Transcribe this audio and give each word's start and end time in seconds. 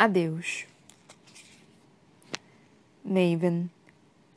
Adeus. 0.00 0.64
Maven. 3.04 3.68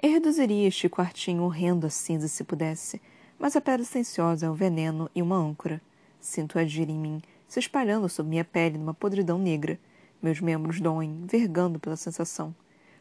Eu 0.01 0.09
reduziria 0.13 0.67
este 0.67 0.89
quartinho 0.89 1.43
horrendo 1.43 1.85
a 1.85 1.89
cinza 1.91 2.27
se 2.27 2.43
pudesse, 2.43 2.99
mas 3.37 3.55
a 3.55 3.61
pedra 3.61 3.85
silenciosa 3.85 4.47
é 4.47 4.49
um 4.49 4.55
veneno 4.55 5.07
e 5.13 5.21
uma 5.21 5.35
âncora. 5.35 5.79
Sinto 6.19 6.57
agir 6.57 6.89
em 6.89 6.97
mim, 6.97 7.21
se 7.47 7.59
espalhando 7.59 8.09
sob 8.09 8.27
minha 8.27 8.43
pele 8.43 8.79
numa 8.79 8.95
podridão 8.95 9.37
negra. 9.37 9.79
Meus 10.19 10.41
membros 10.41 10.81
doem, 10.81 11.27
vergando 11.27 11.79
pela 11.79 11.95
sensação. 11.95 12.55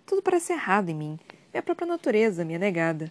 Tudo 0.05 0.21
parece 0.21 0.53
errado 0.53 0.91
em 0.91 0.95
mim. 0.95 1.19
Minha 1.55 1.63
própria 1.63 1.89
natureza 1.89 2.45
me 2.45 2.53
é 2.53 2.59
negada. 2.59 3.11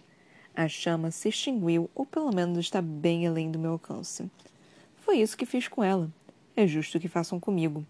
A 0.54 0.68
chama 0.68 1.10
se 1.10 1.28
extinguiu, 1.28 1.90
ou 1.92 2.06
pelo 2.06 2.32
menos 2.32 2.56
está 2.56 2.80
bem 2.80 3.26
além 3.26 3.50
do 3.50 3.58
meu 3.58 3.72
alcance. 3.72 4.30
Foi 4.98 5.16
isso 5.16 5.36
que 5.36 5.44
fiz 5.44 5.66
com 5.66 5.82
ela. 5.82 6.08
É 6.54 6.68
justo 6.68 7.00
que 7.00 7.08
façam 7.08 7.40
comigo. 7.40 7.84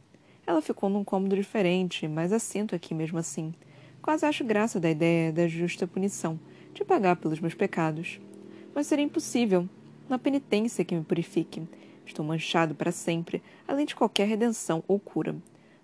Ela 0.50 0.60
ficou 0.60 0.90
num 0.90 1.04
cômodo 1.04 1.36
diferente, 1.36 2.08
mas 2.08 2.32
assinto 2.32 2.74
aqui 2.74 2.92
mesmo 2.92 3.20
assim. 3.20 3.54
Quase 4.02 4.26
acho 4.26 4.42
graça 4.42 4.80
da 4.80 4.90
ideia 4.90 5.32
da 5.32 5.46
justa 5.46 5.86
punição, 5.86 6.40
de 6.74 6.84
pagar 6.84 7.14
pelos 7.14 7.38
meus 7.38 7.54
pecados. 7.54 8.18
Mas 8.74 8.88
seria 8.88 9.04
impossível. 9.04 9.68
Uma 10.08 10.18
penitência 10.18 10.84
que 10.84 10.92
me 10.92 11.04
purifique. 11.04 11.62
Estou 12.04 12.24
manchado 12.24 12.74
para 12.74 12.90
sempre, 12.90 13.40
além 13.68 13.86
de 13.86 13.94
qualquer 13.94 14.26
redenção 14.26 14.82
ou 14.88 14.98
cura, 14.98 15.36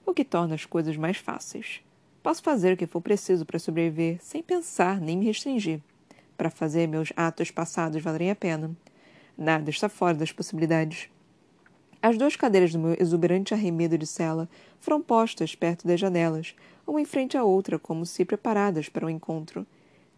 o 0.05 0.13
que 0.13 0.25
torna 0.25 0.57
as 0.57 0.67
coisas 0.67 0.97
mais 0.97 1.17
fáceis. 1.17 1.81
Posso 2.21 2.43
fazer 2.43 2.73
o 2.73 2.77
que 2.77 2.89
for 2.89 3.01
preciso 3.01 3.47
para 3.47 3.61
sobreviver, 3.61 4.19
sem 4.21 4.43
pensar 4.43 5.01
nem 5.01 5.17
me 5.17 5.27
restringir. 5.27 5.81
Para 6.37 6.51
fazer 6.51 6.89
meus 6.89 7.13
atos 7.17 7.53
passados 7.53 8.03
valerem 8.03 8.33
a 8.33 8.35
pena. 8.35 8.77
Nada 9.39 9.71
está 9.71 9.89
fora 9.89 10.15
das 10.15 10.33
possibilidades. 10.33 11.09
As 12.03 12.17
duas 12.19 12.37
cadeiras 12.37 12.73
do 12.73 12.79
meu 12.79 12.97
exuberante 13.01 13.55
arremedo 13.55 13.97
de 13.97 14.07
cela 14.07 14.49
foram 14.79 15.01
postas 15.01 15.55
perto 15.55 15.87
das 15.87 15.99
janelas, 15.99 16.55
uma 16.87 17.01
em 17.01 17.05
frente 17.05 17.37
à 17.37 17.43
outra, 17.43 17.79
como 17.79 18.07
se 18.07 18.25
preparadas 18.25 18.89
para 18.89 19.05
o 19.05 19.09
um 19.09 19.11
encontro. 19.11 19.67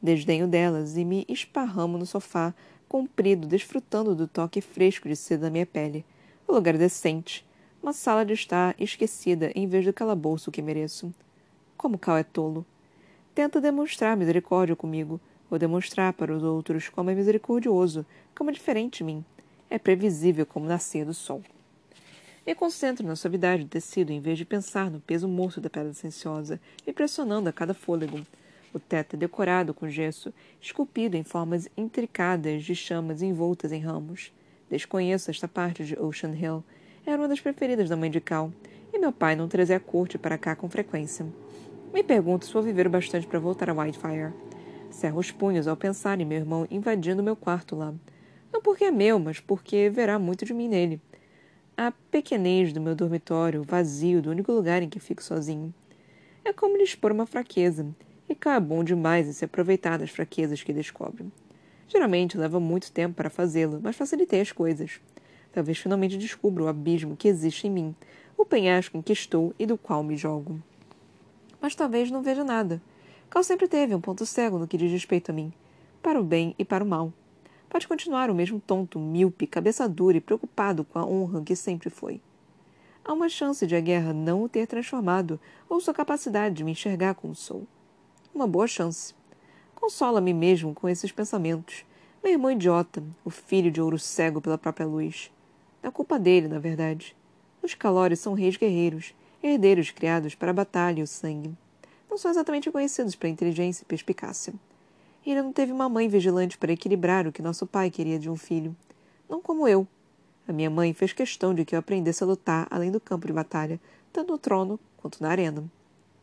Desdenho 0.02 0.46
delas 0.46 0.96
e 0.96 1.04
me 1.04 1.24
esparramo 1.28 1.96
no 1.96 2.04
sofá, 2.04 2.54
comprido, 2.88 3.46
desfrutando 3.46 4.14
do 4.14 4.26
toque 4.26 4.60
fresco 4.60 5.08
de 5.08 5.16
seda 5.16 5.42
da 5.42 5.50
minha 5.50 5.66
pele. 5.66 6.04
O 6.46 6.52
lugar 6.52 6.74
é 6.74 6.78
decente. 6.78 7.46
Uma 7.82 7.92
sala 7.92 8.24
de 8.24 8.32
estar 8.32 8.74
esquecida 8.78 9.52
em 9.54 9.66
vez 9.66 9.84
do 9.84 9.92
calabouço 9.92 10.50
que 10.50 10.60
mereço. 10.60 11.14
Como 11.76 11.98
Cal 11.98 12.16
é 12.16 12.24
tolo. 12.24 12.66
Tenta 13.34 13.60
demonstrar 13.60 14.16
misericórdia 14.16 14.74
comigo, 14.74 15.20
ou 15.50 15.58
demonstrar 15.58 16.12
para 16.12 16.34
os 16.34 16.42
outros 16.42 16.88
como 16.88 17.10
é 17.10 17.14
misericordioso, 17.14 18.04
como 18.34 18.50
é 18.50 18.52
diferente 18.52 18.98
de 18.98 19.04
mim. 19.04 19.24
É 19.70 19.78
previsível 19.78 20.44
como 20.44 20.66
nascer 20.66 21.04
do 21.04 21.14
sol. 21.14 21.42
Me 22.48 22.54
concentro 22.54 23.06
na 23.06 23.14
suavidade 23.14 23.64
do 23.64 23.68
tecido 23.68 24.10
em 24.10 24.22
vez 24.22 24.38
de 24.38 24.44
pensar 24.46 24.90
no 24.90 25.00
peso 25.00 25.28
morto 25.28 25.60
da 25.60 25.68
pedra 25.68 25.92
silenciosa, 25.92 26.58
impressionando 26.86 27.46
a 27.46 27.52
cada 27.52 27.74
fôlego. 27.74 28.26
O 28.72 28.78
teto 28.78 29.16
é 29.16 29.18
decorado 29.18 29.74
com 29.74 29.86
gesso, 29.86 30.32
esculpido 30.58 31.14
em 31.14 31.22
formas 31.22 31.68
intricadas 31.76 32.64
de 32.64 32.74
chamas 32.74 33.20
envoltas 33.20 33.70
em 33.70 33.80
ramos. 33.80 34.32
Desconheço 34.70 35.30
esta 35.30 35.46
parte 35.46 35.84
de 35.84 35.94
Ocean 36.00 36.34
Hill. 36.34 36.64
Era 37.04 37.18
uma 37.20 37.28
das 37.28 37.38
preferidas 37.38 37.90
da 37.90 37.98
mãe 37.98 38.10
de 38.10 38.18
Cal, 38.18 38.50
e 38.94 38.98
meu 38.98 39.12
pai 39.12 39.36
não 39.36 39.46
trazia 39.46 39.76
a 39.76 39.80
corte 39.80 40.16
para 40.16 40.38
cá 40.38 40.56
com 40.56 40.70
frequência. 40.70 41.26
Me 41.92 42.02
pergunto 42.02 42.46
se 42.46 42.52
vou 42.54 42.62
viver 42.62 42.86
o 42.86 42.90
bastante 42.90 43.26
para 43.26 43.38
voltar 43.38 43.68
a 43.68 43.74
Whitefire. 43.74 44.32
Cerro 44.90 45.20
os 45.20 45.30
punhos 45.30 45.68
ao 45.68 45.76
pensar 45.76 46.18
em 46.18 46.24
meu 46.24 46.38
irmão 46.38 46.66
invadindo 46.70 47.22
meu 47.22 47.36
quarto 47.36 47.76
lá. 47.76 47.92
Não 48.50 48.62
porque 48.62 48.84
é 48.84 48.90
meu, 48.90 49.18
mas 49.18 49.38
porque 49.38 49.90
verá 49.90 50.18
muito 50.18 50.46
de 50.46 50.54
mim 50.54 50.66
nele 50.66 50.98
a 51.80 51.92
pequenez 52.10 52.72
do 52.72 52.80
meu 52.80 52.92
dormitório, 52.92 53.62
vazio 53.62 54.20
do 54.20 54.30
único 54.30 54.50
lugar 54.50 54.82
em 54.82 54.88
que 54.88 54.98
fico 54.98 55.22
sozinho. 55.22 55.72
É 56.44 56.52
como 56.52 56.76
lhe 56.76 56.82
expor 56.82 57.12
uma 57.12 57.24
fraqueza, 57.24 57.86
e 58.28 58.34
cá 58.34 58.56
é 58.56 58.60
bom 58.60 58.82
demais 58.82 59.28
em 59.28 59.32
se 59.32 59.44
aproveitar 59.44 59.96
das 59.96 60.10
fraquezas 60.10 60.60
que 60.60 60.72
descobre. 60.72 61.26
Geralmente 61.86 62.36
leva 62.36 62.58
muito 62.58 62.90
tempo 62.90 63.14
para 63.14 63.30
fazê-lo, 63.30 63.78
mas 63.80 63.94
facilitei 63.94 64.40
as 64.40 64.50
coisas. 64.50 65.00
Talvez 65.52 65.78
finalmente 65.78 66.18
descubra 66.18 66.64
o 66.64 66.68
abismo 66.68 67.16
que 67.16 67.28
existe 67.28 67.68
em 67.68 67.70
mim, 67.70 67.94
o 68.36 68.44
penhasco 68.44 68.96
em 68.96 69.02
que 69.02 69.12
estou 69.12 69.54
e 69.56 69.64
do 69.64 69.78
qual 69.78 70.02
me 70.02 70.16
jogo. 70.16 70.60
Mas 71.60 71.76
talvez 71.76 72.10
não 72.10 72.24
veja 72.24 72.42
nada. 72.42 72.82
Cal 73.30 73.44
sempre 73.44 73.68
teve 73.68 73.94
um 73.94 74.00
ponto 74.00 74.26
cego 74.26 74.58
no 74.58 74.66
que 74.66 74.76
diz 74.76 74.90
respeito 74.90 75.30
a 75.30 75.32
mim, 75.32 75.52
para 76.02 76.20
o 76.20 76.24
bem 76.24 76.56
e 76.58 76.64
para 76.64 76.82
o 76.82 76.86
mal 76.88 77.12
pode 77.68 77.86
continuar 77.86 78.30
o 78.30 78.34
mesmo 78.34 78.60
tonto, 78.60 78.98
míope, 78.98 79.46
cabeça 79.46 79.88
dura 79.88 80.16
e 80.16 80.20
preocupado 80.20 80.84
com 80.84 80.98
a 80.98 81.06
honra 81.06 81.42
que 81.42 81.54
sempre 81.54 81.90
foi. 81.90 82.20
Há 83.04 83.12
uma 83.12 83.28
chance 83.28 83.66
de 83.66 83.74
a 83.74 83.80
guerra 83.80 84.12
não 84.12 84.42
o 84.42 84.48
ter 84.48 84.66
transformado 84.66 85.40
ou 85.68 85.80
sua 85.80 85.94
capacidade 85.94 86.56
de 86.56 86.64
me 86.64 86.72
enxergar 86.72 87.14
como 87.14 87.34
sou. 87.34 87.66
Uma 88.34 88.46
boa 88.46 88.66
chance. 88.66 89.14
Consola-me 89.74 90.34
mesmo 90.34 90.74
com 90.74 90.88
esses 90.88 91.10
pensamentos. 91.10 91.84
Meu 92.22 92.32
irmão 92.32 92.50
idiota, 92.50 93.02
o 93.24 93.30
filho 93.30 93.70
de 93.70 93.80
ouro 93.80 93.98
cego 93.98 94.40
pela 94.40 94.58
própria 94.58 94.86
luz. 94.86 95.30
É 95.82 95.90
culpa 95.90 96.18
dele, 96.18 96.48
na 96.48 96.58
verdade. 96.58 97.16
Os 97.62 97.74
calores 97.74 98.20
são 98.20 98.34
reis 98.34 98.56
guerreiros, 98.56 99.14
herdeiros 99.42 99.90
criados 99.90 100.34
para 100.34 100.50
a 100.50 100.54
batalha 100.54 101.00
e 101.00 101.02
o 101.02 101.06
sangue. 101.06 101.56
Não 102.10 102.18
são 102.18 102.30
exatamente 102.30 102.70
conhecidos 102.70 103.14
pela 103.14 103.32
inteligência 103.32 103.82
e 103.82 103.86
perspicácia. 103.86 104.52
Ele 105.30 105.42
não 105.42 105.52
teve 105.52 105.72
uma 105.72 105.90
mãe 105.90 106.08
vigilante 106.08 106.56
para 106.56 106.72
equilibrar 106.72 107.26
o 107.26 107.32
que 107.32 107.42
nosso 107.42 107.66
pai 107.66 107.90
queria 107.90 108.18
de 108.18 108.30
um 108.30 108.36
filho. 108.36 108.74
Não 109.28 109.42
como 109.42 109.68
eu. 109.68 109.86
A 110.48 110.52
minha 110.54 110.70
mãe 110.70 110.94
fez 110.94 111.12
questão 111.12 111.52
de 111.52 111.66
que 111.66 111.74
eu 111.74 111.78
aprendesse 111.78 112.24
a 112.24 112.26
lutar 112.26 112.66
além 112.70 112.90
do 112.90 112.98
campo 112.98 113.26
de 113.26 113.32
batalha, 113.34 113.78
tanto 114.10 114.32
no 114.32 114.38
trono 114.38 114.80
quanto 114.96 115.22
na 115.22 115.28
arena. 115.28 115.62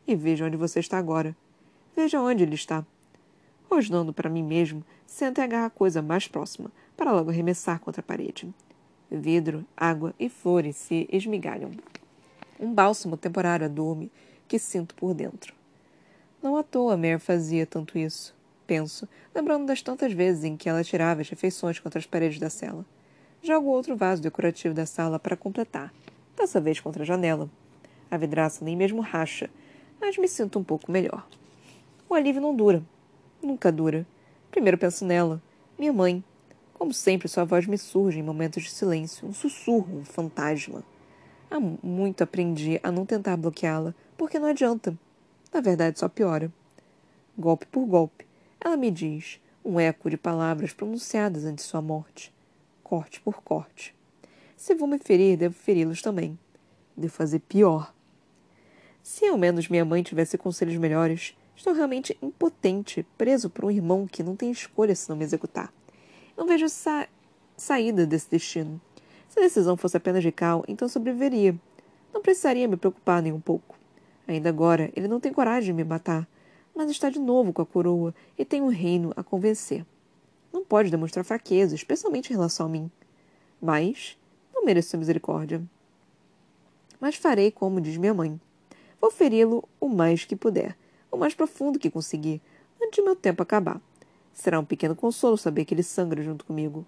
E 0.08 0.16
veja 0.16 0.46
onde 0.46 0.58
você 0.58 0.80
está 0.80 0.98
agora. 0.98 1.38
Veja 1.96 2.20
onde 2.20 2.42
ele 2.42 2.56
está. 2.56 2.84
Rosnando 3.70 4.12
para 4.12 4.28
mim 4.28 4.42
mesmo, 4.42 4.84
senta 5.06 5.42
e 5.42 5.44
agarra 5.44 5.68
a 5.68 5.70
coisa 5.70 6.02
mais 6.02 6.28
próxima, 6.28 6.72
para 6.98 7.12
logo 7.12 7.30
arremessar 7.30 7.80
contra 7.80 8.02
a 8.02 8.04
parede. 8.04 8.52
Vidro, 9.12 9.64
água 9.78 10.16
e 10.20 10.30
flores 10.30 10.78
se 10.78 11.08
esmigalham. 11.12 11.70
Um 12.60 12.74
bálsamo 12.74 13.18
temporário 13.18 13.68
a 13.68 13.70
dorme 13.70 14.12
que 14.48 14.58
sinto 14.58 14.96
por 14.96 15.14
dentro. 15.14 15.54
Não 16.42 16.58
à 16.58 16.64
toa 16.64 16.98
Mare 16.98 17.20
fazia 17.20 17.68
tanto 17.68 18.00
isso 18.00 18.34
penso, 18.66 19.08
lembrando 19.34 19.66
das 19.66 19.82
tantas 19.82 20.12
vezes 20.12 20.44
em 20.44 20.58
que 20.58 20.68
ela 20.68 20.84
tirava 20.84 21.22
as 21.22 21.30
refeições 21.30 21.80
contra 21.80 22.00
as 22.00 22.06
paredes 22.06 22.40
da 22.40 22.50
cela. 22.50 22.86
Jogo 23.42 23.70
outro 23.70 23.96
vaso 23.96 24.22
decorativo 24.22 24.74
da 24.74 24.86
sala 24.86 25.20
para 25.20 25.38
completar, 25.38 25.94
dessa 26.36 26.60
vez 26.60 26.80
contra 26.80 27.04
a 27.04 27.06
janela. 27.06 27.50
A 28.10 28.18
vidraça 28.18 28.66
nem 28.66 28.76
mesmo 28.76 29.02
racha, 29.02 29.50
mas 30.00 30.18
me 30.18 30.28
sinto 30.28 30.60
um 30.60 30.64
pouco 30.64 30.92
melhor. 30.92 31.28
O 32.10 32.14
alívio 32.14 32.42
não 32.42 32.56
dura. 32.56 32.84
Nunca 33.42 33.72
dura. 33.72 34.06
Primeiro 34.52 34.78
penso 34.78 35.06
nela, 35.06 35.42
minha 35.78 35.94
mãe. 35.94 36.24
Como 36.74 36.94
sempre, 36.94 37.28
sua 37.28 37.46
voz 37.46 37.66
me 37.66 37.78
surge 37.78 38.20
em 38.20 38.24
momentos 38.24 38.64
de 38.64 38.72
silêncio, 38.72 39.28
um 39.28 39.34
sussurro, 39.34 40.00
um 40.00 40.06
fantasma. 40.06 40.84
Há 41.50 41.60
muito 41.60 42.24
aprendi 42.24 42.80
a 42.84 42.92
não 42.92 43.06
tentar 43.06 43.38
bloqueá-la, 43.38 43.94
porque 44.18 44.40
não 44.40 44.48
adianta. 44.48 44.98
Na 45.54 45.62
verdade, 45.62 46.00
só 46.00 46.10
piora. 46.10 46.52
Golpe 47.38 47.66
por 47.68 47.86
golpe, 47.86 48.26
ela 48.66 48.76
me 48.76 48.90
diz, 48.90 49.40
um 49.64 49.80
eco 49.80 50.10
de 50.10 50.18
palavras 50.18 50.74
pronunciadas 50.74 51.46
antes 51.46 51.66
de 51.66 51.70
sua 51.70 51.84
morte, 51.84 52.34
corte 52.84 53.22
por 53.22 53.44
corte. 53.44 53.96
Se 54.58 54.74
vou 54.74 54.88
me 54.88 54.98
ferir, 54.98 55.38
devo 55.38 55.54
feri-los 55.54 56.02
também. 56.02 56.38
Devo 56.98 57.14
fazer 57.14 57.40
pior. 57.42 57.94
Se 59.04 59.24
ao 59.28 59.38
menos 59.38 59.70
minha 59.70 59.86
mãe 59.86 60.02
tivesse 60.02 60.36
conselhos 60.36 60.78
melhores, 60.78 61.38
estou 61.56 61.74
realmente 61.74 62.18
impotente, 62.24 63.06
preso 63.16 63.52
por 63.52 63.66
um 63.66 63.72
irmão 63.72 64.08
que 64.08 64.24
não 64.24 64.36
tem 64.36 64.50
escolha 64.50 64.96
se 64.96 65.08
não 65.10 65.16
me 65.16 65.24
executar. 65.24 65.72
Não 66.36 66.48
vejo 66.48 66.68
sa 66.68 67.08
saída 67.56 68.04
desse 68.08 68.32
destino. 68.32 68.82
Se 69.30 69.40
a 69.40 69.44
decisão 69.44 69.78
fosse 69.78 69.96
apenas 69.96 70.24
de 70.24 70.32
Cal, 70.32 70.66
então 70.68 70.88
sobreviveria. 70.88 71.56
Não 72.12 72.22
precisaria 72.22 72.68
me 72.68 72.78
preocupar 72.78 73.22
nem 73.22 73.32
um 73.32 73.40
pouco. 73.40 73.78
Ainda 74.28 74.50
agora, 74.50 74.92
ele 74.96 75.08
não 75.08 75.20
tem 75.20 75.32
coragem 75.32 75.68
de 75.68 75.74
me 75.74 75.88
matar, 75.88 76.28
mas 76.76 76.92
está 76.92 77.10
de 77.10 77.20
novo 77.20 77.54
com 77.54 77.62
a 77.62 77.66
coroa 77.66 78.14
e 78.38 78.44
tem 78.44 78.62
um 78.62 78.68
reino 78.68 79.14
a 79.16 79.24
convencer. 79.24 79.86
Não 80.52 80.64
pode 80.64 80.92
demonstrar 80.92 81.24
fraqueza, 81.24 81.74
especialmente 81.74 82.32
em 82.32 82.36
relação 82.36 82.66
a 82.66 82.70
mim. 82.70 82.92
Mas 83.62 84.18
não 84.54 84.66
mereço 84.66 84.98
misericórdia. 84.98 85.64
Mas 87.00 87.16
farei 87.16 87.52
como 87.52 87.80
diz 87.80 87.98
minha 87.98 88.14
mãe. 88.14 88.40
Vou 89.00 89.12
feri-lo 89.12 89.68
o 89.80 89.88
mais 89.88 90.26
que 90.26 90.36
puder, 90.36 90.78
o 91.12 91.18
mais 91.18 91.34
profundo 91.34 91.80
que 91.80 91.90
conseguir, 91.90 92.42
antes 92.82 92.96
de 92.96 93.02
meu 93.02 93.16
tempo 93.16 93.44
acabar. 93.44 93.82
Será 94.34 94.60
um 94.60 94.66
pequeno 94.66 94.96
consolo 94.96 95.38
saber 95.38 95.64
que 95.64 95.74
ele 95.74 95.84
sangra 95.84 96.22
junto 96.22 96.46
comigo. 96.46 96.86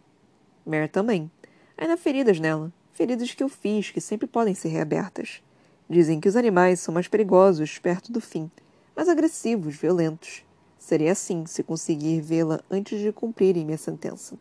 Mer 0.66 0.90
também. 0.90 1.32
Ainda 1.78 1.94
há 1.94 1.98
feridas 1.98 2.40
nela, 2.40 2.74
feridas 2.92 3.34
que 3.34 3.44
eu 3.44 3.48
fiz, 3.48 3.92
que 3.92 4.02
sempre 4.02 4.28
podem 4.28 4.54
ser 4.54 4.70
reabertas. 4.70 5.42
Dizem 5.90 6.20
que 6.20 6.28
os 6.28 6.36
animais 6.36 6.80
são 6.80 6.94
mais 6.94 7.08
perigosos 7.08 7.78
perto 7.78 8.12
do 8.12 8.20
fim, 8.20 8.52
mas 8.98 9.08
agressivos, 9.08 9.76
violentos. 9.76 10.44
Seria 10.80 11.12
assim 11.12 11.46
se 11.46 11.62
conseguir 11.62 12.20
vê-la 12.20 12.60
antes 12.68 13.00
de 13.00 13.12
cumprirem 13.12 13.64
minha 13.64 13.78
sentença. 13.78 14.36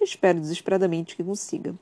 Espero 0.00 0.40
desesperadamente 0.40 1.14
que 1.14 1.22
consiga. 1.22 1.74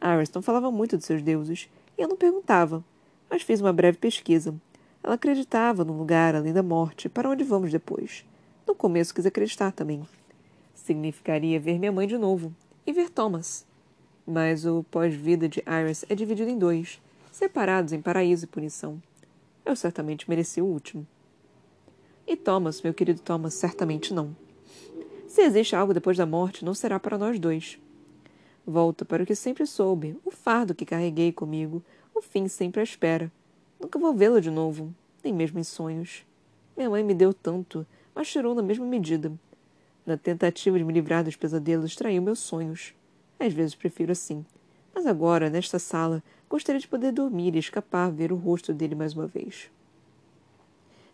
Ariston 0.00 0.40
falava 0.40 0.70
muito 0.70 0.96
de 0.96 1.04
seus 1.04 1.20
deuses, 1.20 1.68
e 1.98 2.02
eu 2.02 2.08
não 2.08 2.16
perguntava, 2.16 2.84
mas 3.28 3.42
fiz 3.42 3.60
uma 3.60 3.72
breve 3.72 3.98
pesquisa. 3.98 4.54
Ela 5.02 5.14
acreditava 5.14 5.84
num 5.84 5.98
lugar 5.98 6.36
além 6.36 6.52
da 6.52 6.62
morte, 6.62 7.08
para 7.08 7.28
onde 7.28 7.42
vamos 7.42 7.72
depois. 7.72 8.24
No 8.64 8.72
começo 8.72 9.12
quis 9.12 9.26
acreditar 9.26 9.72
também. 9.72 10.06
Significaria 10.76 11.58
ver 11.58 11.76
minha 11.76 11.90
mãe 11.90 12.06
de 12.06 12.16
novo 12.16 12.54
e 12.86 12.92
ver 12.92 13.10
Thomas. 13.10 13.66
Mas 14.24 14.64
o 14.64 14.84
pós-vida 14.84 15.48
de 15.48 15.60
Iris 15.66 16.04
é 16.08 16.14
dividido 16.14 16.50
em 16.50 16.58
dois, 16.58 17.02
separados 17.32 17.92
em 17.92 18.00
paraíso 18.00 18.44
e 18.44 18.48
punição. 18.48 19.02
Eu 19.66 19.74
certamente 19.74 20.30
mereci 20.30 20.62
o 20.62 20.66
último. 20.66 21.04
E 22.32 22.36
Thomas, 22.36 22.80
meu 22.80 22.94
querido 22.94 23.20
Thomas, 23.20 23.52
certamente 23.52 24.14
não. 24.14 24.34
Se 25.28 25.42
existe 25.42 25.76
algo 25.76 25.92
depois 25.92 26.16
da 26.16 26.24
morte, 26.24 26.64
não 26.64 26.72
será 26.72 26.98
para 26.98 27.18
nós 27.18 27.38
dois. 27.38 27.78
Volto 28.66 29.04
para 29.04 29.22
o 29.22 29.26
que 29.26 29.34
sempre 29.34 29.66
soube, 29.66 30.16
o 30.24 30.30
fardo 30.30 30.74
que 30.74 30.86
carreguei 30.86 31.30
comigo, 31.30 31.84
o 32.14 32.22
fim 32.22 32.48
sempre 32.48 32.80
à 32.80 32.82
espera. 32.82 33.30
Nunca 33.78 33.98
vou 33.98 34.14
vê-lo 34.14 34.40
de 34.40 34.50
novo, 34.50 34.94
nem 35.22 35.30
mesmo 35.30 35.58
em 35.58 35.62
sonhos. 35.62 36.24
Minha 36.74 36.88
mãe 36.88 37.04
me 37.04 37.12
deu 37.12 37.34
tanto, 37.34 37.86
mas 38.14 38.32
tirou 38.32 38.54
na 38.54 38.62
mesma 38.62 38.86
medida. 38.86 39.30
Na 40.06 40.16
tentativa 40.16 40.78
de 40.78 40.84
me 40.84 40.92
livrar 40.94 41.22
dos 41.22 41.36
pesadelos, 41.36 41.94
traiu 41.94 42.22
meus 42.22 42.38
sonhos. 42.38 42.94
Às 43.38 43.52
vezes 43.52 43.74
prefiro 43.74 44.10
assim. 44.10 44.42
Mas 44.94 45.04
agora, 45.04 45.50
nesta 45.50 45.78
sala, 45.78 46.22
gostaria 46.48 46.80
de 46.80 46.88
poder 46.88 47.12
dormir 47.12 47.54
e 47.54 47.58
escapar 47.58 48.10
ver 48.10 48.32
o 48.32 48.36
rosto 48.36 48.72
dele 48.72 48.94
mais 48.94 49.12
uma 49.12 49.26
vez. 49.26 49.70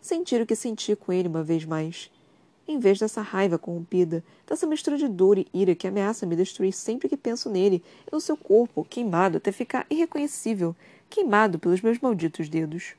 Sentir 0.01 0.41
o 0.41 0.45
que 0.45 0.55
senti 0.55 0.95
com 0.95 1.11
ele 1.11 1.27
uma 1.27 1.43
vez 1.43 1.65
mais. 1.65 2.09
Em 2.67 2.79
vez 2.79 2.99
dessa 2.99 3.21
raiva 3.21 3.57
corrompida, 3.57 4.23
dessa 4.47 4.65
mistura 4.65 4.97
de 4.97 5.07
dor 5.07 5.37
e 5.37 5.47
ira 5.53 5.75
que 5.75 5.87
ameaça 5.87 6.25
me 6.25 6.35
destruir 6.35 6.71
sempre 6.71 7.09
que 7.09 7.17
penso 7.17 7.49
nele 7.49 7.83
e 8.07 8.13
no 8.13 8.21
seu 8.21 8.37
corpo, 8.37 8.85
queimado 8.87 9.37
até 9.37 9.51
ficar 9.51 9.85
irreconhecível, 9.89 10.75
queimado 11.09 11.59
pelos 11.59 11.81
meus 11.81 11.99
malditos 11.99 12.47
dedos. 12.47 12.95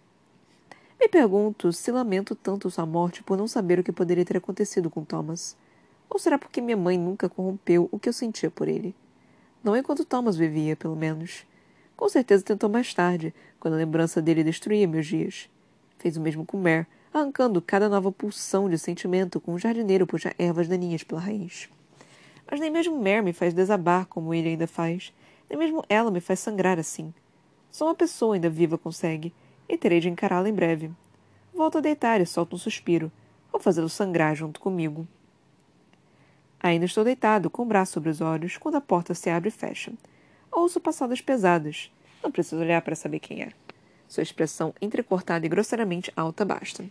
Me 1.00 1.08
pergunto 1.08 1.72
se 1.72 1.90
lamento 1.90 2.34
tanto 2.34 2.70
sua 2.70 2.84
morte 2.84 3.22
por 3.22 3.38
não 3.38 3.48
saber 3.48 3.78
o 3.78 3.84
que 3.84 3.92
poderia 3.92 4.24
ter 4.24 4.36
acontecido 4.36 4.90
com 4.90 5.02
Thomas. 5.02 5.56
Ou 6.10 6.18
será 6.18 6.38
porque 6.38 6.60
minha 6.60 6.76
mãe 6.76 6.98
nunca 6.98 7.28
corrompeu 7.28 7.88
o 7.90 7.98
que 7.98 8.08
eu 8.08 8.12
sentia 8.12 8.50
por 8.50 8.68
ele? 8.68 8.94
Não 9.64 9.74
enquanto 9.74 10.04
Thomas 10.04 10.36
vivia, 10.36 10.76
pelo 10.76 10.96
menos. 10.96 11.46
Com 11.96 12.08
certeza 12.08 12.44
tentou 12.44 12.68
mais 12.68 12.92
tarde, 12.92 13.32
quando 13.58 13.74
a 13.74 13.78
lembrança 13.78 14.20
dele 14.20 14.44
destruía 14.44 14.86
meus 14.86 15.06
dias. 15.06 15.48
Fez 16.00 16.16
o 16.16 16.20
mesmo 16.20 16.46
com 16.46 16.56
Mare, 16.56 16.86
arrancando 17.12 17.60
cada 17.60 17.86
nova 17.86 18.10
pulsão 18.10 18.70
de 18.70 18.78
sentimento 18.78 19.38
com 19.38 19.52
um 19.52 19.58
jardineiro 19.58 20.06
puxa 20.06 20.34
ervas 20.38 20.66
daninhas 20.66 21.04
pela 21.04 21.20
raiz. 21.20 21.68
Mas 22.50 22.58
nem 22.58 22.70
mesmo 22.70 22.96
Mare 22.96 23.20
me 23.20 23.34
faz 23.34 23.52
desabar 23.52 24.06
como 24.06 24.32
ele 24.32 24.48
ainda 24.48 24.66
faz, 24.66 25.12
nem 25.48 25.58
mesmo 25.58 25.84
ela 25.90 26.10
me 26.10 26.18
faz 26.18 26.40
sangrar 26.40 26.78
assim. 26.78 27.12
Só 27.70 27.84
uma 27.84 27.94
pessoa 27.94 28.34
ainda 28.34 28.48
viva 28.48 28.78
consegue, 28.78 29.34
e 29.68 29.76
terei 29.76 30.00
de 30.00 30.08
encará-la 30.08 30.48
em 30.48 30.54
breve. 30.54 30.90
Volto 31.52 31.76
a 31.76 31.80
deitar 31.82 32.18
e 32.18 32.24
solto 32.24 32.56
um 32.56 32.58
suspiro. 32.58 33.12
Vou 33.52 33.60
fazê-lo 33.60 33.88
sangrar 33.90 34.34
junto 34.34 34.58
comigo. 34.58 35.06
Ainda 36.58 36.86
estou 36.86 37.04
deitado, 37.04 37.50
com 37.50 37.62
o 37.62 37.66
braço 37.66 37.92
sobre 37.92 38.08
os 38.08 38.22
olhos, 38.22 38.56
quando 38.56 38.76
a 38.76 38.80
porta 38.80 39.12
se 39.12 39.28
abre 39.28 39.50
e 39.50 39.52
fecha. 39.52 39.92
Ouço 40.50 40.80
passadas 40.80 41.20
pesadas. 41.20 41.92
Não 42.22 42.32
preciso 42.32 42.62
olhar 42.62 42.80
para 42.80 42.96
saber 42.96 43.18
quem 43.18 43.42
é. 43.42 43.52
Sua 44.10 44.24
expressão 44.24 44.74
entrecortada 44.82 45.46
e 45.46 45.48
grosseiramente 45.48 46.12
alta 46.16 46.44
basta. 46.44 46.84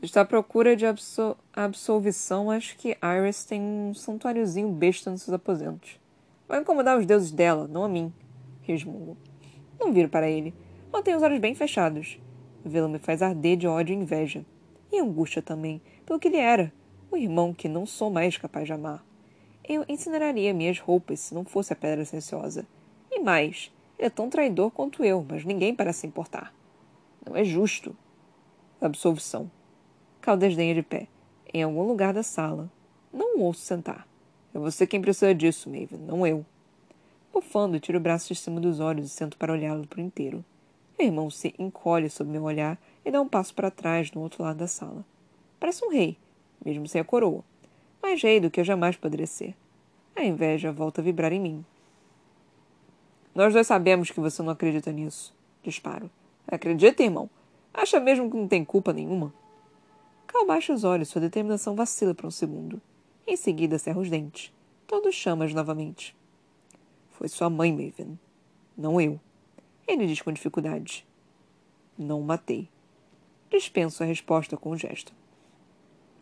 Está 0.00 0.20
à 0.20 0.24
procura 0.24 0.76
de 0.76 0.86
absol 0.86 1.34
absolvição, 1.52 2.52
acho 2.52 2.76
que 2.76 2.96
Iris 3.02 3.44
tem 3.44 3.60
um 3.60 3.92
santuáriozinho 3.92 4.70
besta 4.70 5.10
nos 5.10 5.22
seus 5.22 5.34
aposentos. 5.34 5.98
Vai 6.46 6.60
incomodar 6.60 6.96
os 6.96 7.04
deuses 7.04 7.32
dela, 7.32 7.66
não 7.66 7.82
a 7.82 7.88
mim. 7.88 8.12
Resmungo. 8.62 9.16
Não 9.80 9.92
viro 9.92 10.08
para 10.08 10.30
ele. 10.30 10.54
Mantenho 10.92 11.16
os 11.16 11.22
olhos 11.24 11.40
bem 11.40 11.52
fechados. 11.52 12.16
Vê-lo 12.64 12.88
me 12.88 13.00
faz 13.00 13.20
arder 13.20 13.56
de 13.56 13.66
ódio 13.66 13.92
e 13.92 13.98
inveja. 13.98 14.46
E 14.92 15.00
angústia 15.00 15.42
também, 15.42 15.82
pelo 16.06 16.20
que 16.20 16.28
ele 16.28 16.36
era. 16.36 16.72
O 17.10 17.16
irmão 17.16 17.52
que 17.52 17.68
não 17.68 17.84
sou 17.84 18.08
mais 18.08 18.38
capaz 18.38 18.66
de 18.66 18.72
amar. 18.72 19.04
Eu 19.68 19.84
incineraria 19.88 20.54
minhas 20.54 20.78
roupas 20.78 21.18
se 21.18 21.34
não 21.34 21.44
fosse 21.44 21.72
a 21.72 21.76
pedra 21.76 22.04
silenciosa. 22.04 22.64
E 23.10 23.18
mais, 23.18 23.72
é 23.98 24.10
tão 24.10 24.28
traidor 24.28 24.70
quanto 24.70 25.04
eu, 25.04 25.24
mas 25.28 25.44
ninguém 25.44 25.74
parece 25.74 26.06
importar. 26.06 26.52
Não 27.24 27.36
é 27.36 27.44
justo. 27.44 27.96
Absolvição. 28.80 29.50
Cal 30.20 30.36
desdenha 30.36 30.74
de 30.74 30.82
pé, 30.82 31.08
em 31.52 31.62
algum 31.62 31.82
lugar 31.82 32.12
da 32.12 32.22
sala. 32.22 32.70
Não 33.12 33.38
o 33.38 33.42
ouço 33.42 33.62
sentar. 33.62 34.06
É 34.54 34.58
você 34.58 34.86
quem 34.86 35.00
precisa 35.00 35.34
disso, 35.34 35.70
Maven, 35.70 35.98
não 35.98 36.26
eu. 36.26 36.44
Bufando, 37.32 37.80
tiro 37.80 37.98
o 37.98 38.00
braço 38.00 38.32
de 38.32 38.38
cima 38.38 38.60
dos 38.60 38.80
olhos 38.80 39.06
e 39.06 39.08
sento 39.08 39.36
para 39.36 39.52
olhá-lo 39.52 39.86
por 39.86 39.98
inteiro. 39.98 40.44
Meu 40.98 41.08
irmão 41.08 41.28
se 41.30 41.54
encolhe 41.58 42.08
sob 42.08 42.30
meu 42.30 42.44
olhar 42.44 42.78
e 43.04 43.10
dá 43.10 43.20
um 43.20 43.28
passo 43.28 43.54
para 43.54 43.70
trás, 43.70 44.10
no 44.12 44.22
outro 44.22 44.42
lado 44.42 44.56
da 44.56 44.66
sala. 44.66 45.04
Parece 45.60 45.84
um 45.84 45.90
rei, 45.90 46.16
mesmo 46.64 46.88
sem 46.88 47.00
a 47.00 47.04
coroa. 47.04 47.44
Mais 48.02 48.22
rei 48.22 48.40
do 48.40 48.50
que 48.50 48.60
eu 48.60 48.64
jamais 48.64 48.96
poderia 48.96 49.26
ser. 49.26 49.54
A 50.14 50.24
inveja 50.24 50.72
volta 50.72 51.00
a 51.00 51.04
vibrar 51.04 51.32
em 51.32 51.40
mim. 51.40 51.64
Nós 53.36 53.52
dois 53.52 53.66
sabemos 53.66 54.10
que 54.10 54.18
você 54.18 54.42
não 54.42 54.48
acredita 54.48 54.90
nisso. 54.90 55.34
Disparo. 55.62 56.10
Acredita, 56.48 57.02
irmão? 57.02 57.28
Acha 57.74 58.00
mesmo 58.00 58.30
que 58.30 58.36
não 58.38 58.48
tem 58.48 58.64
culpa 58.64 58.94
nenhuma? 58.94 59.30
Cal 60.26 60.46
baixa 60.46 60.72
os 60.72 60.84
olhos, 60.84 61.10
sua 61.10 61.20
determinação 61.20 61.76
vacila 61.76 62.14
por 62.14 62.24
um 62.24 62.30
segundo. 62.30 62.80
Em 63.26 63.36
seguida, 63.36 63.78
cerra 63.78 64.00
os 64.00 64.08
dentes. 64.08 64.54
Todos 64.86 65.14
chamas 65.14 65.52
novamente. 65.52 66.16
Foi 67.10 67.28
sua 67.28 67.50
mãe, 67.50 67.70
Maven. 67.70 68.18
Não 68.74 68.98
eu. 68.98 69.20
Ele 69.86 70.06
diz 70.06 70.22
com 70.22 70.32
dificuldade. 70.32 71.06
Não 71.98 72.22
matei. 72.22 72.70
Dispenso 73.50 74.02
a 74.02 74.06
resposta 74.06 74.56
com 74.56 74.70
um 74.70 74.78
gesto. 74.78 75.12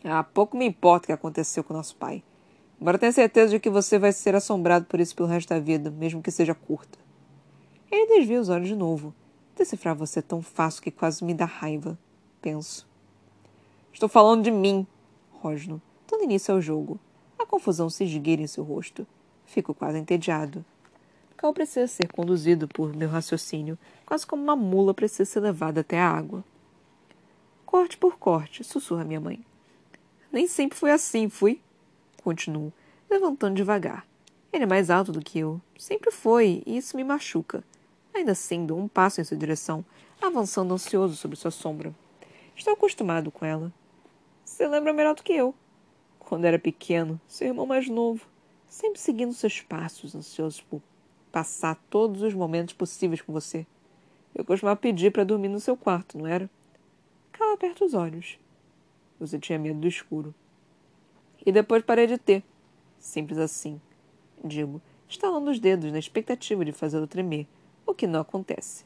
Ah, 0.02 0.24
pouco 0.24 0.56
me 0.56 0.66
importa 0.66 1.04
o 1.04 1.06
que 1.06 1.12
aconteceu 1.12 1.62
com 1.62 1.74
nosso 1.74 1.94
pai. 1.94 2.24
Agora 2.80 2.98
tenho 2.98 3.12
certeza 3.12 3.52
de 3.52 3.60
que 3.60 3.70
você 3.70 4.00
vai 4.00 4.12
ser 4.12 4.34
assombrado 4.34 4.86
por 4.86 4.98
isso 4.98 5.14
pelo 5.14 5.28
resto 5.28 5.50
da 5.50 5.60
vida, 5.60 5.92
mesmo 5.92 6.20
que 6.20 6.32
seja 6.32 6.56
curta. 6.56 7.03
Ele 7.94 8.18
desvia 8.18 8.40
os 8.40 8.48
olhos 8.48 8.66
de 8.66 8.74
novo. 8.74 9.14
Decifrar 9.56 9.94
você 9.94 10.18
é 10.18 10.22
tão 10.22 10.42
fácil 10.42 10.82
que 10.82 10.90
quase 10.90 11.24
me 11.24 11.32
dá 11.32 11.44
raiva. 11.44 11.96
Penso. 12.42 12.84
Estou 13.92 14.08
falando 14.08 14.42
de 14.42 14.50
mim, 14.50 14.84
rosno, 15.30 15.80
dando 16.10 16.24
início 16.24 16.52
ao 16.52 16.60
jogo. 16.60 16.98
A 17.38 17.46
confusão 17.46 17.88
se 17.88 18.02
esgueira 18.02 18.42
em 18.42 18.48
seu 18.48 18.64
rosto. 18.64 19.06
Fico 19.46 19.72
quase 19.72 19.96
entediado. 19.96 20.64
Cal 21.36 21.54
precisa 21.54 21.86
ser 21.86 22.10
conduzido 22.12 22.66
por 22.66 22.92
meu 22.96 23.08
raciocínio, 23.08 23.78
quase 24.04 24.26
como 24.26 24.42
uma 24.42 24.56
mula 24.56 24.92
precisa 24.92 25.24
ser 25.24 25.38
levada 25.38 25.82
até 25.82 26.00
a 26.00 26.10
água. 26.10 26.44
Corte 27.64 27.96
por 27.96 28.18
corte, 28.18 28.64
sussurra 28.64 29.04
minha 29.04 29.20
mãe. 29.20 29.46
Nem 30.32 30.48
sempre 30.48 30.76
foi 30.76 30.90
assim, 30.90 31.28
fui. 31.28 31.60
Continuo, 32.24 32.72
levantando 33.08 33.54
devagar. 33.54 34.04
Ele 34.52 34.64
é 34.64 34.66
mais 34.66 34.90
alto 34.90 35.12
do 35.12 35.20
que 35.20 35.38
eu. 35.38 35.60
Sempre 35.78 36.10
foi, 36.10 36.60
e 36.66 36.76
isso 36.76 36.96
me 36.96 37.04
machuca. 37.04 37.62
Ainda 38.14 38.32
dou 38.64 38.78
um 38.78 38.86
passo 38.86 39.20
em 39.20 39.24
sua 39.24 39.36
direção, 39.36 39.84
avançando 40.22 40.72
ansioso 40.72 41.16
sobre 41.16 41.36
sua 41.36 41.50
sombra. 41.50 41.92
Estou 42.54 42.72
acostumado 42.72 43.30
com 43.32 43.44
ela. 43.44 43.72
Você 44.44 44.68
lembra 44.68 44.92
melhor 44.92 45.16
do 45.16 45.22
que 45.22 45.32
eu. 45.32 45.52
Quando 46.20 46.44
era 46.44 46.58
pequeno, 46.58 47.20
seu 47.26 47.48
irmão 47.48 47.66
mais 47.66 47.88
novo, 47.88 48.26
sempre 48.68 49.00
seguindo 49.00 49.32
seus 49.34 49.60
passos, 49.60 50.14
ansioso 50.14 50.64
por 50.70 50.80
passar 51.32 51.74
todos 51.90 52.22
os 52.22 52.32
momentos 52.32 52.72
possíveis 52.72 53.20
com 53.20 53.32
você. 53.32 53.66
Eu 54.32 54.44
costumava 54.44 54.76
pedir 54.76 55.10
para 55.10 55.24
dormir 55.24 55.48
no 55.48 55.58
seu 55.58 55.76
quarto, 55.76 56.16
não 56.16 56.26
era? 56.26 56.48
Cala 57.32 57.56
perto 57.56 57.84
os 57.84 57.94
olhos. 57.94 58.38
Você 59.18 59.38
tinha 59.38 59.58
medo 59.58 59.80
do 59.80 59.88
escuro. 59.88 60.32
E 61.44 61.50
depois 61.50 61.82
parei 61.82 62.06
de 62.06 62.16
ter. 62.16 62.44
Simples 62.98 63.38
assim. 63.38 63.80
Digo, 64.44 64.80
estalando 65.08 65.50
os 65.50 65.58
dedos 65.58 65.90
na 65.90 65.98
expectativa 65.98 66.64
de 66.64 66.72
fazê-lo 66.72 67.06
tremer, 67.06 67.46
o 67.86 67.94
que 67.94 68.06
não 68.06 68.20
acontece. 68.20 68.84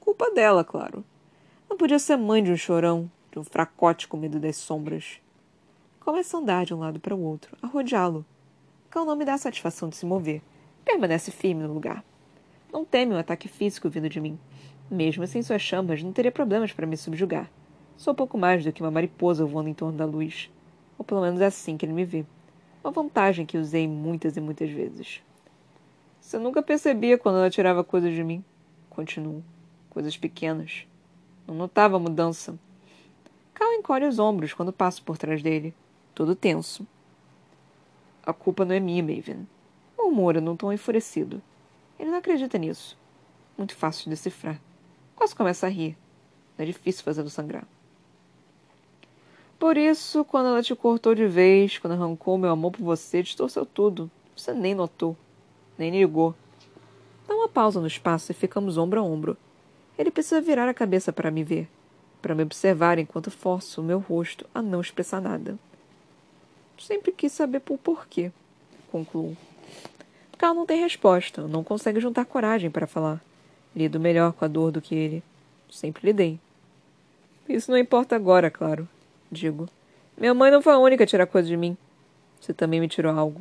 Culpa 0.00 0.30
dela, 0.30 0.64
claro. 0.64 1.04
Não 1.68 1.76
podia 1.76 1.98
ser 1.98 2.16
mãe 2.16 2.42
de 2.42 2.50
um 2.50 2.56
chorão, 2.56 3.10
de 3.30 3.38
um 3.38 3.44
fracote 3.44 4.08
com 4.08 4.16
medo 4.16 4.38
das 4.38 4.56
sombras. 4.56 5.20
Começa 6.00 6.36
a 6.36 6.40
andar 6.40 6.64
de 6.64 6.72
um 6.72 6.78
lado 6.78 6.98
para 6.98 7.14
o 7.14 7.20
outro, 7.20 7.56
a 7.60 7.66
rodeá-lo. 7.66 8.24
Cal 8.90 9.04
não 9.04 9.16
me 9.16 9.24
dá 9.24 9.36
satisfação 9.36 9.88
de 9.88 9.96
se 9.96 10.06
mover. 10.06 10.40
Permanece 10.84 11.30
firme 11.30 11.62
no 11.62 11.74
lugar. 11.74 12.02
Não 12.72 12.84
teme 12.84 13.14
um 13.14 13.18
ataque 13.18 13.48
físico 13.48 13.90
vindo 13.90 14.08
de 14.08 14.20
mim. 14.20 14.38
Mesmo 14.90 15.26
sem 15.26 15.42
suas 15.42 15.60
chamas, 15.60 16.02
não 16.02 16.12
teria 16.12 16.32
problemas 16.32 16.72
para 16.72 16.86
me 16.86 16.96
subjugar. 16.96 17.50
Sou 17.96 18.14
pouco 18.14 18.38
mais 18.38 18.64
do 18.64 18.72
que 18.72 18.82
uma 18.82 18.90
mariposa 18.90 19.44
voando 19.44 19.68
em 19.68 19.74
torno 19.74 19.98
da 19.98 20.06
luz. 20.06 20.50
Ou 20.96 21.04
pelo 21.04 21.20
menos 21.20 21.40
é 21.40 21.46
assim 21.46 21.76
que 21.76 21.84
ele 21.84 21.92
me 21.92 22.04
vê. 22.04 22.24
Uma 22.82 22.90
vantagem 22.90 23.44
que 23.44 23.58
usei 23.58 23.86
muitas 23.86 24.36
e 24.36 24.40
muitas 24.40 24.70
vezes. 24.70 25.22
Você 26.20 26.38
nunca 26.38 26.62
percebia 26.62 27.16
quando 27.16 27.38
ela 27.38 27.50
tirava 27.50 27.82
coisas 27.82 28.14
de 28.14 28.22
mim. 28.22 28.44
Continuo. 28.90 29.42
Coisas 29.90 30.16
pequenas. 30.16 30.86
Não 31.46 31.54
notava 31.54 31.96
a 31.96 32.00
mudança. 32.00 32.58
Cal 33.54 33.72
encolhe 33.72 34.06
os 34.06 34.18
ombros 34.18 34.52
quando 34.52 34.72
passo 34.72 35.02
por 35.02 35.18
trás 35.18 35.42
dele, 35.42 35.74
todo 36.14 36.36
tenso. 36.36 36.86
A 38.24 38.32
culpa 38.32 38.64
não 38.64 38.74
é 38.74 38.78
minha, 38.78 39.02
Maven. 39.02 39.48
Murmura 39.96 40.40
num 40.40 40.54
tom 40.56 40.72
enfurecido. 40.72 41.42
Ele 41.98 42.10
não 42.10 42.18
acredita 42.18 42.58
nisso. 42.58 42.96
Muito 43.56 43.74
fácil 43.74 44.04
de 44.04 44.10
decifrar. 44.10 44.60
Quase 45.16 45.34
começa 45.34 45.66
a 45.66 45.70
rir. 45.70 45.96
Não 46.56 46.62
é 46.62 46.66
difícil 46.66 47.02
fazê-lo 47.02 47.30
sangrar. 47.30 47.66
Por 49.58 49.76
isso, 49.76 50.24
quando 50.24 50.46
ela 50.46 50.62
te 50.62 50.74
cortou 50.76 51.14
de 51.14 51.26
vez, 51.26 51.78
quando 51.78 51.94
arrancou 51.94 52.38
meu 52.38 52.50
amor 52.50 52.70
por 52.70 52.82
você, 52.84 53.22
distorceu 53.22 53.66
tudo. 53.66 54.08
Você 54.36 54.52
nem 54.52 54.72
notou, 54.72 55.16
nem 55.78 55.90
ligou. 55.90 56.34
Dá 57.26 57.34
uma 57.34 57.48
pausa 57.48 57.80
no 57.80 57.86
espaço 57.86 58.32
e 58.32 58.34
ficamos 58.34 58.76
ombro 58.76 59.00
a 59.00 59.02
ombro. 59.02 59.36
Ele 59.98 60.10
precisa 60.10 60.40
virar 60.40 60.68
a 60.68 60.74
cabeça 60.74 61.12
para 61.12 61.30
me 61.30 61.44
ver, 61.44 61.68
para 62.20 62.34
me 62.34 62.42
observar 62.42 62.98
enquanto 62.98 63.30
forço 63.30 63.80
o 63.80 63.84
meu 63.84 63.98
rosto 63.98 64.46
a 64.54 64.60
não 64.60 64.80
expressar 64.80 65.20
nada. 65.20 65.58
Sempre 66.78 67.12
quis 67.12 67.32
saber 67.32 67.60
por 67.60 67.78
porquê, 67.78 68.30
concluo. 68.90 69.36
Cal 70.36 70.54
não 70.54 70.66
tem 70.66 70.82
resposta, 70.82 71.48
não 71.48 71.64
consegue 71.64 72.00
juntar 72.00 72.24
coragem 72.24 72.70
para 72.70 72.86
falar. 72.86 73.20
Lido 73.74 73.98
melhor 73.98 74.32
com 74.32 74.44
a 74.44 74.48
dor 74.48 74.70
do 74.70 74.80
que 74.80 74.94
ele. 74.94 75.22
Sempre 75.70 76.06
lidei. 76.06 76.38
Isso 77.48 77.70
não 77.70 77.78
importa 77.78 78.14
agora, 78.14 78.50
claro 78.50 78.88
digo. 79.30 79.68
Minha 80.16 80.34
mãe 80.34 80.50
não 80.50 80.62
foi 80.62 80.72
a 80.72 80.78
única 80.78 81.04
a 81.04 81.06
tirar 81.06 81.26
coisa 81.26 81.48
de 81.48 81.56
mim. 81.56 81.76
Você 82.40 82.52
também 82.52 82.80
me 82.80 82.88
tirou 82.88 83.16
algo. 83.16 83.40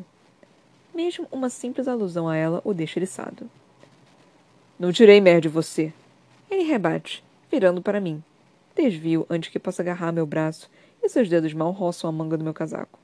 Mesmo 0.97 1.27
uma 1.31 1.47
simples 1.47 1.87
alusão 1.87 2.27
a 2.27 2.35
ela 2.35 2.59
o 2.63 2.73
deixa 2.73 2.97
eriçado. 2.97 3.47
Não 4.79 4.91
tirei 4.91 5.21
merda 5.21 5.41
de 5.41 5.47
você. 5.47 5.93
Ele 6.49 6.63
rebate, 6.63 7.23
virando 7.51 7.83
para 7.83 8.01
mim. 8.01 8.23
Desvio 8.75 9.23
antes 9.29 9.51
que 9.51 9.59
possa 9.59 9.83
agarrar 9.83 10.11
meu 10.11 10.25
braço 10.25 10.67
e 11.03 11.07
seus 11.07 11.29
dedos 11.29 11.53
mal 11.53 11.69
roçam 11.69 12.09
a 12.09 12.11
manga 12.11 12.35
do 12.35 12.43
meu 12.43 12.51
casaco. 12.51 12.97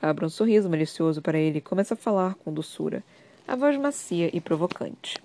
Abro 0.00 0.24
um 0.24 0.30
sorriso 0.30 0.70
malicioso 0.70 1.20
para 1.20 1.38
ele 1.38 1.58
e 1.58 1.60
começo 1.60 1.92
a 1.92 1.96
falar 1.96 2.36
com 2.36 2.54
doçura, 2.54 3.04
a 3.46 3.54
voz 3.54 3.76
macia 3.76 4.34
e 4.34 4.40
provocante. 4.40 5.18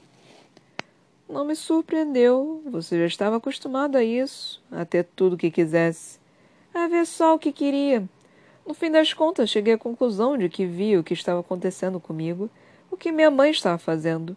Não 1.30 1.46
me 1.46 1.56
surpreendeu. 1.56 2.62
Você 2.66 3.00
já 3.00 3.06
estava 3.06 3.38
acostumado 3.38 3.96
a 3.96 4.04
isso, 4.04 4.62
a 4.70 4.84
ter 4.84 5.06
tudo 5.16 5.36
o 5.36 5.38
que 5.38 5.50
quisesse 5.50 6.20
a 6.74 6.90
ver 6.90 7.06
só 7.06 7.36
o 7.36 7.40
que 7.40 7.54
queria. 7.54 8.04
No 8.66 8.74
fim 8.74 8.90
das 8.90 9.14
contas, 9.14 9.50
cheguei 9.50 9.76
à 9.76 9.78
conclusão 9.78 10.38
de 10.38 10.50
que 10.50 10.66
vi 10.66 10.98
o 10.98 11.04
que 11.04 11.14
estava 11.14 11.40
acontecendo 11.40 12.00
comigo, 12.00 12.50
o 12.90 12.98
que 12.98 13.12
minha 13.12 13.30
mãe 13.30 13.52
estava 13.52 13.78
fazendo. 13.78 14.36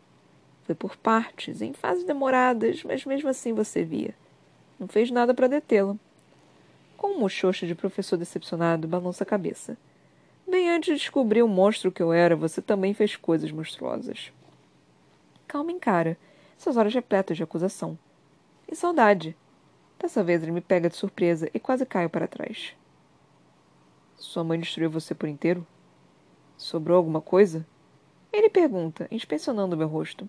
Foi 0.65 0.75
por 0.75 0.97
partes, 0.97 1.63
em 1.63 1.73
fases 1.73 2.05
demoradas, 2.05 2.85
mas 2.85 3.07
mesmo 3.07 3.31
assim 3.31 3.55
você 3.55 3.83
via. 3.83 4.15
Não 4.79 4.87
fez 4.87 5.11
nada 5.11 5.33
para 5.33 5.49
detê-la. 5.49 5.97
Com 6.97 7.13
um 7.13 7.21
muxoxo 7.21 7.67
de 7.67 7.75
professor 7.75 8.19
decepcionado, 8.19 8.87
balança 8.87 9.25
a 9.25 9.27
cabeça. 9.27 9.79
Bem 10.47 10.69
antes 10.69 10.95
de 10.95 11.01
descobrir 11.01 11.43
o 11.43 11.49
monstro 11.49 11.91
que 11.91 12.03
eu 12.03 12.13
era, 12.13 12.37
você 12.37 12.61
também 12.61 12.93
fez 12.93 13.17
coisas 13.17 13.51
monstruosas. 13.51 14.31
Calma 15.47 15.73
encara, 15.73 16.19
seus 16.59 16.77
olhos 16.77 16.93
repletos 16.93 17.37
de 17.37 17.43
acusação. 17.43 17.99
E 18.71 18.77
saudade. 18.77 19.35
Dessa 19.99 20.23
vez 20.23 20.43
ele 20.43 20.53
me 20.53 20.61
pega 20.61 20.91
de 20.91 20.97
surpresa 20.97 21.49
e 21.55 21.59
quase 21.59 21.87
caio 21.87 22.11
para 22.11 22.29
trás. 22.29 22.75
Sua 24.19 24.43
mãe 24.43 24.59
destruiu 24.59 24.91
você 24.91 25.15
por 25.15 25.29
inteiro? 25.29 25.65
Sobrou 26.57 26.97
alguma 26.97 27.21
coisa? 27.21 27.65
Ele 28.33 28.51
pergunta, 28.51 29.07
inspecionando 29.13 29.77
meu 29.77 29.87
rosto. 29.87 30.29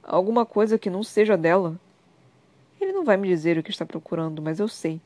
Alguma 0.00 0.46
coisa 0.46 0.78
que 0.78 0.88
não 0.88 1.02
seja 1.02 1.36
dela? 1.36 1.76
Ele 2.80 2.92
não 2.92 3.04
vai 3.04 3.16
me 3.16 3.26
dizer 3.26 3.58
o 3.58 3.62
que 3.62 3.72
está 3.72 3.84
procurando, 3.84 4.40
mas 4.40 4.60
eu 4.60 4.68
sei. 4.68 5.00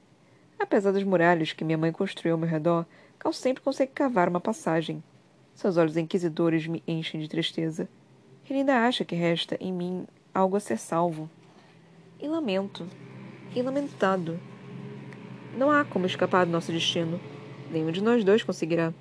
Apesar 0.58 0.92
das 0.92 1.04
muralhas 1.04 1.54
que 1.54 1.64
minha 1.64 1.78
mãe 1.78 1.90
construiu 1.90 2.34
ao 2.34 2.38
meu 2.38 2.48
redor, 2.48 2.84
Cal 3.18 3.32
sempre 3.32 3.62
consegue 3.62 3.92
cavar 3.92 4.28
uma 4.28 4.40
passagem. 4.40 5.02
Seus 5.54 5.78
olhos 5.78 5.96
inquisidores 5.96 6.66
me 6.66 6.82
enchem 6.86 7.18
de 7.18 7.28
tristeza. 7.28 7.88
Ele 8.48 8.58
ainda 8.58 8.86
acha 8.86 9.06
que 9.06 9.14
resta 9.14 9.56
em 9.58 9.72
mim 9.72 10.06
algo 10.34 10.54
a 10.54 10.60
ser 10.60 10.78
salvo. 10.78 11.30
E 12.20 12.28
lamento 12.28 12.86
e 13.54 13.62
lamentado. 13.62 14.38
Não 15.56 15.70
há 15.70 15.82
como 15.82 16.04
escapar 16.04 16.44
do 16.44 16.52
nosso 16.52 16.70
destino. 16.70 17.18
Nenhum 17.70 17.90
de 17.90 18.02
nós 18.02 18.24
dois 18.24 18.42
conseguirá. 18.42 18.92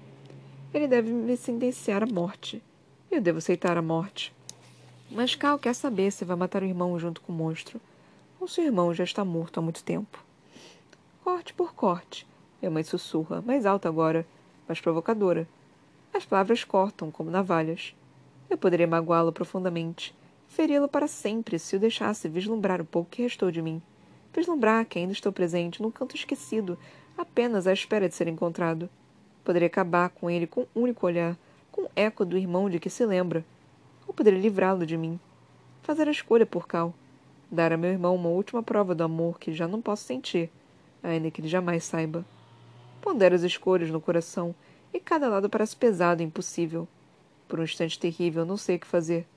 Ele 0.73 0.87
deve 0.87 1.11
me 1.11 1.37
sentenciar 1.37 2.03
à 2.03 2.05
morte. 2.05 2.61
Eu 3.09 3.21
devo 3.21 3.37
aceitar 3.37 3.77
a 3.77 3.81
morte. 3.81 4.33
Mas 5.11 5.35
Cal 5.35 5.59
quer 5.59 5.75
saber 5.75 6.11
se 6.11 6.25
vai 6.25 6.35
matar 6.35 6.63
o 6.63 6.65
irmão 6.65 6.97
junto 6.97 7.21
com 7.21 7.31
o 7.31 7.35
monstro, 7.35 7.79
ou 8.39 8.47
se 8.47 8.61
o 8.61 8.63
irmão 8.63 8.93
já 8.93 9.03
está 9.03 9.23
morto 9.23 9.59
há 9.59 9.61
muito 9.61 9.83
tempo. 9.83 10.23
Corte 11.23 11.53
por 11.53 11.73
corte. 11.73 12.27
Minha 12.61 12.71
mãe 12.71 12.83
sussurra, 12.83 13.41
mais 13.41 13.65
alta 13.65 13.87
agora, 13.87 14.25
mais 14.67 14.81
provocadora. 14.81 15.47
As 16.13 16.25
palavras 16.25 16.63
cortam 16.63 17.11
como 17.11 17.29
navalhas. 17.29 17.95
Eu 18.49 18.57
poderia 18.57 18.87
magoá-lo 18.87 19.31
profundamente, 19.31 20.13
feri-lo 20.47 20.87
para 20.87 21.07
sempre 21.07 21.59
se 21.59 21.75
o 21.75 21.79
deixasse 21.79 22.27
vislumbrar 22.27 22.81
o 22.81 22.85
pouco 22.85 23.11
que 23.11 23.21
restou 23.21 23.51
de 23.51 23.61
mim 23.61 23.81
vislumbrar 24.35 24.85
que 24.85 24.99
ainda 24.99 25.13
estou 25.13 25.31
presente 25.31 25.81
num 25.81 25.89
canto 25.89 26.15
esquecido, 26.15 26.77
apenas 27.17 27.67
à 27.67 27.73
espera 27.73 28.07
de 28.07 28.15
ser 28.15 28.27
encontrado. 28.27 28.89
Poderia 29.43 29.67
acabar 29.67 30.09
com 30.09 30.29
ele 30.29 30.47
com 30.47 30.61
um 30.75 30.83
único 30.83 31.05
olhar, 31.05 31.37
com 31.71 31.83
um 31.83 31.89
eco 31.95 32.25
do 32.25 32.37
irmão 32.37 32.69
de 32.69 32.79
que 32.79 32.89
se 32.89 33.05
lembra. 33.05 33.45
Ou 34.07 34.13
poderia 34.13 34.39
livrá-lo 34.39 34.85
de 34.85 34.97
mim. 34.97 35.19
Fazer 35.83 36.07
a 36.07 36.11
escolha 36.11 36.45
por 36.45 36.67
Cal. 36.67 36.93
Dar 37.51 37.71
a 37.71 37.77
meu 37.77 37.91
irmão 37.91 38.15
uma 38.15 38.29
última 38.29 38.63
prova 38.63 38.95
do 38.95 39.03
amor 39.03 39.39
que 39.39 39.53
já 39.53 39.67
não 39.67 39.81
posso 39.81 40.03
sentir, 40.03 40.49
ainda 41.03 41.29
que 41.29 41.41
ele 41.41 41.47
jamais 41.47 41.83
saiba. 41.83 42.25
Pondero 43.01 43.35
as 43.35 43.43
escolhas 43.43 43.91
no 43.91 44.01
coração 44.01 44.55
e 44.91 44.99
cada 44.99 45.27
lado 45.27 45.49
parece 45.49 45.75
pesado 45.75 46.21
e 46.21 46.25
impossível. 46.25 46.87
Por 47.47 47.59
um 47.59 47.63
instante 47.63 47.99
terrível, 47.99 48.45
não 48.45 48.57
sei 48.57 48.77
o 48.77 48.79
que 48.79 48.87
fazer. 48.87 49.27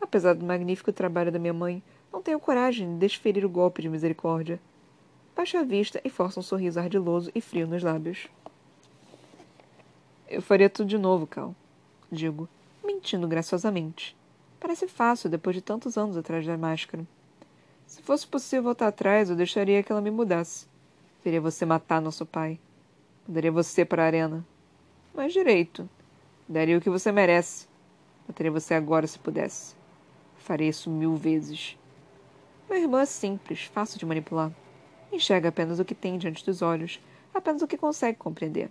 Apesar 0.00 0.34
do 0.34 0.44
magnífico 0.44 0.92
trabalho 0.92 1.30
da 1.30 1.38
minha 1.38 1.52
mãe, 1.52 1.82
não 2.12 2.22
tenho 2.22 2.40
coragem 2.40 2.94
de 2.94 3.00
desferir 3.00 3.44
o 3.44 3.48
golpe 3.48 3.82
de 3.82 3.88
misericórdia. 3.88 4.60
Baixa 5.36 5.60
a 5.60 5.64
vista 5.64 6.00
e 6.04 6.08
força 6.08 6.38
um 6.38 6.42
sorriso 6.42 6.78
ardiloso 6.78 7.30
e 7.34 7.40
frio 7.40 7.66
nos 7.66 7.82
lábios. 7.82 8.28
Eu 10.28 10.40
faria 10.40 10.70
tudo 10.70 10.88
de 10.88 10.96
novo, 10.96 11.26
Cal. 11.26 11.54
Digo, 12.10 12.48
mentindo 12.84 13.26
graciosamente. 13.26 14.16
Parece 14.60 14.86
fácil 14.86 15.28
depois 15.28 15.56
de 15.56 15.62
tantos 15.62 15.98
anos 15.98 16.16
atrás 16.16 16.46
da 16.46 16.56
máscara. 16.56 17.06
Se 17.86 18.00
fosse 18.00 18.26
possível 18.26 18.64
voltar 18.64 18.86
atrás, 18.86 19.28
eu 19.28 19.36
deixaria 19.36 19.82
que 19.82 19.90
ela 19.90 20.00
me 20.00 20.10
mudasse. 20.10 20.66
Teria 21.22 21.40
você 21.40 21.66
matar 21.66 22.00
nosso 22.00 22.24
pai. 22.24 22.58
Mandaria 23.26 23.50
você 23.50 23.84
para 23.84 24.04
a 24.04 24.06
arena. 24.06 24.44
Mas 25.12 25.32
direito. 25.32 25.88
Daria 26.48 26.78
o 26.78 26.80
que 26.80 26.90
você 26.90 27.10
merece. 27.10 27.66
Mataria 28.26 28.52
você 28.52 28.74
agora 28.74 29.06
se 29.06 29.18
pudesse. 29.18 29.74
Faria 30.38 30.68
isso 30.68 30.88
mil 30.90 31.16
vezes. 31.16 31.76
Meu 32.70 32.78
irmão 32.78 33.00
é 33.00 33.06
simples, 33.06 33.64
fácil 33.64 33.98
de 33.98 34.06
manipular. 34.06 34.52
Enxerga 35.14 35.50
apenas 35.50 35.78
o 35.78 35.84
que 35.84 35.94
tem 35.94 36.18
diante 36.18 36.44
dos 36.44 36.60
olhos, 36.60 37.00
apenas 37.32 37.62
o 37.62 37.68
que 37.68 37.78
consegue 37.78 38.18
compreender. 38.18 38.68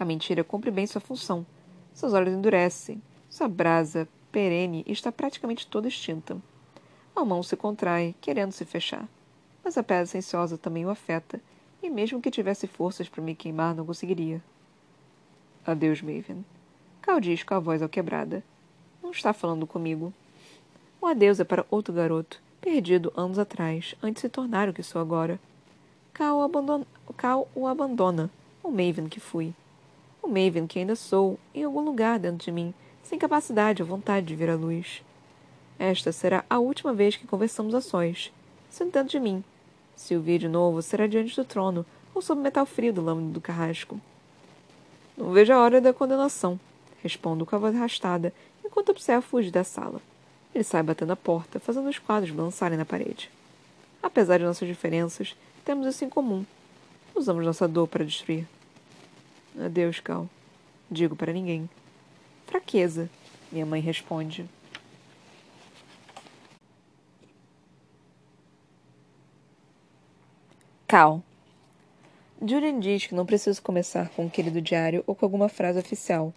A 0.00 0.04
mentira 0.04 0.42
cumpre 0.42 0.68
bem 0.68 0.84
sua 0.84 1.00
função. 1.00 1.46
Seus 1.92 2.12
olhos 2.12 2.34
endurecem, 2.34 3.00
sua 3.30 3.46
brasa 3.46 4.08
perene 4.32 4.84
está 4.84 5.12
praticamente 5.12 5.64
toda 5.68 5.86
extinta. 5.86 6.36
A 7.14 7.24
mão 7.24 7.40
se 7.40 7.56
contrai, 7.56 8.16
querendo 8.20 8.50
se 8.50 8.64
fechar. 8.64 9.08
Mas 9.62 9.78
a 9.78 9.82
pedra 9.84 10.06
silenciosa 10.06 10.58
também 10.58 10.84
o 10.84 10.90
afeta, 10.90 11.40
e 11.80 11.88
mesmo 11.88 12.20
que 12.20 12.32
tivesse 12.32 12.66
forças 12.66 13.08
para 13.08 13.22
me 13.22 13.36
queimar, 13.36 13.76
não 13.76 13.86
conseguiria. 13.86 14.42
Adeus, 15.64 16.02
Maven. 16.02 16.44
Cal 17.00 17.20
diz 17.20 17.44
com 17.44 17.54
a 17.54 17.60
voz 17.60 17.80
alquebrada. 17.80 18.42
Não 19.00 19.12
está 19.12 19.32
falando 19.32 19.68
comigo. 19.68 20.12
O 21.00 21.06
adeus 21.06 21.38
é 21.38 21.44
para 21.44 21.64
outro 21.70 21.94
garoto, 21.94 22.42
perdido 22.64 23.12
anos 23.14 23.38
atrás, 23.38 23.94
antes 24.02 24.22
de 24.22 24.28
se 24.28 24.28
tornar 24.30 24.70
o 24.70 24.72
que 24.72 24.82
sou 24.82 24.98
agora. 24.98 25.38
Cal, 26.14 26.50
Cal 27.14 27.46
o 27.54 27.66
abandona, 27.66 28.30
o 28.62 28.70
Maven 28.70 29.06
que 29.06 29.20
fui. 29.20 29.52
O 30.22 30.28
Maven 30.28 30.66
que 30.66 30.78
ainda 30.78 30.96
sou, 30.96 31.38
em 31.54 31.62
algum 31.62 31.82
lugar 31.82 32.18
dentro 32.18 32.46
de 32.46 32.50
mim, 32.50 32.72
sem 33.02 33.18
capacidade 33.18 33.82
ou 33.82 33.88
vontade 33.88 34.24
de 34.24 34.34
ver 34.34 34.48
a 34.48 34.56
luz. 34.56 35.02
Esta 35.78 36.10
será 36.10 36.42
a 36.48 36.58
última 36.58 36.94
vez 36.94 37.16
que 37.16 37.26
conversamos 37.26 37.74
a 37.74 37.82
sós, 37.82 38.32
sentando 38.70 39.10
de 39.10 39.20
mim. 39.20 39.44
Se 39.94 40.16
o 40.16 40.22
vir 40.22 40.38
de 40.38 40.48
novo, 40.48 40.80
será 40.80 41.06
diante 41.06 41.36
do 41.36 41.44
trono 41.44 41.84
ou 42.14 42.22
sob 42.22 42.40
o 42.40 42.42
metal 42.42 42.64
frio 42.64 42.94
do 42.94 43.02
lâmina 43.02 43.30
do 43.30 43.42
carrasco. 43.42 44.00
Não 45.18 45.32
vejo 45.32 45.52
a 45.52 45.58
hora 45.58 45.82
da 45.82 45.92
condenação, 45.92 46.58
respondo 47.02 47.44
com 47.44 47.56
a 47.56 47.58
voz 47.58 47.76
arrastada, 47.76 48.32
enquanto 48.64 48.88
observo 48.88 49.20
fugir 49.20 49.50
da 49.50 49.64
sala. 49.64 50.00
Ele 50.54 50.62
sai 50.62 50.82
batendo 50.84 51.12
a 51.12 51.16
porta, 51.16 51.58
fazendo 51.58 51.88
os 51.88 51.98
quadros 51.98 52.30
balançarem 52.30 52.78
na 52.78 52.84
parede. 52.84 53.28
Apesar 54.00 54.38
de 54.38 54.44
nossas 54.44 54.68
diferenças, 54.68 55.34
temos 55.64 55.86
isso 55.86 56.04
em 56.04 56.08
comum. 56.08 56.44
Usamos 57.14 57.44
nossa 57.44 57.66
dor 57.66 57.88
para 57.88 58.04
destruir. 58.04 58.46
Adeus, 59.58 59.98
Cal. 59.98 60.28
Digo 60.88 61.16
para 61.16 61.32
ninguém. 61.32 61.68
Fraqueza, 62.46 63.10
minha 63.50 63.66
mãe 63.66 63.80
responde. 63.80 64.48
Cal. 70.86 71.20
Julian 72.40 72.78
diz 72.78 73.06
que 73.06 73.14
não 73.14 73.26
preciso 73.26 73.60
começar 73.60 74.10
com 74.10 74.26
um 74.26 74.28
querido 74.28 74.60
diário 74.60 75.02
ou 75.06 75.14
com 75.14 75.24
alguma 75.24 75.48
frase 75.48 75.78
oficial. 75.78 76.32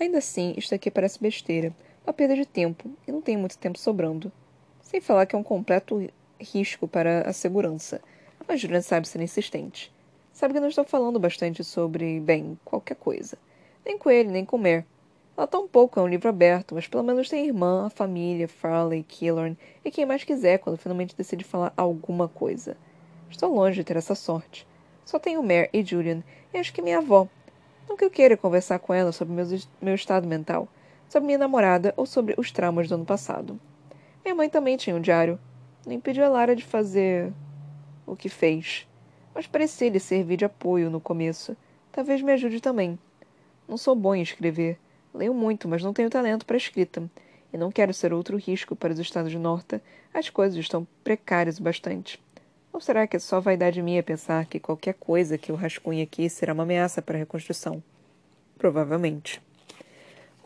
Ainda 0.00 0.18
assim, 0.18 0.54
isto 0.56 0.74
aqui 0.74 0.90
parece 0.90 1.20
besteira 1.20 1.72
uma 2.04 2.12
perda 2.12 2.34
de 2.34 2.46
tempo, 2.46 2.90
e 3.06 3.12
não 3.12 3.20
tenho 3.20 3.38
muito 3.38 3.58
tempo 3.58 3.78
sobrando. 3.78 4.32
Sem 4.80 5.00
falar 5.00 5.26
que 5.26 5.36
é 5.36 5.38
um 5.38 5.42
completo 5.42 6.08
risco 6.40 6.88
para 6.88 7.28
a 7.28 7.32
segurança. 7.32 8.00
Mas 8.48 8.60
Julian 8.60 8.80
sabe 8.80 9.06
ser 9.06 9.20
insistente. 9.20 9.92
Sabe 10.32 10.54
que 10.54 10.60
não 10.60 10.68
estou 10.68 10.84
falando 10.84 11.20
bastante 11.20 11.62
sobre, 11.62 12.18
bem, 12.20 12.58
qualquer 12.64 12.96
coisa. 12.96 13.36
Nem 13.84 13.98
com 13.98 14.10
ele, 14.10 14.30
nem 14.30 14.44
com 14.44 14.58
Mer. 14.58 14.84
Ela 15.36 15.46
tampouco 15.46 15.98
é 15.98 16.02
um 16.02 16.08
livro 16.08 16.28
aberto, 16.28 16.74
mas 16.74 16.86
pelo 16.86 17.02
menos 17.02 17.28
tem 17.28 17.46
irmã, 17.46 17.86
a 17.86 17.90
família, 17.90 18.48
Farley, 18.48 19.02
Killorn 19.02 19.56
e 19.84 19.90
quem 19.90 20.04
mais 20.04 20.24
quiser 20.24 20.58
quando 20.58 20.76
finalmente 20.76 21.16
decide 21.16 21.44
falar 21.44 21.72
alguma 21.76 22.28
coisa. 22.28 22.76
Estou 23.30 23.54
longe 23.54 23.76
de 23.76 23.84
ter 23.84 23.96
essa 23.96 24.14
sorte. 24.14 24.66
Só 25.04 25.18
tenho 25.18 25.42
Mer 25.42 25.70
e 25.72 25.82
Julian, 25.82 26.22
e 26.52 26.58
acho 26.58 26.72
que 26.72 26.82
minha 26.82 26.98
avó. 26.98 27.26
Não 27.88 27.96
que 27.96 28.04
eu 28.04 28.10
queira 28.10 28.36
conversar 28.36 28.78
com 28.80 28.92
ela 28.92 29.12
sobre 29.12 29.32
meu, 29.32 29.46
meu 29.80 29.94
estado 29.94 30.26
mental, 30.26 30.68
sobre 31.10 31.26
minha 31.26 31.38
namorada 31.38 31.92
ou 31.96 32.06
sobre 32.06 32.34
os 32.38 32.52
traumas 32.52 32.88
do 32.88 32.94
ano 32.94 33.04
passado. 33.04 33.60
Minha 34.24 34.34
mãe 34.34 34.48
também 34.48 34.76
tinha 34.76 34.94
um 34.94 35.00
diário. 35.00 35.40
Não 35.84 35.92
impediu 35.92 36.24
a 36.24 36.28
Lara 36.28 36.54
de 36.54 36.64
fazer 36.64 37.32
o 38.06 38.14
que 38.14 38.28
fez. 38.28 38.86
Mas 39.34 39.44
parecia 39.44 39.90
lhe 39.90 39.98
servir 39.98 40.36
de 40.36 40.44
apoio 40.44 40.88
no 40.88 41.00
começo. 41.00 41.56
Talvez 41.90 42.22
me 42.22 42.32
ajude 42.32 42.60
também. 42.60 42.96
Não 43.66 43.76
sou 43.76 43.96
bom 43.96 44.14
em 44.14 44.22
escrever. 44.22 44.78
Leio 45.12 45.34
muito, 45.34 45.66
mas 45.66 45.82
não 45.82 45.92
tenho 45.92 46.08
talento 46.08 46.46
para 46.46 46.56
escrita. 46.56 47.02
E 47.52 47.58
não 47.58 47.72
quero 47.72 47.92
ser 47.92 48.12
outro 48.12 48.36
risco 48.36 48.76
para 48.76 48.92
os 48.92 48.98
estados 49.00 49.32
de 49.32 49.38
Norta. 49.38 49.82
As 50.14 50.30
coisas 50.30 50.56
estão 50.56 50.86
precárias 51.02 51.58
o 51.58 51.62
bastante. 51.62 52.22
Ou 52.72 52.80
será 52.80 53.04
que 53.08 53.16
é 53.16 53.18
só 53.18 53.40
vaidade 53.40 53.82
minha 53.82 54.00
pensar 54.00 54.46
que 54.46 54.60
qualquer 54.60 54.94
coisa 54.94 55.36
que 55.36 55.50
eu 55.50 55.56
rascunhe 55.56 56.02
aqui 56.02 56.30
será 56.30 56.52
uma 56.52 56.62
ameaça 56.62 57.02
para 57.02 57.16
a 57.16 57.18
reconstrução? 57.18 57.82
Provavelmente. 58.56 59.42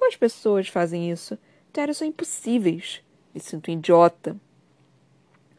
Quais 0.04 0.16
pessoas 0.16 0.68
fazem 0.68 1.10
isso? 1.10 1.38
Diários 1.72 1.96
são 1.96 2.06
impossíveis. 2.06 3.02
Me 3.34 3.40
sinto 3.40 3.70
idiota. 3.70 4.36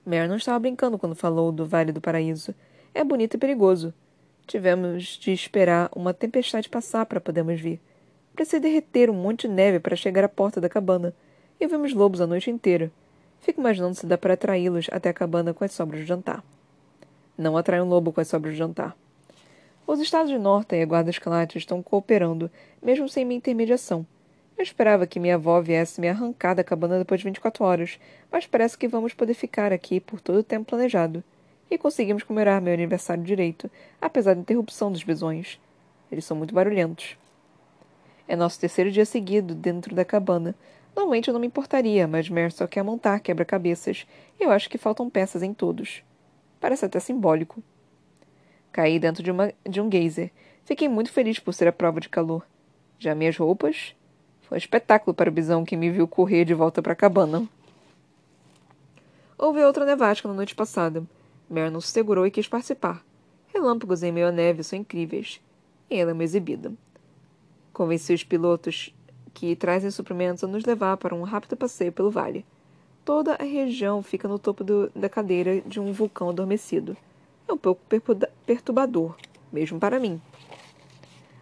Mary 0.05 0.27
não 0.27 0.35
estava 0.35 0.59
brincando 0.59 0.99
quando 0.99 1.15
falou 1.15 1.51
do 1.51 1.65
Vale 1.65 1.91
do 1.91 1.99
Paraíso. 1.99 2.53
É 2.93 3.03
bonito 3.03 3.33
e 3.33 3.37
perigoso. 3.39 3.91
Tivemos 4.45 5.17
de 5.17 5.31
esperar 5.31 5.89
uma 5.95 6.13
tempestade 6.13 6.69
passar 6.69 7.07
para 7.07 7.19
podermos 7.19 7.59
vir. 7.59 7.81
Precisei 8.35 8.59
derreter 8.59 9.09
um 9.09 9.15
monte 9.15 9.47
de 9.47 9.53
neve 9.55 9.79
para 9.79 9.95
chegar 9.95 10.23
à 10.23 10.29
porta 10.29 10.61
da 10.61 10.69
cabana. 10.69 11.11
E 11.59 11.65
vimos 11.65 11.91
lobos 11.91 12.21
a 12.21 12.27
noite 12.27 12.51
inteira. 12.51 12.91
Fico 13.41 13.59
imaginando 13.59 13.95
se 13.95 14.05
dá 14.05 14.15
para 14.15 14.35
atraí-los 14.35 14.89
até 14.91 15.09
a 15.09 15.13
cabana 15.13 15.55
com 15.55 15.63
as 15.63 15.73
sobras 15.73 16.01
de 16.01 16.05
jantar. 16.05 16.43
Não 17.35 17.57
atrai 17.57 17.81
um 17.81 17.89
lobo 17.89 18.13
com 18.13 18.21
as 18.21 18.27
sobras 18.27 18.53
de 18.53 18.59
jantar. 18.59 18.95
Os 19.87 19.99
estados 19.99 20.29
de 20.29 20.37
Norte 20.37 20.75
e 20.75 20.83
a 20.83 20.85
Guarda 20.85 21.09
Escarlate 21.09 21.57
estão 21.57 21.81
cooperando, 21.81 22.51
mesmo 22.79 23.09
sem 23.09 23.25
minha 23.25 23.37
intermediação. 23.37 24.05
Eu 24.57 24.63
esperava 24.63 25.05
que 25.05 25.19
minha 25.19 25.35
avó 25.35 25.59
viesse 25.61 25.99
me 25.99 26.07
arrancar 26.07 26.53
da 26.53 26.63
cabana 26.63 26.97
depois 26.97 27.19
de 27.19 27.25
24 27.25 27.63
horas, 27.63 27.99
mas 28.31 28.45
parece 28.45 28.77
que 28.77 28.87
vamos 28.87 29.13
poder 29.13 29.33
ficar 29.33 29.73
aqui 29.73 29.99
por 29.99 30.21
todo 30.21 30.39
o 30.39 30.43
tempo 30.43 30.69
planejado. 30.69 31.21
E 31.69 31.77
conseguimos 31.77 32.23
comemorar 32.23 32.61
meu 32.61 32.73
aniversário 32.73 33.23
direito, 33.23 33.69
apesar 33.99 34.33
da 34.33 34.41
interrupção 34.41 34.91
dos 34.91 35.03
bisões. 35.03 35.59
Eles 36.09 36.23
são 36.23 36.37
muito 36.37 36.53
barulhentos. 36.53 37.17
É 38.27 38.35
nosso 38.35 38.59
terceiro 38.59 38.91
dia 38.91 39.05
seguido 39.05 39.53
dentro 39.53 39.93
da 39.93 40.05
cabana. 40.05 40.55
Normalmente 40.95 41.27
eu 41.27 41.33
não 41.33 41.41
me 41.41 41.47
importaria, 41.47 42.07
mas 42.07 42.29
Mer 42.29 42.51
só 42.51 42.65
quer 42.65 42.83
montar 42.83 43.19
quebra-cabeças, 43.19 44.07
e 44.39 44.43
eu 44.43 44.51
acho 44.51 44.69
que 44.69 44.77
faltam 44.77 45.09
peças 45.09 45.43
em 45.43 45.53
todos. 45.53 46.01
Parece 46.61 46.85
até 46.85 46.99
simbólico. 46.99 47.61
Caí 48.71 48.99
dentro 48.99 49.21
de, 49.21 49.31
uma, 49.31 49.53
de 49.67 49.81
um 49.81 49.91
geyser. 49.91 50.31
Fiquei 50.63 50.87
muito 50.87 51.11
feliz 51.11 51.39
por 51.39 51.53
ser 51.53 51.67
a 51.67 51.73
prova 51.73 51.99
de 51.99 52.07
calor. 52.07 52.45
Já 52.97 53.13
minhas 53.13 53.37
roupas 53.37 53.93
foi 54.47 54.55
um 54.55 54.59
espetáculo 54.59 55.13
para 55.13 55.29
o 55.29 55.33
bisão 55.33 55.65
que 55.65 55.75
me 55.75 55.89
viu 55.89 56.07
correr 56.07 56.45
de 56.45 56.53
volta 56.53 56.81
para 56.81 56.93
a 56.93 56.95
cabana. 56.95 57.47
Houve 59.37 59.63
outra 59.63 59.85
nevasca 59.85 60.27
na 60.27 60.33
noite 60.33 60.55
passada. 60.55 61.03
Mernon 61.49 61.81
se 61.81 61.89
segurou 61.89 62.25
e 62.25 62.31
quis 62.31 62.47
participar. 62.47 63.03
Relâmpagos 63.53 64.03
em 64.03 64.11
meio 64.11 64.27
à 64.27 64.31
neve 64.31 64.63
são 64.63 64.77
incríveis. 64.77 65.41
E 65.89 65.95
ela 65.95 66.11
é 66.11 66.13
uma 66.13 66.23
exibida. 66.23 66.71
Convenci 67.73 68.13
os 68.13 68.23
pilotos 68.23 68.93
que 69.33 69.55
trazem 69.55 69.91
suprimentos 69.91 70.43
a 70.43 70.47
nos 70.47 70.63
levar 70.63 70.97
para 70.97 71.13
um 71.13 71.23
rápido 71.23 71.57
passeio 71.57 71.91
pelo 71.91 72.11
vale. 72.11 72.45
Toda 73.03 73.33
a 73.35 73.43
região 73.43 74.01
fica 74.01 74.27
no 74.27 74.39
topo 74.39 74.63
do, 74.63 74.89
da 74.95 75.09
cadeira 75.09 75.61
de 75.61 75.79
um 75.79 75.91
vulcão 75.91 76.29
adormecido. 76.29 76.95
É 77.47 77.53
um 77.53 77.57
pouco 77.57 77.81
perturbador, 78.45 79.15
mesmo 79.51 79.79
para 79.79 79.99
mim. 79.99 80.21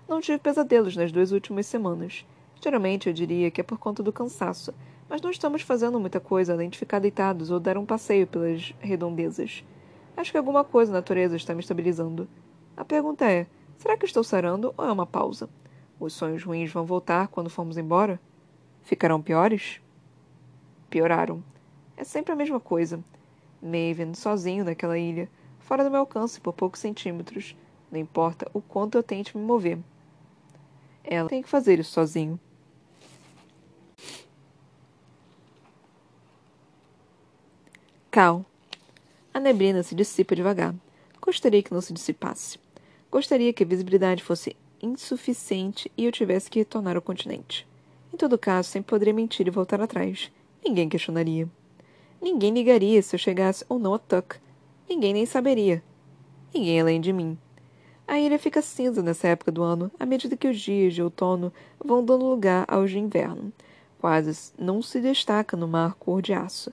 Não 0.08 0.20
tive 0.20 0.40
pesadelos 0.40 0.96
nas 0.96 1.12
duas 1.12 1.32
últimas 1.32 1.66
semanas. 1.66 2.26
Geralmente 2.64 3.10
eu 3.10 3.14
diria 3.14 3.52
que 3.52 3.60
é 3.60 3.64
por 3.64 3.78
conta 3.78 4.02
do 4.02 4.14
cansaço, 4.14 4.74
mas 5.10 5.22
não 5.22 5.30
estamos 5.30 5.62
fazendo 5.62 6.00
muita 6.00 6.22
coisa 6.22 6.54
além 6.54 6.70
de 6.70 6.80
ficar 6.80 7.00
deitados 7.00 7.52
ou 7.52 7.60
dar 7.60 7.78
um 7.78 7.86
passeio 7.86 8.26
pelas 8.26 8.74
redondezas. 8.80 9.66
Acho 10.16 10.32
que 10.32 10.38
alguma 10.38 10.64
coisa 10.64 10.90
na 10.90 11.00
natureza 11.00 11.36
está 11.36 11.54
me 11.54 11.60
estabilizando. 11.60 12.26
A 12.78 12.86
pergunta 12.86 13.30
é: 13.30 13.48
será 13.78 13.98
que 13.98 14.06
estou 14.06 14.24
sarando 14.24 14.74
ou 14.78 14.86
é 14.86 14.92
uma 14.94 15.06
pausa? 15.06 15.50
Os 16.00 16.14
sonhos 16.14 16.42
ruins 16.42 16.72
vão 16.72 16.86
voltar 16.86 17.28
quando 17.28 17.50
formos 17.50 17.78
embora? 17.78 18.18
Ficarão 18.82 19.22
piores? 19.22 19.82
Pioraram. 20.90 21.44
É 21.98 22.06
sempre 22.06 22.32
a 22.32 22.36
mesma 22.36 22.62
coisa. 22.62 23.04
Maven 23.62 24.14
sozinho 24.14 24.64
naquela 24.64 24.98
ilha, 24.98 25.30
fora 25.60 25.84
do 25.84 25.92
meu 25.92 26.00
alcance 26.00 26.40
por 26.40 26.54
poucos 26.54 26.80
centímetros. 26.80 27.58
Não 27.92 28.00
importa 28.00 28.50
o 28.54 28.62
quanto 28.62 28.98
eu 28.98 29.04
tente 29.04 29.38
me 29.38 29.44
mover. 29.44 29.80
Ela 31.04 31.28
tem 31.28 31.42
que 31.42 31.50
fazer 31.50 31.78
isso 31.78 31.92
sozinho. 31.92 32.40
Cal. 38.14 38.46
A 39.34 39.40
neblina 39.40 39.82
se 39.82 39.96
dissipa 39.96 40.36
devagar. 40.36 40.76
Gostaria 41.20 41.64
que 41.64 41.74
não 41.74 41.82
se 41.82 41.92
dissipasse. 41.92 42.60
Gostaria 43.12 43.52
que 43.52 43.64
a 43.64 43.66
visibilidade 43.66 44.22
fosse 44.22 44.56
insuficiente 44.80 45.92
e 45.98 46.06
eu 46.06 46.12
tivesse 46.12 46.48
que 46.48 46.60
retornar 46.60 46.96
ao 46.96 47.02
continente. 47.02 47.68
Em 48.14 48.16
todo 48.16 48.38
caso, 48.38 48.70
sempre 48.70 48.92
poderia 48.92 49.16
mentir 49.16 49.48
e 49.48 49.50
voltar 49.50 49.82
atrás. 49.82 50.32
Ninguém 50.64 50.88
questionaria. 50.88 51.50
Ninguém 52.22 52.54
ligaria 52.54 53.02
se 53.02 53.16
eu 53.16 53.20
chegasse 53.20 53.66
ou 53.68 53.80
não 53.80 53.96
a 53.96 53.98
Tuck. 53.98 54.36
Ninguém 54.88 55.14
nem 55.14 55.26
saberia. 55.26 55.84
Ninguém 56.54 56.82
além 56.82 57.02
de 57.02 57.12
mim. 57.12 57.36
A 58.08 58.20
ilha 58.20 58.38
fica 58.38 58.62
cinza 58.62 59.02
nessa 59.02 59.30
época 59.30 59.52
do 59.52 59.64
ano, 59.64 59.90
à 60.00 60.06
medida 60.06 60.38
que 60.38 60.48
os 60.48 60.60
dias 60.60 60.94
de 60.94 61.02
outono 61.02 61.52
vão 61.84 62.06
dando 62.06 62.30
lugar 62.30 62.64
aos 62.68 62.92
de 62.92 63.00
inverno. 63.00 63.52
Quase 64.00 64.54
não 64.56 64.84
se 64.84 65.02
destaca 65.02 65.58
no 65.58 65.68
mar 65.68 65.96
cor 65.96 66.22
de 66.22 66.32
aço, 66.32 66.72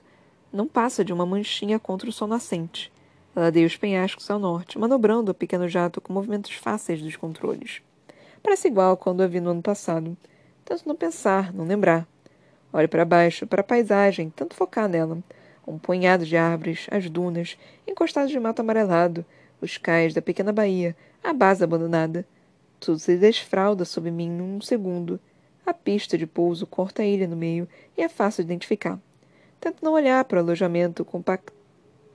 não 0.51 0.67
passa 0.67 1.03
de 1.05 1.13
uma 1.13 1.25
manchinha 1.25 1.79
contra 1.79 2.09
o 2.09 2.11
sol 2.11 2.27
nascente. 2.27 2.91
Ladeia 3.33 3.65
os 3.65 3.77
penhascos 3.77 4.29
ao 4.29 4.37
norte, 4.37 4.77
manobrando 4.77 5.31
o 5.31 5.35
pequeno 5.35 5.67
jato 5.67 6.01
com 6.01 6.11
movimentos 6.11 6.51
fáceis 6.51 7.01
dos 7.01 7.15
controles. 7.15 7.81
Parece 8.43 8.67
igual 8.67 8.97
quando 8.97 9.21
a 9.21 9.27
vi 9.27 9.39
no 9.39 9.51
ano 9.51 9.61
passado. 9.61 10.17
Tanto 10.65 10.87
não 10.87 10.95
pensar, 10.95 11.53
não 11.53 11.65
lembrar. 11.65 12.05
Olhe 12.73 12.87
para 12.87 13.05
baixo, 13.05 13.47
para 13.47 13.61
a 13.61 13.63
paisagem, 13.63 14.29
tanto 14.29 14.55
focar 14.55 14.89
nela. 14.89 15.19
Um 15.65 15.77
punhado 15.77 16.25
de 16.25 16.35
árvores, 16.35 16.87
as 16.91 17.09
dunas, 17.09 17.57
encostados 17.87 18.31
de 18.31 18.39
mato 18.39 18.59
amarelado, 18.59 19.23
os 19.61 19.77
cais 19.77 20.13
da 20.13 20.21
pequena 20.21 20.51
baía, 20.51 20.95
a 21.23 21.31
base 21.31 21.63
abandonada. 21.63 22.25
Tudo 22.79 22.99
se 22.99 23.15
desfralda 23.15 23.85
sob 23.85 24.11
mim 24.11 24.29
num 24.29 24.59
segundo. 24.59 25.19
A 25.65 25.73
pista 25.73 26.17
de 26.17 26.27
pouso 26.27 26.65
corta 26.67 27.03
a 27.03 27.05
ilha 27.05 27.27
no 27.27 27.35
meio 27.37 27.69
e 27.97 28.01
é 28.01 28.09
fácil 28.09 28.43
de 28.43 28.49
identificar. 28.49 28.99
Tento 29.61 29.85
não 29.85 29.93
olhar 29.93 30.25
para 30.25 30.37
o 30.37 30.39
alojamento 30.39 31.05
compact... 31.05 31.53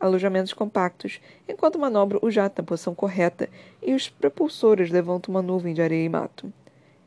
alojamentos 0.01 0.53
compactos, 0.53 1.21
enquanto 1.49 1.79
manobro 1.79 2.19
o 2.21 2.29
jato 2.29 2.61
na 2.61 2.67
posição 2.67 2.93
correta 2.93 3.49
e 3.81 3.95
os 3.95 4.09
propulsores 4.09 4.91
levantam 4.91 5.33
uma 5.33 5.41
nuvem 5.41 5.73
de 5.73 5.81
areia 5.81 6.05
e 6.05 6.09
mato. 6.09 6.53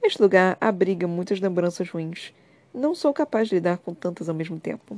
Este 0.01 0.21
lugar 0.21 0.57
abriga 0.61 1.05
muitas 1.05 1.41
lembranças 1.41 1.89
ruins. 1.89 2.33
Não 2.73 2.95
sou 2.95 3.13
capaz 3.13 3.49
de 3.49 3.55
lidar 3.55 3.79
com 3.79 3.93
tantas 3.93 4.29
ao 4.29 4.33
mesmo 4.33 4.57
tempo. 4.57 4.97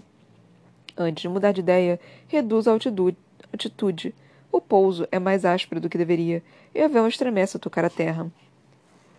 Antes 0.95 1.23
de 1.23 1.27
mudar 1.27 1.53
de 1.53 1.61
ideia, 1.61 1.99
reduzo 2.27 2.69
a 2.69 2.73
altitude. 2.73 3.17
altitude. 3.51 4.13
O 4.51 4.61
pouso 4.61 5.07
é 5.11 5.17
mais 5.17 5.43
áspero 5.43 5.81
do 5.81 5.89
que 5.89 5.97
deveria, 5.97 6.43
e 6.75 6.81
o 6.81 6.85
avião 6.85 7.07
estremece 7.07 7.57
ao 7.57 7.61
tocar 7.61 7.83
a 7.83 7.89
terra. 7.89 8.31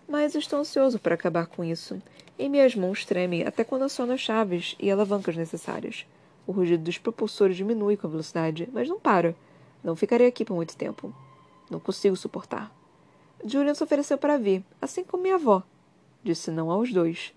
Mas 0.07 0.35
estou 0.35 0.59
ansioso 0.59 0.99
para 0.99 1.15
acabar 1.15 1.47
com 1.47 1.65
isso, 1.65 2.01
e 2.39 2.47
minhas 2.47 2.75
mãos 2.75 3.03
tremem 3.03 3.45
até 3.45 3.65
quando 3.65 3.83
aciono 3.83 4.13
as 4.13 4.21
chaves 4.21 4.75
e 4.79 4.89
alavancas 4.89 5.35
necessárias. 5.35 6.05
O 6.45 6.51
rugido 6.51 6.83
dos 6.83 6.97
propulsores 6.97 7.55
diminui 7.55 7.95
com 7.95 8.07
a 8.07 8.09
velocidade, 8.09 8.67
mas 8.73 8.89
não 8.89 8.99
para. 8.99 9.35
Não 9.83 9.95
ficarei 9.95 10.27
aqui 10.27 10.43
por 10.43 10.55
muito 10.55 10.75
tempo. 10.75 11.13
Não 11.69 11.79
consigo 11.79 12.15
suportar. 12.15 12.71
Julian 13.45 13.73
se 13.73 13.83
ofereceu 13.83 14.17
para 14.17 14.37
vir, 14.37 14.63
assim 14.81 15.03
como 15.03 15.23
minha 15.23 15.35
avó. 15.35 15.63
Disse 16.23 16.51
não 16.51 16.71
aos 16.71 16.91
dois. 16.91 17.33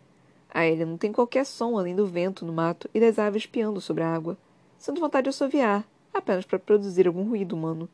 A 0.53 0.67
ilha 0.67 0.87
não 0.87 0.97
tem 0.97 1.13
qualquer 1.13 1.45
som 1.45 1.77
além 1.77 1.95
do 1.95 2.07
vento 2.07 2.45
no 2.45 2.53
mato 2.53 2.89
e 2.95 3.01
das 3.01 3.19
aves 3.19 3.47
piando 3.47 3.81
sobre 3.81 4.03
a 4.03 4.15
água. 4.15 4.37
Sinto 4.79 5.01
vontade 5.01 5.25
de 5.25 5.31
assoviar, 5.31 5.85
apenas 6.15 6.45
para 6.45 6.59
produzir 6.59 7.07
algum 7.07 7.29
ruído 7.29 7.55
humano. 7.55 7.89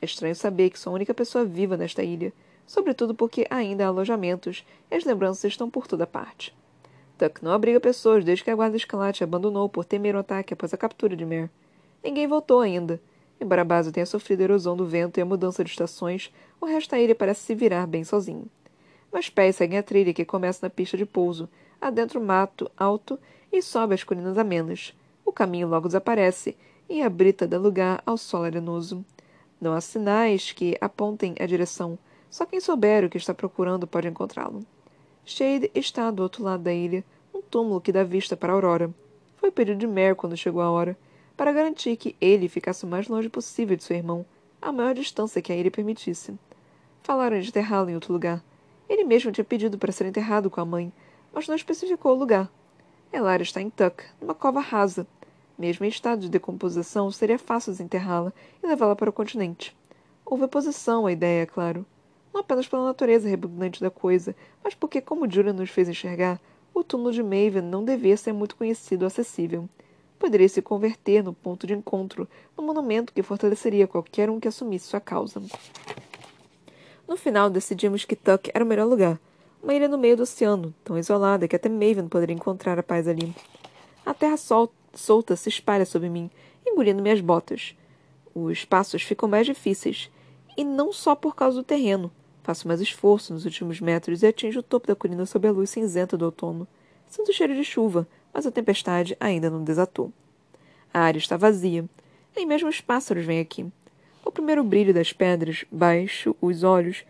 É 0.00 0.04
estranho 0.04 0.34
saber 0.34 0.70
que 0.70 0.78
sou 0.78 0.90
a 0.90 0.94
única 0.94 1.14
pessoa 1.14 1.44
viva 1.44 1.76
nesta 1.76 2.02
ilha, 2.02 2.32
sobretudo 2.66 3.14
porque 3.14 3.46
ainda 3.48 3.84
há 3.84 3.88
alojamentos 3.88 4.64
e 4.90 4.94
as 4.94 5.04
lembranças 5.04 5.44
estão 5.44 5.70
por 5.70 5.86
toda 5.86 6.06
parte. 6.06 6.54
Tuck 7.18 7.42
não 7.42 7.52
abriga 7.52 7.78
pessoas 7.80 8.24
desde 8.24 8.44
que 8.44 8.50
a 8.50 8.54
guarda 8.54 8.76
escalate 8.76 9.22
abandonou 9.22 9.68
por 9.68 9.84
temer 9.84 10.14
o 10.14 10.18
ataque 10.18 10.54
após 10.54 10.72
a 10.72 10.76
captura 10.76 11.16
de 11.16 11.24
Mare. 11.24 11.50
Ninguém 12.02 12.26
voltou 12.26 12.60
ainda. 12.60 13.00
Embora 13.40 13.62
a 13.62 13.64
base 13.64 13.92
tenha 13.92 14.06
sofrido 14.06 14.40
a 14.40 14.44
erosão 14.44 14.76
do 14.76 14.86
vento 14.86 15.18
e 15.18 15.20
a 15.20 15.24
mudança 15.24 15.64
de 15.64 15.70
estações, 15.70 16.32
o 16.60 16.66
resto 16.66 16.90
da 16.90 17.00
ilha 17.00 17.14
parece 17.14 17.40
se 17.40 17.54
virar 17.54 17.86
bem 17.86 18.04
sozinho. 18.04 18.46
Meus 19.12 19.28
pés 19.28 19.56
seguem 19.56 19.78
a 19.78 19.82
trilha 19.82 20.14
que 20.14 20.24
começa 20.24 20.64
na 20.64 20.70
pista 20.70 20.96
de 20.96 21.04
pouso, 21.04 21.48
adentra 21.80 22.18
o 22.18 22.22
mato 22.22 22.70
alto 22.76 23.18
e 23.52 23.60
sobe 23.60 23.94
as 23.94 24.04
colinas 24.04 24.38
amenas. 24.38 24.94
O 25.24 25.32
caminho 25.32 25.68
logo 25.68 25.88
desaparece 25.88 26.56
e 26.88 27.02
a 27.02 27.10
brita 27.10 27.46
dá 27.46 27.58
lugar 27.58 28.02
ao 28.06 28.16
sol 28.16 28.44
arenoso. 28.44 29.04
Não 29.60 29.72
há 29.74 29.80
sinais 29.80 30.52
que 30.52 30.76
apontem 30.80 31.34
a 31.38 31.46
direção. 31.46 31.98
Só 32.30 32.46
quem 32.46 32.60
souber 32.60 33.04
o 33.04 33.10
que 33.10 33.18
está 33.18 33.34
procurando 33.34 33.86
pode 33.86 34.08
encontrá-lo. 34.08 34.64
Shade 35.24 35.70
está 35.72 36.10
do 36.10 36.20
outro 36.22 36.42
lado 36.42 36.64
da 36.64 36.74
ilha, 36.74 37.04
um 37.32 37.40
túmulo 37.40 37.80
que 37.80 37.92
dá 37.92 38.02
vista 38.02 38.36
para 38.36 38.52
a 38.52 38.56
aurora. 38.56 38.92
Foi 39.36 39.50
o 39.50 39.52
pedido 39.52 39.78
de 39.78 39.86
Mer 39.86 40.16
quando 40.16 40.36
chegou 40.36 40.60
a 40.60 40.70
hora, 40.70 40.98
para 41.36 41.52
garantir 41.52 41.96
que 41.96 42.16
ele 42.20 42.48
ficasse 42.48 42.84
o 42.84 42.88
mais 42.88 43.06
longe 43.06 43.28
possível 43.28 43.76
de 43.76 43.84
seu 43.84 43.96
irmão, 43.96 44.26
a 44.60 44.72
maior 44.72 44.94
distância 44.94 45.40
que 45.40 45.52
a 45.52 45.56
ilha 45.56 45.70
permitisse. 45.70 46.34
Falaram 47.04 47.38
de 47.38 47.48
enterrá-lo 47.48 47.88
em 47.88 47.94
outro 47.94 48.12
lugar. 48.12 48.42
Ele 48.88 49.04
mesmo 49.04 49.30
tinha 49.30 49.44
pedido 49.44 49.78
para 49.78 49.92
ser 49.92 50.06
enterrado 50.06 50.50
com 50.50 50.60
a 50.60 50.64
mãe, 50.64 50.92
mas 51.32 51.46
não 51.46 51.54
especificou 51.54 52.12
o 52.12 52.18
lugar. 52.18 52.50
Elara 53.12 53.42
está 53.42 53.60
em 53.62 53.70
Tuck, 53.70 54.04
numa 54.20 54.34
cova 54.34 54.60
rasa. 54.60 55.06
Mesmo 55.56 55.86
em 55.86 55.88
estado 55.88 56.22
de 56.22 56.28
decomposição, 56.28 57.10
seria 57.12 57.38
fácil 57.38 57.70
desenterrá-la 57.70 58.32
e 58.60 58.66
levá-la 58.66 58.96
para 58.96 59.10
o 59.10 59.12
continente. 59.12 59.76
Houve 60.26 60.44
oposição 60.44 61.06
à 61.06 61.12
ideia, 61.12 61.42
é 61.42 61.46
claro 61.46 61.86
não 62.32 62.40
apenas 62.40 62.66
pela 62.66 62.84
natureza 62.84 63.28
repugnante 63.28 63.80
da 63.80 63.90
coisa, 63.90 64.34
mas 64.64 64.74
porque, 64.74 65.00
como 65.00 65.30
Julia 65.30 65.52
nos 65.52 65.70
fez 65.70 65.88
enxergar, 65.88 66.40
o 66.74 66.82
túmulo 66.82 67.12
de 67.12 67.22
Maven 67.22 67.62
não 67.62 67.84
devia 67.84 68.16
ser 68.16 68.32
muito 68.32 68.56
conhecido 68.56 69.02
ou 69.02 69.06
acessível. 69.06 69.68
Poderia 70.18 70.48
se 70.48 70.62
converter 70.62 71.22
no 71.22 71.34
ponto 71.34 71.66
de 71.66 71.74
encontro, 71.74 72.28
no 72.56 72.62
monumento 72.62 73.12
que 73.12 73.22
fortaleceria 73.22 73.86
qualquer 73.86 74.30
um 74.30 74.40
que 74.40 74.48
assumisse 74.48 74.86
sua 74.86 75.00
causa. 75.00 75.42
No 77.06 77.16
final, 77.16 77.50
decidimos 77.50 78.04
que 78.04 78.16
Tuck 78.16 78.50
era 78.54 78.64
o 78.64 78.66
melhor 78.66 78.86
lugar. 78.86 79.20
Uma 79.62 79.74
ilha 79.74 79.88
no 79.88 79.98
meio 79.98 80.16
do 80.16 80.22
oceano, 80.22 80.74
tão 80.82 80.96
isolada 80.96 81.46
que 81.46 81.56
até 81.56 81.68
Maven 81.68 82.08
poderia 82.08 82.34
encontrar 82.34 82.78
a 82.78 82.82
paz 82.82 83.06
ali. 83.06 83.34
A 84.06 84.14
terra 84.14 84.36
sol 84.36 84.72
solta 84.94 85.36
se 85.36 85.48
espalha 85.48 85.84
sobre 85.84 86.08
mim, 86.08 86.30
engolindo 86.66 87.02
minhas 87.02 87.20
botas. 87.20 87.76
Os 88.34 88.64
passos 88.64 89.02
ficam 89.02 89.28
mais 89.28 89.46
difíceis, 89.46 90.10
e 90.56 90.64
não 90.64 90.92
só 90.92 91.14
por 91.14 91.34
causa 91.34 91.58
do 91.58 91.64
terreno. 91.64 92.10
Faço 92.42 92.66
mais 92.66 92.80
esforço 92.80 93.32
nos 93.32 93.44
últimos 93.44 93.80
metros 93.80 94.22
e 94.22 94.26
atinjo 94.26 94.60
o 94.60 94.62
topo 94.62 94.86
da 94.86 94.96
colina 94.96 95.24
sob 95.26 95.46
a 95.46 95.52
luz 95.52 95.70
cinzenta 95.70 96.16
do 96.16 96.24
outono. 96.24 96.66
Sinto 97.08 97.30
o 97.30 97.32
cheiro 97.32 97.54
de 97.54 97.64
chuva, 97.64 98.06
mas 98.32 98.46
a 98.46 98.50
tempestade 98.50 99.16
ainda 99.20 99.48
não 99.48 99.62
desatou. 99.62 100.12
A 100.92 101.00
área 101.00 101.18
está 101.18 101.36
vazia. 101.36 101.84
Nem 102.34 102.46
mesmo 102.46 102.68
os 102.68 102.80
pássaros 102.80 103.24
vêm 103.24 103.40
aqui. 103.40 103.66
Ao 104.24 104.32
primeiro 104.32 104.64
brilho 104.64 104.94
das 104.94 105.12
pedras, 105.12 105.64
baixo 105.70 106.34
os 106.40 106.62
olhos. 106.62 107.04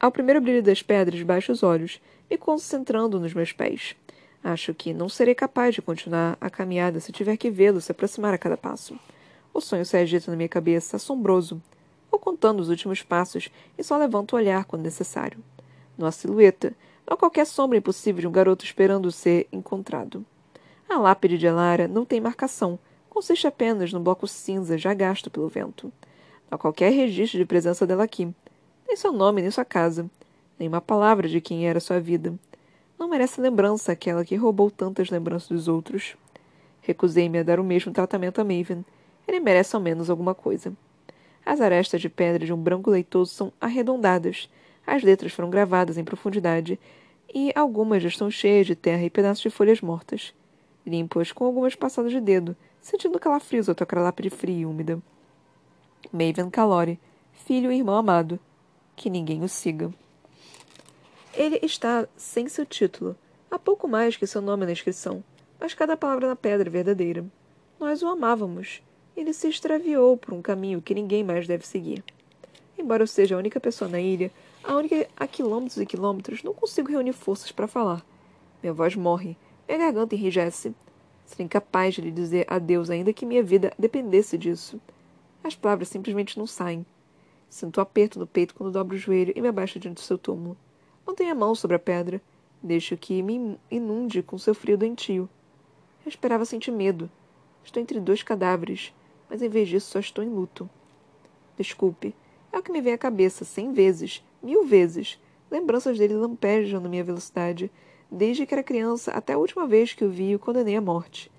Ao 0.00 0.12
primeiro 0.12 0.40
brilho 0.40 0.62
das 0.62 0.82
pedras, 0.82 1.22
baixo 1.22 1.52
os 1.52 1.62
olhos, 1.62 2.00
me 2.30 2.36
concentrando 2.36 3.18
nos 3.18 3.32
meus 3.34 3.52
pés. 3.52 3.96
Acho 4.42 4.74
que 4.74 4.94
não 4.94 5.08
serei 5.08 5.34
capaz 5.34 5.74
de 5.74 5.82
continuar 5.82 6.36
a 6.40 6.48
caminhada 6.48 7.00
se 7.00 7.12
tiver 7.12 7.36
que 7.36 7.50
vê-lo 7.50 7.80
se 7.80 7.92
aproximar 7.92 8.32
a 8.34 8.38
cada 8.38 8.56
passo. 8.56 8.98
O 9.52 9.60
sonho 9.60 9.84
se 9.84 9.96
agita 9.96 10.30
na 10.30 10.36
minha 10.36 10.48
cabeça, 10.48 10.96
assombroso. 10.96 11.60
Vou 12.10 12.18
contando 12.18 12.60
os 12.60 12.68
últimos 12.68 13.02
passos 13.02 13.50
e 13.76 13.84
só 13.84 13.96
levanto 13.96 14.32
o 14.32 14.36
olhar 14.36 14.64
quando 14.64 14.82
necessário. 14.82 15.38
Não 15.96 16.06
há 16.06 16.12
silhueta, 16.12 16.74
não 17.06 17.14
há 17.14 17.16
qualquer 17.16 17.46
sombra 17.46 17.78
impossível 17.78 18.20
de 18.20 18.28
um 18.28 18.32
garoto 18.32 18.64
esperando 18.64 19.10
ser 19.10 19.48
encontrado. 19.52 20.24
A 20.88 20.98
lápide 20.98 21.36
de 21.36 21.46
Elara 21.46 21.86
não 21.86 22.04
tem 22.04 22.20
marcação, 22.20 22.78
consiste 23.10 23.46
apenas 23.46 23.92
num 23.92 24.02
bloco 24.02 24.26
cinza 24.26 24.78
já 24.78 24.94
gasto 24.94 25.30
pelo 25.30 25.48
vento. 25.48 25.92
Não 26.50 26.56
há 26.56 26.58
qualquer 26.58 26.90
registro 26.90 27.38
de 27.38 27.44
presença 27.44 27.86
dela 27.86 28.04
aqui, 28.04 28.32
nem 28.86 28.96
seu 28.96 29.12
nome, 29.12 29.42
nem 29.42 29.50
sua 29.50 29.66
casa, 29.66 30.08
nem 30.58 30.66
uma 30.66 30.80
palavra 30.80 31.28
de 31.28 31.40
quem 31.40 31.68
era 31.68 31.78
sua 31.78 32.00
vida. 32.00 32.34
Não 32.98 33.08
merece 33.08 33.40
lembrança 33.40 33.92
aquela 33.92 34.24
que 34.24 34.34
roubou 34.34 34.70
tantas 34.70 35.10
lembranças 35.10 35.48
dos 35.48 35.68
outros. 35.68 36.16
Recusei-me 36.80 37.38
a 37.38 37.42
dar 37.42 37.60
o 37.60 37.64
mesmo 37.64 37.92
tratamento 37.92 38.40
a 38.40 38.44
Maven. 38.44 38.84
Ele 39.26 39.40
merece 39.40 39.76
ao 39.76 39.82
menos 39.82 40.08
alguma 40.08 40.34
coisa. 40.34 40.72
As 41.48 41.62
arestas 41.62 42.02
de 42.02 42.10
pedra 42.10 42.44
de 42.44 42.52
um 42.52 42.62
branco 42.62 42.90
leitoso 42.90 43.32
são 43.32 43.50
arredondadas. 43.58 44.50
As 44.86 45.02
letras 45.02 45.32
foram 45.32 45.48
gravadas 45.48 45.96
em 45.96 46.04
profundidade 46.04 46.78
e 47.34 47.50
algumas 47.54 48.02
já 48.02 48.10
estão 48.10 48.30
cheias 48.30 48.66
de 48.66 48.76
terra 48.76 49.02
e 49.02 49.08
pedaços 49.08 49.44
de 49.44 49.48
folhas 49.48 49.80
mortas. 49.80 50.34
Limpo-as 50.86 51.32
com 51.32 51.46
algumas 51.46 51.74
passadas 51.74 52.12
de 52.12 52.20
dedo, 52.20 52.54
sentindo 52.82 53.18
calafrios 53.18 53.66
ao 53.66 53.74
tocar 53.74 53.98
a 53.98 54.02
lápide 54.02 54.28
fria 54.28 54.58
e 54.58 54.66
úmida. 54.66 55.00
Maven 56.12 56.50
Calore, 56.50 57.00
filho 57.32 57.72
e 57.72 57.78
irmão 57.78 57.94
amado. 57.94 58.38
Que 58.94 59.08
ninguém 59.08 59.42
o 59.42 59.48
siga. 59.48 59.90
Ele 61.32 61.58
está 61.62 62.06
sem 62.14 62.46
seu 62.46 62.66
título. 62.66 63.16
Há 63.50 63.58
pouco 63.58 63.88
mais 63.88 64.18
que 64.18 64.26
seu 64.26 64.42
nome 64.42 64.66
na 64.66 64.72
inscrição, 64.72 65.24
mas 65.58 65.72
cada 65.72 65.96
palavra 65.96 66.28
na 66.28 66.36
pedra 66.36 66.68
é 66.68 66.70
verdadeira. 66.70 67.24
Nós 67.80 68.02
o 68.02 68.06
amávamos 68.06 68.82
ele 69.20 69.32
se 69.32 69.48
extraviou 69.48 70.16
por 70.16 70.32
um 70.32 70.40
caminho 70.40 70.80
que 70.80 70.94
ninguém 70.94 71.24
mais 71.24 71.46
deve 71.46 71.66
seguir. 71.66 72.04
Embora 72.78 73.02
eu 73.02 73.06
seja 73.06 73.34
a 73.34 73.38
única 73.38 73.58
pessoa 73.58 73.90
na 73.90 74.00
ilha, 74.00 74.30
a 74.62 74.76
única 74.76 75.08
a 75.16 75.26
quilômetros 75.26 75.78
e 75.78 75.86
quilômetros, 75.86 76.44
não 76.44 76.54
consigo 76.54 76.92
reunir 76.92 77.12
forças 77.12 77.50
para 77.50 77.66
falar. 77.66 78.06
Minha 78.62 78.72
voz 78.72 78.94
morre, 78.94 79.36
minha 79.66 79.78
garganta 79.78 80.14
enrijece. 80.14 80.72
Seria 81.26 81.44
incapaz 81.44 81.94
de 81.94 82.00
lhe 82.00 82.12
dizer 82.12 82.46
adeus, 82.48 82.90
ainda 82.90 83.12
que 83.12 83.26
minha 83.26 83.42
vida 83.42 83.72
dependesse 83.76 84.38
disso. 84.38 84.80
As 85.42 85.56
palavras 85.56 85.88
simplesmente 85.88 86.38
não 86.38 86.46
saem. 86.46 86.86
Sinto 87.50 87.78
um 87.78 87.82
aperto 87.82 88.20
no 88.20 88.26
peito 88.26 88.54
quando 88.54 88.72
dobro 88.72 88.94
o 88.94 88.98
joelho 88.98 89.32
e 89.34 89.42
me 89.42 89.48
abaixo 89.48 89.80
diante 89.80 89.96
do 89.96 90.00
seu 90.00 90.16
túmulo. 90.16 90.56
Mantenho 91.04 91.32
a 91.32 91.34
mão 91.34 91.56
sobre 91.56 91.74
a 91.74 91.80
pedra. 91.80 92.22
Deixo 92.62 92.96
que 92.96 93.20
me 93.20 93.58
inunde 93.68 94.22
com 94.22 94.38
seu 94.38 94.54
frio 94.54 94.78
doentio. 94.78 95.28
Eu 96.04 96.08
esperava 96.08 96.44
sentir 96.44 96.70
medo. 96.70 97.10
Estou 97.64 97.82
entre 97.82 97.98
dois 98.00 98.22
cadáveres 98.22 98.92
mas 99.28 99.42
em 99.42 99.48
vez 99.48 99.68
disso 99.68 99.90
só 99.90 99.98
estou 99.98 100.24
em 100.24 100.28
luto. 100.28 100.68
Desculpe, 101.56 102.14
é 102.52 102.58
o 102.58 102.62
que 102.62 102.72
me 102.72 102.80
vem 102.80 102.92
à 102.92 102.98
cabeça 102.98 103.44
cem 103.44 103.72
vezes, 103.72 104.24
mil 104.42 104.64
vezes. 104.64 105.20
Lembranças 105.50 105.98
dele 105.98 106.14
lampejam 106.14 106.80
na 106.80 106.88
minha 106.88 107.04
velocidade, 107.04 107.70
desde 108.10 108.46
que 108.46 108.54
era 108.54 108.62
criança 108.62 109.12
até 109.12 109.32
a 109.32 109.38
última 109.38 109.66
vez 109.66 109.92
que 109.92 110.04
o 110.04 110.10
vi 110.10 110.34
o 110.34 110.38
condenei 110.38 110.76
à 110.76 110.80
morte. 110.80 111.30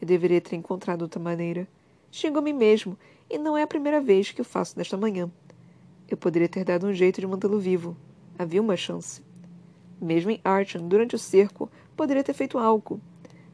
Eu 0.00 0.06
deveria 0.06 0.40
ter 0.40 0.56
encontrado 0.56 1.02
outra 1.02 1.20
maneira. 1.20 1.68
Xingo 2.10 2.38
a 2.38 2.42
mim 2.42 2.52
mesmo, 2.52 2.96
e 3.28 3.38
não 3.38 3.56
é 3.56 3.62
a 3.62 3.66
primeira 3.66 4.00
vez 4.00 4.32
que 4.32 4.40
o 4.40 4.44
faço 4.44 4.76
nesta 4.76 4.96
manhã. 4.96 5.30
Eu 6.08 6.16
poderia 6.16 6.48
ter 6.48 6.64
dado 6.64 6.86
um 6.86 6.92
jeito 6.92 7.20
de 7.20 7.26
mantê-lo 7.26 7.60
vivo. 7.60 7.96
Havia 8.38 8.60
uma 8.60 8.76
chance. 8.76 9.22
Mesmo 10.00 10.30
em 10.30 10.40
Archon, 10.42 10.88
durante 10.88 11.14
o 11.14 11.18
cerco, 11.18 11.70
poderia 11.96 12.24
ter 12.24 12.32
feito 12.32 12.58
algo. 12.58 13.00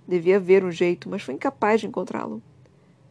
Devia 0.09 0.37
haver 0.37 0.64
um 0.64 0.70
jeito, 0.70 1.09
mas 1.11 1.22
foi 1.22 1.35
incapaz 1.35 1.81
de 1.81 1.87
encontrá-lo. 1.88 2.40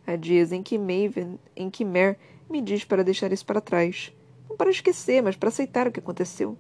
Há 0.08 0.16
dias 0.16 0.52
em 0.52 0.62
que 0.62 0.78
Maven, 0.78 1.40
em 1.56 1.70
que 1.70 1.84
Mare 1.84 2.18
me 2.50 2.62
diz 2.62 2.84
para 2.84 3.04
deixar 3.04 3.32
isso 3.32 3.46
para 3.46 3.60
trás. 3.60 4.14
Não 4.48 4.56
para 4.56 4.70
esquecer, 4.70 5.22
mas 5.24 5.36
para 5.36 5.50
aceitar 5.50 5.88
o 5.88 5.92
que 5.92 6.00
aconteceu. 6.00 6.58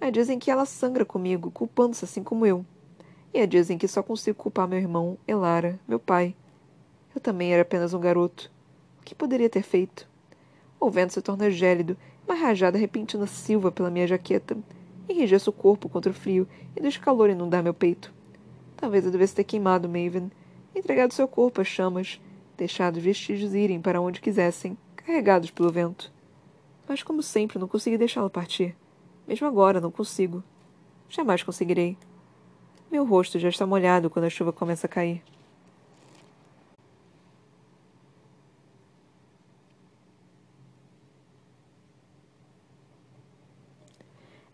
Há 0.00 0.10
dias 0.10 0.28
em 0.28 0.38
que 0.38 0.50
ela 0.50 0.64
sangra 0.64 1.04
comigo, 1.04 1.50
culpando-se 1.50 2.04
assim 2.04 2.22
como 2.22 2.44
eu. 2.44 2.64
E 3.32 3.40
há 3.40 3.46
dias 3.46 3.70
em 3.70 3.78
que 3.78 3.86
só 3.86 4.02
consigo 4.02 4.36
culpar 4.36 4.66
meu 4.66 4.78
irmão, 4.78 5.16
Elara, 5.26 5.78
meu 5.86 6.00
pai. 6.00 6.34
Eu 7.14 7.20
também 7.20 7.52
era 7.52 7.62
apenas 7.62 7.94
um 7.94 8.00
garoto. 8.00 8.50
O 9.00 9.04
que 9.04 9.14
poderia 9.14 9.48
ter 9.48 9.62
feito? 9.62 10.08
O 10.80 10.90
vento 10.90 11.12
se 11.12 11.22
torna 11.22 11.50
gélido, 11.50 11.96
uma 12.26 12.34
rajada 12.34 12.78
repentina 12.78 13.26
silva 13.26 13.70
pela 13.70 13.90
minha 13.90 14.06
jaqueta. 14.06 14.56
Enrijeço 15.08 15.50
o 15.50 15.52
corpo 15.52 15.88
contra 15.88 16.10
o 16.10 16.14
frio 16.14 16.48
e 16.74 16.80
deixo 16.80 16.98
o 16.98 17.02
calor 17.02 17.30
inundar 17.30 17.62
meu 17.62 17.74
peito. 17.74 18.12
Talvez 18.76 19.04
eu 19.04 19.10
devesse 19.10 19.34
ter 19.34 19.44
queimado 19.44 19.88
Maven, 19.88 20.30
entregado 20.74 21.12
seu 21.12 21.28
corpo 21.28 21.60
às 21.60 21.66
chamas, 21.66 22.20
deixado 22.60 22.98
os 22.98 23.02
vestígios 23.02 23.54
irem 23.54 23.80
para 23.80 24.02
onde 24.02 24.20
quisessem, 24.20 24.76
carregados 24.94 25.50
pelo 25.50 25.72
vento. 25.72 26.12
Mas, 26.86 27.02
como 27.02 27.22
sempre, 27.22 27.58
não 27.58 27.66
consegui 27.66 27.96
deixá-lo 27.96 28.28
partir. 28.28 28.76
Mesmo 29.26 29.46
agora, 29.46 29.80
não 29.80 29.90
consigo. 29.90 30.44
Jamais 31.08 31.42
conseguirei. 31.42 31.96
Meu 32.90 33.06
rosto 33.06 33.38
já 33.38 33.48
está 33.48 33.66
molhado 33.66 34.10
quando 34.10 34.26
a 34.26 34.30
chuva 34.30 34.52
começa 34.52 34.86
a 34.86 34.90
cair. 34.90 35.22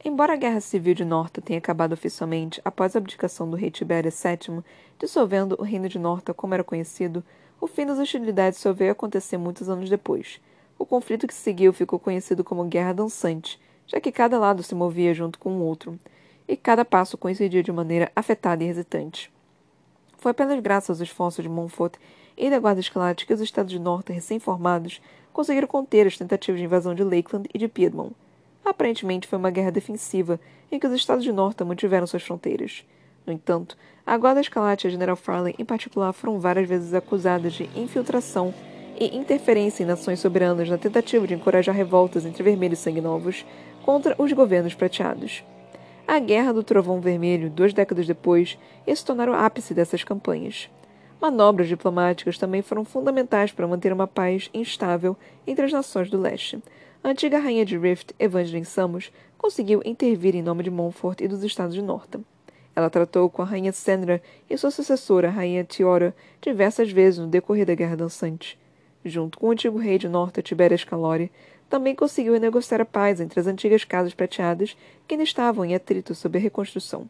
Embora 0.04 0.34
a 0.34 0.36
Guerra 0.36 0.60
Civil 0.60 0.94
de 0.94 1.04
Norta 1.04 1.42
tenha 1.42 1.58
acabado 1.58 1.92
oficialmente 1.92 2.60
após 2.64 2.94
a 2.94 3.00
abdicação 3.00 3.50
do 3.50 3.56
rei 3.56 3.72
Tibério 3.72 4.12
VII, 4.12 4.62
dissolvendo 4.96 5.56
o 5.58 5.64
reino 5.64 5.88
de 5.88 5.98
Norta 5.98 6.32
como 6.32 6.54
era 6.54 6.62
conhecido, 6.62 7.24
o 7.60 7.66
fim 7.66 7.86
das 7.86 7.98
hostilidades 7.98 8.58
só 8.58 8.72
veio 8.72 8.92
acontecer 8.92 9.36
muitos 9.38 9.68
anos 9.68 9.88
depois. 9.88 10.40
O 10.78 10.84
conflito 10.84 11.26
que 11.26 11.34
seguiu 11.34 11.72
ficou 11.72 11.98
conhecido 11.98 12.44
como 12.44 12.64
Guerra 12.64 12.92
Dançante, 12.92 13.58
já 13.86 14.00
que 14.00 14.12
cada 14.12 14.38
lado 14.38 14.62
se 14.62 14.74
movia 14.74 15.14
junto 15.14 15.38
com 15.38 15.52
o 15.56 15.62
outro, 15.62 15.98
e 16.46 16.56
cada 16.56 16.84
passo 16.84 17.16
coincidia 17.16 17.62
de 17.62 17.72
maneira 17.72 18.10
afetada 18.14 18.62
e 18.62 18.68
hesitante. 18.68 19.32
Foi 20.18 20.30
apenas 20.30 20.60
graças 20.60 20.90
aos 20.90 21.00
esforços 21.00 21.42
de 21.42 21.48
Montfort 21.48 21.94
e 22.36 22.50
da 22.50 22.58
Guarda 22.58 22.80
Escarlate 22.80 23.26
que 23.26 23.32
os 23.32 23.40
estados 23.40 23.72
de 23.72 23.78
norte 23.78 24.12
recém-formados 24.12 25.00
conseguiram 25.32 25.68
conter 25.68 26.06
as 26.06 26.16
tentativas 26.16 26.58
de 26.58 26.64
invasão 26.64 26.94
de 26.94 27.02
Lakeland 27.02 27.48
e 27.52 27.58
de 27.58 27.68
Piedmont. 27.68 28.14
Aparentemente 28.64 29.28
foi 29.28 29.38
uma 29.38 29.50
guerra 29.50 29.70
defensiva 29.70 30.40
em 30.70 30.78
que 30.78 30.86
os 30.86 30.92
estados 30.92 31.24
de 31.24 31.32
norte 31.32 31.62
mantiveram 31.64 32.06
suas 32.06 32.22
fronteiras. 32.22 32.84
No 33.26 33.32
entanto, 33.32 33.76
a 34.06 34.16
Guarda 34.16 34.40
Escarlate 34.40 34.86
e 34.86 34.88
a 34.88 34.90
General 34.90 35.16
Farley, 35.16 35.54
em 35.58 35.64
particular, 35.64 36.12
foram 36.12 36.38
várias 36.38 36.68
vezes 36.68 36.94
acusadas 36.94 37.54
de 37.54 37.68
infiltração 37.74 38.54
e 38.98 39.16
interferência 39.16 39.82
em 39.82 39.86
nações 39.86 40.20
soberanas 40.20 40.68
na 40.70 40.78
tentativa 40.78 41.26
de 41.26 41.34
encorajar 41.34 41.74
revoltas 41.74 42.24
entre 42.24 42.42
vermelhos 42.42 42.78
sanguinovos 42.78 43.44
contra 43.84 44.14
os 44.16 44.32
governos 44.32 44.74
prateados. 44.74 45.44
A 46.06 46.20
Guerra 46.20 46.52
do 46.52 46.62
Trovão 46.62 47.00
Vermelho, 47.00 47.50
duas 47.50 47.72
décadas 47.72 48.06
depois, 48.06 48.56
se 48.86 49.04
tornar 49.04 49.28
o 49.28 49.34
ápice 49.34 49.74
dessas 49.74 50.04
campanhas. 50.04 50.70
Manobras 51.20 51.66
diplomáticas 51.66 52.38
também 52.38 52.62
foram 52.62 52.84
fundamentais 52.84 53.50
para 53.50 53.66
manter 53.66 53.92
uma 53.92 54.06
paz 54.06 54.48
instável 54.54 55.16
entre 55.44 55.64
as 55.64 55.72
nações 55.72 56.08
do 56.08 56.20
leste. 56.20 56.62
A 57.02 57.08
antiga 57.08 57.38
rainha 57.38 57.64
de 57.64 57.76
Rift, 57.76 58.14
Evangeline 58.20 58.64
Samos, 58.64 59.10
conseguiu 59.36 59.82
intervir 59.84 60.36
em 60.36 60.42
nome 60.42 60.62
de 60.62 60.70
Montfort 60.70 61.20
e 61.20 61.28
dos 61.28 61.42
estados 61.42 61.74
de 61.74 61.82
Norta. 61.82 62.20
Ela 62.76 62.90
tratou 62.90 63.30
com 63.30 63.40
a 63.40 63.44
rainha 63.46 63.72
Sandra 63.72 64.22
e 64.50 64.56
sua 64.58 64.70
sucessora, 64.70 65.28
a 65.28 65.30
rainha 65.30 65.64
Tiora, 65.64 66.14
diversas 66.42 66.90
vezes 66.92 67.18
no 67.18 67.26
decorrer 67.26 67.64
da 67.64 67.74
Guerra 67.74 67.96
Dançante. 67.96 68.58
Junto 69.02 69.38
com 69.38 69.46
o 69.46 69.50
antigo 69.50 69.78
rei 69.78 69.96
de 69.96 70.08
Norta, 70.08 70.42
Tiberias 70.42 70.84
Calori, 70.84 71.32
também 71.70 71.94
conseguiu 71.94 72.38
negociar 72.38 72.82
a 72.82 72.84
paz 72.84 73.18
entre 73.18 73.40
as 73.40 73.46
antigas 73.46 73.82
casas 73.82 74.12
prateadas 74.12 74.76
que 75.08 75.14
ainda 75.14 75.24
estavam 75.24 75.64
em 75.64 75.74
atrito 75.74 76.14
sob 76.14 76.36
a 76.36 76.40
reconstrução. 76.40 77.08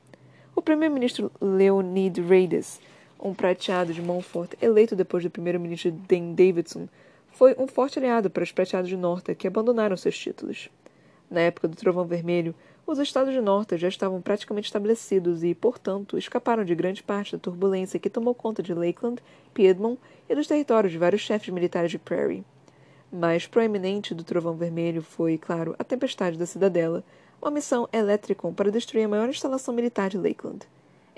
O 0.54 0.62
primeiro-ministro 0.62 1.32
Leonid 1.40 2.20
Reyes, 2.22 2.80
um 3.20 3.34
prateado 3.34 3.92
de 3.92 4.00
Montfort, 4.00 4.52
eleito 4.62 4.94
depois 4.94 5.24
do 5.24 5.30
primeiro-ministro 5.30 5.90
Dan 5.90 6.32
Davidson, 6.32 6.88
foi 7.32 7.56
um 7.58 7.66
forte 7.66 7.98
aliado 7.98 8.30
para 8.30 8.44
os 8.44 8.52
prateados 8.52 8.88
de 8.88 8.96
Norta 8.96 9.34
que 9.34 9.48
abandonaram 9.48 9.96
seus 9.96 10.16
títulos. 10.16 10.70
Na 11.28 11.40
época 11.40 11.66
do 11.66 11.76
Trovão 11.76 12.06
Vermelho, 12.06 12.54
os 12.86 12.98
estados 12.98 13.34
de 13.34 13.40
Norta 13.40 13.76
já 13.76 13.88
estavam 13.88 14.20
praticamente 14.20 14.68
estabelecidos 14.68 15.42
e, 15.42 15.54
portanto, 15.54 16.16
escaparam 16.16 16.64
de 16.64 16.74
grande 16.74 17.02
parte 17.02 17.32
da 17.32 17.38
turbulência 17.38 17.98
que 17.98 18.08
tomou 18.08 18.34
conta 18.34 18.62
de 18.62 18.72
Lakeland, 18.72 19.20
Piedmont 19.52 19.98
e 20.28 20.34
dos 20.34 20.46
territórios 20.46 20.92
de 20.92 20.98
vários 20.98 21.22
chefes 21.22 21.48
militares 21.48 21.90
de 21.90 21.98
Prairie 21.98 22.44
mais 23.16 23.46
proeminente 23.46 24.14
do 24.14 24.24
Trovão 24.24 24.56
Vermelho 24.56 25.02
foi, 25.02 25.38
claro, 25.38 25.74
a 25.78 25.84
Tempestade 25.84 26.36
da 26.36 26.46
Cidadela, 26.46 27.04
uma 27.40 27.50
missão 27.50 27.88
Electricon 27.92 28.52
para 28.52 28.70
destruir 28.70 29.04
a 29.04 29.08
maior 29.08 29.28
instalação 29.28 29.74
militar 29.74 30.10
de 30.10 30.18
Lakeland. 30.18 30.66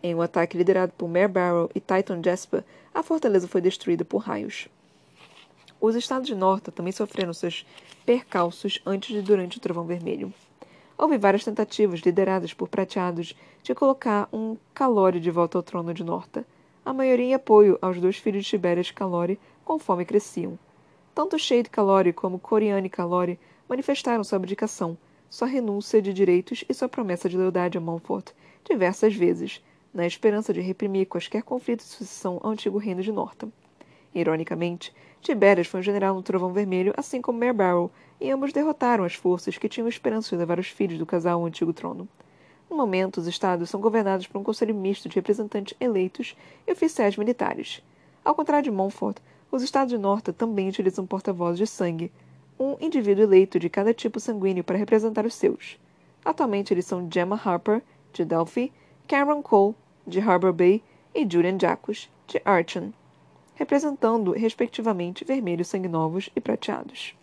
Em 0.03 0.15
um 0.15 0.23
ataque 0.23 0.57
liderado 0.57 0.93
por 0.97 1.09
Mare 1.09 1.29
Barrow 1.29 1.71
e 1.75 1.81
Titan 1.81 2.23
Jasper, 2.23 2.63
a 2.95 3.03
fortaleza 3.03 3.49
foi 3.49 3.61
destruída 3.61 4.05
por 4.05 4.19
raios. 4.19 4.69
Os 5.81 5.95
estados 5.95 6.27
de 6.27 6.35
Norta 6.35 6.71
também 6.71 6.93
sofreram 6.93 7.33
seus 7.33 7.67
percalços 8.05 8.81
antes 8.87 9.17
e 9.17 9.23
durante 9.23 9.59
o 9.59 9.61
Trovão 9.61 9.85
Vermelho. 9.85 10.33
Houve 11.01 11.17
várias 11.17 11.45
tentativas, 11.45 12.01
lideradas 12.01 12.53
por 12.53 12.69
prateados, 12.69 13.37
de 13.63 13.73
colocar 13.73 14.29
um 14.33 14.57
Calore 14.75 15.21
de 15.21 15.31
volta 15.31 15.57
ao 15.57 15.63
trono 15.63 15.95
de 15.95 16.03
Norta, 16.03 16.45
a 16.85 16.93
maioria 16.93 17.27
em 17.27 17.35
apoio 17.35 17.79
aos 17.81 18.01
dois 18.01 18.17
filhos 18.17 18.43
de 18.43 18.51
Tiberias 18.51 18.91
Calore, 18.91 19.39
conforme 19.65 20.05
cresciam. 20.05 20.59
Tanto 21.15 21.39
Shade 21.39 21.71
Calori 21.71 22.13
como 22.13 22.41
Coriane 22.41 22.89
Calori 22.89 23.39
manifestaram 23.69 24.25
sua 24.25 24.37
abdicação, 24.37 24.99
sua 25.31 25.47
renúncia 25.47 26.03
de 26.03 26.13
direitos 26.13 26.65
e 26.69 26.75
sua 26.75 26.89
promessa 26.89 27.29
de 27.29 27.37
lealdade 27.37 27.79
a 27.79 27.81
Montfort 27.81 28.33
diversas 28.69 29.15
vezes, 29.15 29.63
na 29.95 30.05
esperança 30.05 30.53
de 30.53 30.61
reprimir 30.61 31.07
quaisquer 31.07 31.45
conflitos 31.45 31.87
de 31.87 31.93
sucessão 31.93 32.41
ao 32.43 32.51
antigo 32.51 32.77
reino 32.77 33.03
de 33.03 33.13
Norton. 33.13 33.53
Ironicamente, 34.15 34.93
Tiberias 35.21 35.67
foi 35.67 35.81
um 35.81 35.83
general 35.83 36.15
no 36.15 36.23
Trovão 36.23 36.53
Vermelho, 36.53 36.95
assim 36.97 37.21
como 37.21 37.39
Mare 37.39 37.53
Barrow, 37.53 37.91
e 38.21 38.31
ambos 38.31 38.53
derrotaram 38.53 39.05
as 39.05 39.15
forças 39.15 39.59
que 39.59 39.69
tinham 39.69 39.89
esperança 39.89 40.31
de 40.31 40.37
levar 40.37 40.59
os 40.59 40.69
filhos 40.69 40.99
do 40.99 41.07
casal 41.07 41.41
ao 41.41 41.47
antigo 41.47 41.73
trono. 41.73 42.09
No 42.71 42.77
momento, 42.77 43.19
os 43.19 43.27
estados 43.27 43.71
são 43.71 43.81
governados 43.81 44.27
por 44.27 44.39
um 44.39 44.45
conselho 44.45 44.75
misto 44.75 45.09
de 45.09 45.17
representantes 45.17 45.77
eleitos 45.81 46.37
e 46.67 46.73
oficiais 46.73 47.17
militares. 47.17 47.83
Ao 48.25 48.35
contrário 48.35 48.71
de 48.71 48.77
Montfort, 48.77 49.19
os 49.51 49.63
estados 49.63 49.91
de 49.91 49.99
Norta 49.99 50.33
também 50.33 50.69
utilizam 50.69 51.07
porta-vozes 51.07 51.59
de 51.59 51.67
sangue, 51.67 52.13
um 52.59 52.77
indivíduo 52.81 53.25
eleito 53.25 53.59
de 53.59 53.71
cada 53.71 53.95
tipo 53.95 54.21
sanguíneo 54.21 54.65
para 54.65 54.77
representar 54.77 55.25
os 55.25 55.35
seus. 55.35 55.79
Atualmente 56.25 56.75
eles 56.75 56.85
são 56.85 57.09
Gemma 57.11 57.41
Harper, 57.43 57.83
de 58.13 58.25
Delphi, 58.25 58.73
Cameron 59.07 59.43
Cole, 59.43 59.75
de 60.07 60.21
Harbor 60.21 60.53
Bay, 60.53 60.83
e 61.15 61.27
Julian 61.31 61.59
Jacques, 61.59 62.11
de 62.27 62.41
Archon, 62.45 62.93
representando, 63.59 64.31
respectivamente, 64.31 65.25
vermelhos 65.25 65.67
sanguinovos 65.67 66.31
e 66.35 66.41
prateados. 66.41 67.17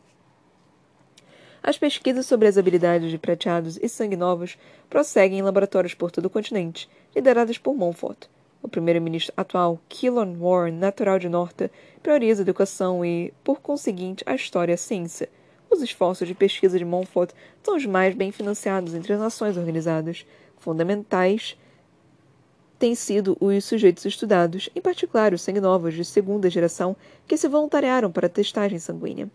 As 1.63 1.77
pesquisas 1.77 2.25
sobre 2.25 2.45
as 2.45 2.57
habilidades 2.57 3.09
de 3.09 3.17
prateados 3.17 3.79
e 3.81 3.87
sanguinovos 3.87 4.57
prosseguem 4.89 5.39
em 5.39 5.41
laboratórios 5.41 5.93
por 5.93 6.11
todo 6.11 6.25
o 6.25 6.29
continente, 6.29 6.89
lideradas 7.15 7.57
por 7.57 7.73
Montfort, 7.73 8.27
o 8.61 8.67
primeiro-ministro 8.67 9.33
atual, 9.37 9.79
Keelan 9.87 10.35
Warren, 10.37 10.73
natural 10.73 11.17
de 11.19 11.29
Norta, 11.29 11.71
prioriza 12.03 12.41
a 12.41 12.43
educação 12.43 13.05
e, 13.05 13.33
por 13.41 13.61
conseguinte, 13.61 14.21
a 14.27 14.35
história 14.35 14.73
e 14.73 14.75
a 14.75 14.77
ciência. 14.77 15.29
Os 15.69 15.81
esforços 15.81 16.27
de 16.27 16.35
pesquisa 16.35 16.77
de 16.77 16.83
Montfort 16.83 17.31
são 17.63 17.77
os 17.77 17.85
mais 17.85 18.13
bem 18.13 18.31
financiados 18.31 18.93
entre 18.93 19.13
as 19.13 19.19
nações 19.19 19.55
organizadas. 19.55 20.25
Fundamentais 20.57 21.57
têm 22.77 22.95
sido 22.95 23.37
os 23.39 23.63
sujeitos 23.65 24.05
estudados, 24.05 24.69
em 24.75 24.81
particular 24.81 25.33
os 25.33 25.41
sanguinovos 25.41 25.93
de 25.93 26.03
segunda 26.03 26.49
geração 26.49 26.95
que 27.27 27.37
se 27.37 27.47
voluntariaram 27.47 28.11
para 28.11 28.27
a 28.27 28.29
testagem 28.29 28.79
sanguínea. 28.79 29.29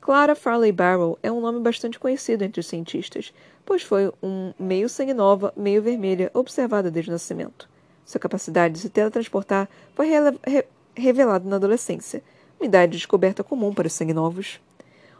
Clara 0.00 0.36
Farley 0.36 0.70
Barrow 0.70 1.18
é 1.22 1.32
um 1.32 1.40
nome 1.40 1.58
bastante 1.60 1.98
conhecido 1.98 2.44
entre 2.44 2.60
os 2.60 2.66
cientistas, 2.66 3.34
pois 3.64 3.82
foi 3.82 4.12
um 4.22 4.52
meio 4.58 4.88
sanguinova, 4.88 5.52
meio 5.56 5.82
vermelha 5.82 6.30
observada 6.32 6.90
desde 6.90 7.10
o 7.10 7.12
nascimento. 7.12 7.68
Sua 8.04 8.20
capacidade 8.20 8.74
de 8.74 8.80
se 8.80 8.88
teletransportar 8.88 9.68
foi 9.94 10.06
re 10.06 10.64
revelada 10.94 11.46
na 11.46 11.56
adolescência, 11.56 12.22
uma 12.58 12.66
idade 12.66 12.92
de 12.92 12.98
descoberta 12.98 13.44
comum 13.44 13.74
para 13.74 13.86
os 13.86 13.92
sanguinovos. 13.92 14.60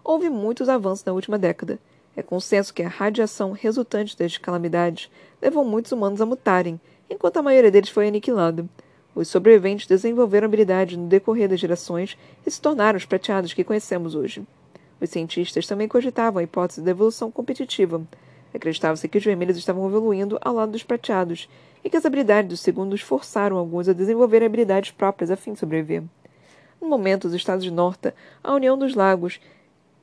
Houve 0.02 0.30
muitos 0.30 0.68
avanços 0.68 1.04
na 1.04 1.12
última 1.12 1.36
década. 1.36 1.78
É 2.16 2.22
consenso 2.22 2.72
que 2.72 2.82
a 2.82 2.88
radiação 2.88 3.52
resultante 3.52 4.16
das 4.16 4.38
calamidades 4.38 5.10
levou 5.42 5.64
muitos 5.64 5.92
humanos 5.92 6.20
a 6.20 6.26
mutarem, 6.26 6.80
enquanto 7.08 7.38
a 7.38 7.42
maioria 7.42 7.70
deles 7.70 7.90
foi 7.90 8.08
aniquilada. 8.08 8.66
Os 9.14 9.28
sobreviventes 9.28 9.86
desenvolveram 9.86 10.46
habilidade 10.46 10.96
no 10.96 11.06
decorrer 11.06 11.48
das 11.48 11.58
gerações 11.58 12.18
e 12.46 12.50
se 12.50 12.60
tornaram 12.60 12.96
os 12.96 13.06
prateados 13.06 13.54
que 13.54 13.64
conhecemos 13.64 14.14
hoje. 14.14 14.46
Os 15.00 15.10
cientistas 15.10 15.66
também 15.66 15.88
cogitavam 15.88 16.40
a 16.40 16.42
hipótese 16.42 16.82
da 16.82 16.90
evolução 16.90 17.30
competitiva. 17.30 18.02
Acreditava-se 18.52 19.08
que 19.08 19.18
os 19.18 19.24
vermelhos 19.24 19.56
estavam 19.56 19.86
evoluindo 19.86 20.38
ao 20.40 20.54
lado 20.54 20.72
dos 20.72 20.82
prateados 20.82 21.48
e 21.84 21.90
que 21.90 21.96
as 21.96 22.04
habilidades 22.04 22.50
dos 22.50 22.60
segundos 22.60 23.00
forçaram 23.00 23.56
alguns 23.56 23.88
a 23.88 23.92
desenvolver 23.92 24.42
habilidades 24.42 24.90
próprias 24.90 25.30
a 25.30 25.36
fim 25.36 25.52
de 25.52 25.60
sobreviver. 25.60 26.02
No 26.80 26.88
momento, 26.88 27.26
os 27.26 27.34
estados 27.34 27.64
de 27.64 27.70
Norta, 27.70 28.14
a 28.42 28.54
União 28.54 28.76
dos 28.76 28.94
Lagos 28.94 29.40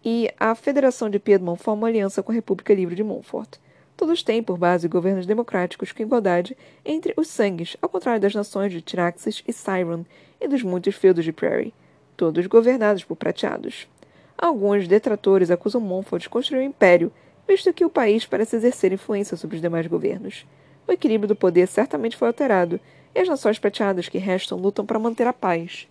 e 0.04 0.30
a 0.40 0.54
Federação 0.56 1.10
de 1.10 1.20
Piedmont 1.20 1.62
formam 1.62 1.88
aliança 1.88 2.22
com 2.22 2.32
a 2.32 2.36
República 2.36 2.74
Livre 2.74 2.96
de 2.96 3.04
Montfort. 3.04 3.58
Todos 3.96 4.24
têm 4.24 4.42
por 4.42 4.58
base 4.58 4.88
governos 4.88 5.26
democráticos 5.26 5.92
com 5.92 6.02
igualdade 6.02 6.58
entre 6.84 7.14
os 7.16 7.28
sangues, 7.28 7.78
ao 7.82 7.90
contrário 7.90 8.22
das 8.22 8.34
nações 8.34 8.72
de 8.72 8.82
Tiraxis 8.82 9.44
e 9.48 9.54
Cyron 9.54 10.04
e 10.42 10.48
dos 10.48 10.64
muitos 10.64 10.96
feudos 10.96 11.24
de 11.24 11.32
Prairie, 11.32 11.74
todos 12.18 12.48
governados 12.48 13.04
por 13.04 13.16
prateados. 13.16 13.88
Alguns 14.38 14.88
detratores 14.88 15.52
acusam 15.52 15.80
Montfort 15.80 16.24
de 16.24 16.30
construir 16.30 16.60
um 16.60 16.68
império, 16.68 17.12
visto 17.48 17.74
que 17.74 17.86
o 17.86 17.90
país 17.90 18.26
parece 18.26 18.56
exercer 18.56 18.92
influência 18.92 19.38
sobre 19.38 19.56
os 19.56 19.62
demais 19.62 19.88
governos 19.88 20.46
o 20.88 20.92
equilíbrio 20.92 21.28
do 21.28 21.36
poder 21.36 21.68
certamente 21.68 22.18
foi 22.18 22.28
alterado, 22.28 22.80
e 23.16 23.20
as 23.20 23.28
nações 23.28 23.60
prateadas 23.60 24.10
que 24.10 24.18
restam 24.18 24.58
lutam 24.58 24.86
para 24.86 25.00
manter 25.00 25.28
a 25.28 25.34
paz, 25.34 25.88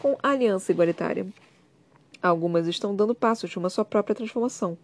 com 0.00 0.16
a 0.22 0.30
aliança 0.30 0.72
igualitária. 0.72 1.26
Algumas 2.22 2.66
estão 2.66 2.94
dando 2.94 3.14
passos 3.14 3.50
de 3.50 3.58
uma 3.58 3.68
sua 3.68 3.84
própria 3.84 4.14
transformação. 4.14 4.78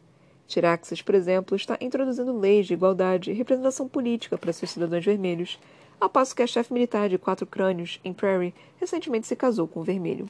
Tiraxis, 0.48 1.00
por 1.00 1.14
exemplo, 1.14 1.54
está 1.54 1.78
introduzindo 1.80 2.36
leis 2.36 2.66
de 2.66 2.74
igualdade 2.74 3.30
e 3.30 3.34
representação 3.34 3.86
política 3.86 4.36
para 4.36 4.52
seus 4.52 4.72
cidadãos 4.72 5.04
vermelhos, 5.04 5.60
ao 6.00 6.10
passo 6.10 6.34
que 6.34 6.42
a 6.42 6.46
chefe 6.46 6.72
militar 6.72 7.08
de 7.08 7.18
quatro 7.18 7.46
crânios, 7.46 8.00
em 8.02 8.12
Prairie, 8.12 8.52
recentemente 8.80 9.28
se 9.28 9.36
casou 9.36 9.68
com 9.68 9.78
o 9.78 9.84
vermelho. 9.84 10.28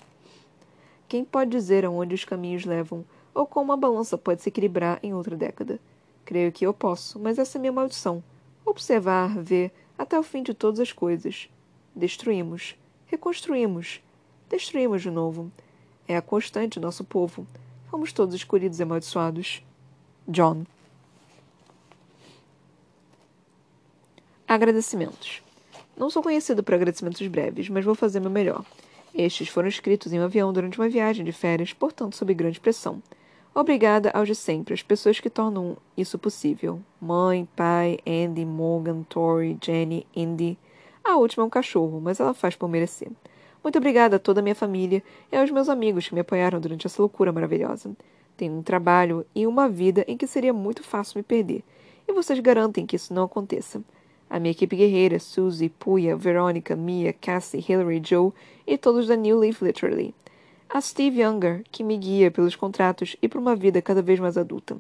Quem 1.08 1.24
pode 1.24 1.50
dizer 1.50 1.86
aonde 1.86 2.14
os 2.14 2.24
caminhos 2.24 2.66
levam, 2.66 3.02
ou 3.32 3.46
como 3.46 3.72
a 3.72 3.76
balança 3.76 4.18
pode 4.18 4.42
se 4.42 4.50
equilibrar 4.50 4.98
em 5.02 5.14
outra 5.14 5.34
década? 5.34 5.78
Creio 6.26 6.52
que 6.52 6.66
eu 6.66 6.74
posso, 6.74 7.18
mas 7.18 7.38
essa 7.38 7.56
é 7.56 7.60
minha 7.60 7.72
maldição 7.72 8.22
observar, 8.70 9.36
ver 9.38 9.72
até 9.96 10.18
o 10.18 10.22
fim 10.22 10.42
de 10.42 10.54
todas 10.54 10.80
as 10.80 10.92
coisas. 10.92 11.48
Destruímos, 11.94 12.76
reconstruímos, 13.06 14.00
destruímos 14.48 15.02
de 15.02 15.10
novo. 15.10 15.50
É 16.06 16.16
a 16.16 16.22
constante 16.22 16.80
nosso 16.80 17.04
povo. 17.04 17.46
Fomos 17.90 18.12
todos 18.12 18.34
escolhidos 18.34 18.78
e 18.78 18.82
amaldiçoados. 18.82 19.62
John. 20.28 20.64
Agradecimentos. 24.46 25.42
Não 25.96 26.10
sou 26.10 26.22
conhecido 26.22 26.62
por 26.62 26.74
agradecimentos 26.74 27.26
breves, 27.26 27.70
mas 27.70 27.82
vou 27.82 27.94
fazer 27.94 28.20
meu 28.20 28.30
melhor. 28.30 28.62
Estes 29.14 29.48
foram 29.48 29.68
escritos 29.68 30.12
em 30.12 30.20
um 30.20 30.24
avião 30.24 30.52
durante 30.52 30.78
uma 30.78 30.88
viagem 30.88 31.24
de 31.24 31.32
férias, 31.32 31.72
portanto 31.72 32.14
sob 32.14 32.34
grande 32.34 32.60
pressão. 32.60 33.02
Obrigada 33.54 34.10
aos 34.10 34.28
de 34.28 34.34
sempre, 34.34 34.74
as 34.74 34.82
pessoas 34.82 35.18
que 35.18 35.30
tornam 35.30 35.78
isso 35.96 36.18
possível. 36.18 36.78
Mãe, 37.00 37.48
pai, 37.56 37.98
Andy, 38.06 38.44
Morgan, 38.44 39.04
Tori, 39.04 39.56
Jenny, 39.62 40.06
Indy. 40.14 40.58
A 41.02 41.16
última 41.16 41.42
é 41.42 41.46
um 41.46 41.50
cachorro, 41.50 42.02
mas 42.02 42.20
ela 42.20 42.34
faz 42.34 42.54
por 42.54 42.68
merecer. 42.68 43.10
Muito 43.64 43.78
obrigada 43.78 44.16
a 44.16 44.18
toda 44.18 44.40
a 44.40 44.42
minha 44.42 44.54
família 44.54 45.02
e 45.32 45.36
aos 45.36 45.50
meus 45.50 45.70
amigos 45.70 46.06
que 46.06 46.14
me 46.14 46.20
apoiaram 46.20 46.60
durante 46.60 46.86
essa 46.86 47.00
loucura 47.00 47.32
maravilhosa. 47.32 47.96
Tenho 48.38 48.54
um 48.54 48.62
trabalho 48.62 49.26
e 49.34 49.48
uma 49.48 49.68
vida 49.68 50.04
em 50.06 50.16
que 50.16 50.24
seria 50.24 50.52
muito 50.52 50.84
fácil 50.84 51.18
me 51.18 51.24
perder, 51.24 51.64
e 52.06 52.12
vocês 52.12 52.38
garantem 52.38 52.86
que 52.86 52.94
isso 52.94 53.12
não 53.12 53.24
aconteça. 53.24 53.82
A 54.30 54.38
minha 54.38 54.52
equipe 54.52 54.76
guerreira, 54.76 55.18
Suzy, 55.18 55.68
Puya, 55.68 56.16
Verônica, 56.16 56.76
Mia, 56.76 57.12
Cassie, 57.12 57.64
Hillary, 57.68 58.00
Joe 58.00 58.32
e 58.64 58.78
todos 58.78 59.08
da 59.08 59.16
New 59.16 59.40
Leaf 59.40 59.60
Literally. 59.60 60.14
A 60.70 60.80
Steve 60.80 61.20
Younger, 61.20 61.64
que 61.72 61.82
me 61.82 61.96
guia 61.96 62.30
pelos 62.30 62.54
contratos 62.54 63.16
e 63.20 63.28
por 63.28 63.40
uma 63.40 63.56
vida 63.56 63.82
cada 63.82 64.02
vez 64.02 64.20
mais 64.20 64.38
adulta. 64.38 64.76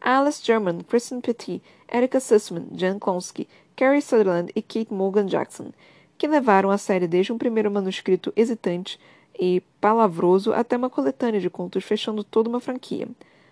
A 0.00 0.18
Alice 0.18 0.40
German, 0.42 0.78
Kristen 0.88 1.20
Petit, 1.20 1.60
Erika 1.92 2.20
Sussman, 2.20 2.68
Jan 2.72 2.98
Klonsky, 2.98 3.46
Carrie 3.76 4.00
Sutherland 4.00 4.50
e 4.56 4.62
Kate 4.62 4.94
Morgan 4.94 5.26
Jackson, 5.26 5.72
que 6.16 6.26
levaram 6.26 6.70
a 6.70 6.78
série 6.78 7.06
desde 7.06 7.34
um 7.34 7.38
primeiro 7.38 7.70
manuscrito 7.70 8.32
hesitante 8.34 8.98
e 9.38 9.62
palavroso 9.80 10.52
até 10.52 10.76
uma 10.76 10.90
coletânea 10.90 11.40
de 11.40 11.50
contos 11.50 11.84
fechando 11.84 12.22
toda 12.22 12.48
uma 12.48 12.60
franquia. 12.60 13.08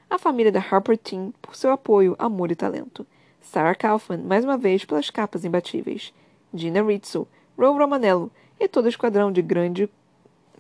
A 0.08 0.18
família 0.18 0.52
da 0.52 0.60
Harper 0.60 0.96
Teen 0.96 1.32
por 1.40 1.56
seu 1.56 1.70
apoio, 1.70 2.14
amor 2.18 2.50
e 2.50 2.56
talento. 2.56 3.06
Sarah 3.40 3.74
Kaufman, 3.74 4.18
mais 4.18 4.44
uma 4.44 4.56
vez, 4.56 4.84
pelas 4.84 5.10
capas 5.10 5.44
imbatíveis. 5.44 6.12
Gina 6.54 6.82
Rizzo, 6.82 7.26
Ro 7.58 7.76
Romanello 7.76 8.30
e 8.60 8.68
todo 8.68 8.86
o 8.86 8.88
esquadrão 8.88 9.32
de 9.32 9.42
grande 9.42 9.88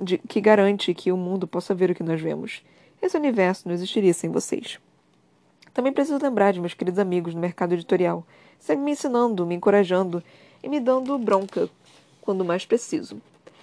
de, 0.00 0.18
que 0.18 0.40
garante 0.40 0.94
que 0.94 1.12
o 1.12 1.16
mundo 1.16 1.46
possa 1.46 1.74
ver 1.74 1.90
o 1.90 1.94
que 1.94 2.02
nós 2.02 2.20
vemos. 2.20 2.62
Esse 3.00 3.16
universo 3.16 3.68
não 3.68 3.74
existiria 3.74 4.12
sem 4.12 4.30
vocês. 4.30 4.78
Também 5.72 5.92
preciso 5.92 6.22
lembrar 6.22 6.52
de 6.52 6.60
meus 6.60 6.74
queridos 6.74 6.98
amigos 6.98 7.34
no 7.34 7.40
mercado 7.40 7.72
editorial, 7.72 8.26
sempre 8.58 8.84
me 8.84 8.92
ensinando, 8.92 9.46
me 9.46 9.54
encorajando 9.54 10.22
e 10.62 10.68
me 10.68 10.80
dando 10.80 11.18
bronca 11.18 11.68
quando 12.20 12.44
mais 12.44 12.64
preciso. 12.66 13.20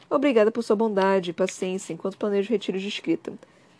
Obrigada 0.09 0.51
por 0.51 0.63
sua 0.63 0.75
bondade 0.75 1.29
e 1.29 1.33
paciência 1.33 1.93
enquanto 1.93 2.17
planejo 2.17 2.49
retiros 2.49 2.81
de 2.81 2.87
escrita. 2.87 3.31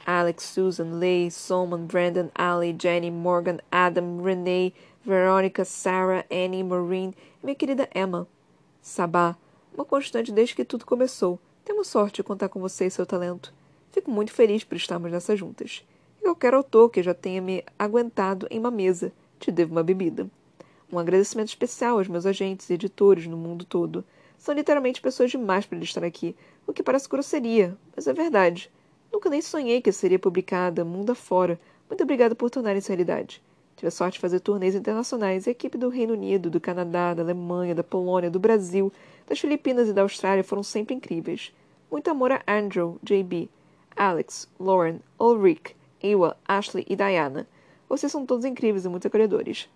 Alex, 0.06 0.44
Susan, 0.44 1.00
Leigh, 1.00 1.32
Solomon, 1.32 1.86
Brandon, 1.86 2.30
Ali, 2.36 2.76
Jenny, 2.80 3.10
Morgan, 3.10 3.58
Adam, 3.72 4.22
Renee, 4.22 4.74
Veronica, 5.04 5.66
Sarah, 5.66 6.26
Annie, 6.32 6.64
Maureen 6.64 7.14
e 7.42 7.46
minha 7.46 7.56
querida 7.56 7.90
Emma. 7.96 8.28
Sabá, 8.82 9.36
uma 9.74 9.84
constante 9.84 10.32
desde 10.32 10.56
que 10.56 10.64
tudo 10.64 10.86
começou. 10.86 11.40
Temos 11.66 11.88
sorte 11.88 12.18
de 12.18 12.24
contar 12.24 12.50
com 12.50 12.60
você 12.60 12.86
e 12.86 12.92
seu 12.92 13.06
talento. 13.06 13.54
Fico 13.92 14.12
muito 14.12 14.32
feliz 14.32 14.64
por 14.64 14.76
estarmos 14.76 15.12
nessas 15.12 15.40
juntas. 15.40 15.84
E 16.20 16.24
qualquer 16.24 16.54
autor 16.54 16.90
que 16.90 17.02
já 17.02 17.14
tenha 17.14 17.42
me 17.42 17.64
aguentado 17.78 18.48
em 18.52 18.60
uma 18.60 18.72
mesa, 18.72 19.12
te 19.40 19.52
devo 19.52 19.72
uma 19.72 19.84
bebida. 19.84 20.30
Um 20.92 21.00
agradecimento 21.00 21.50
especial 21.50 21.98
aos 21.98 22.08
meus 22.08 22.26
agentes 22.26 22.70
e 22.70 22.74
editores 22.74 23.26
no 23.26 23.38
mundo 23.38 23.66
todo. 23.66 24.04
São 24.40 24.56
literalmente 24.56 25.02
pessoas 25.02 25.30
demais 25.30 25.66
para 25.66 25.78
estar 25.80 26.04
aqui, 26.04 26.34
o 26.66 26.72
que 26.72 26.82
parece 26.82 27.10
grosseria, 27.10 27.78
mas 27.94 28.08
é 28.08 28.14
verdade. 28.14 28.72
Nunca 29.12 29.30
nem 29.30 29.42
sonhei 29.42 29.82
que 29.82 29.92
seria 29.92 30.18
publicada, 30.18 30.86
mundo 30.86 31.12
afora. 31.12 31.60
Muito 31.90 32.04
obrigada 32.04 32.34
por 32.34 32.50
tornar 32.50 32.76
isso 32.78 32.88
realidade. 32.88 33.44
Tive 33.76 33.90
a 33.90 33.92
sorte 33.92 34.14
de 34.14 34.22
fazer 34.22 34.40
turnês 34.40 34.76
internacionais 34.76 35.46
e 35.46 35.50
a 35.50 35.52
equipe 35.52 35.78
do 35.78 35.90
Reino 35.90 36.14
Unido, 36.14 36.50
do 36.50 36.60
Canadá, 36.60 37.14
da 37.14 37.22
Alemanha, 37.22 37.76
da 37.76 37.84
Polônia, 37.84 38.32
do 38.32 38.40
Brasil, 38.40 38.94
das 39.28 39.40
Filipinas 39.40 39.90
e 39.90 39.94
da 39.94 40.04
Austrália 40.04 40.44
foram 40.44 40.64
sempre 40.64 40.96
incríveis. 40.96 41.54
Muito 41.92 42.10
amor 42.10 42.32
a 42.32 42.42
Andrew, 42.48 42.98
JB, 43.04 43.50
Alex, 43.94 44.48
Lauren, 44.58 45.00
Ulrich, 45.20 45.76
Ewa, 46.02 46.38
Ashley 46.48 46.86
e 46.90 46.96
Diana. 46.96 47.46
Vocês 47.90 48.10
são 48.10 48.26
todos 48.26 48.46
incríveis 48.46 48.86
e 48.86 48.90
muito 48.90 49.06
acolhedores. 49.06 49.68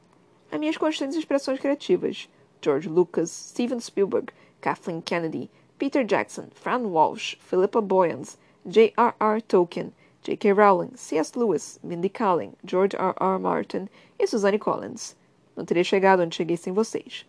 As 0.49 0.59
minhas 0.59 0.77
constantes 0.77 1.17
expressões 1.17 1.59
criativas. 1.59 2.29
George 2.61 2.87
Lucas, 2.87 3.29
Steven 3.29 3.79
Spielberg, 3.81 4.31
Kathleen 4.63 5.01
Kennedy, 5.01 5.49
Peter 5.77 6.05
Jackson, 6.05 6.49
Fran 6.55 6.89
Walsh, 6.89 7.35
Philippa 7.35 7.81
Boyens, 7.81 8.37
J.R.R. 8.65 9.41
Tolkien, 9.41 9.91
J.K. 10.23 10.53
Rowling, 10.53 10.91
C.S. 10.95 11.37
Lewis, 11.37 11.77
Mindy 11.83 12.07
Kaling, 12.07 12.53
George 12.63 12.95
R.R. 12.95 13.37
Martin 13.39 13.89
e 14.17 14.25
Suzanne 14.25 14.57
Collins. 14.57 15.17
Não 15.53 15.65
teria 15.65 15.83
chegado 15.83 16.23
onde 16.23 16.37
cheguei 16.37 16.55
sem 16.55 16.71
vocês. 16.71 17.25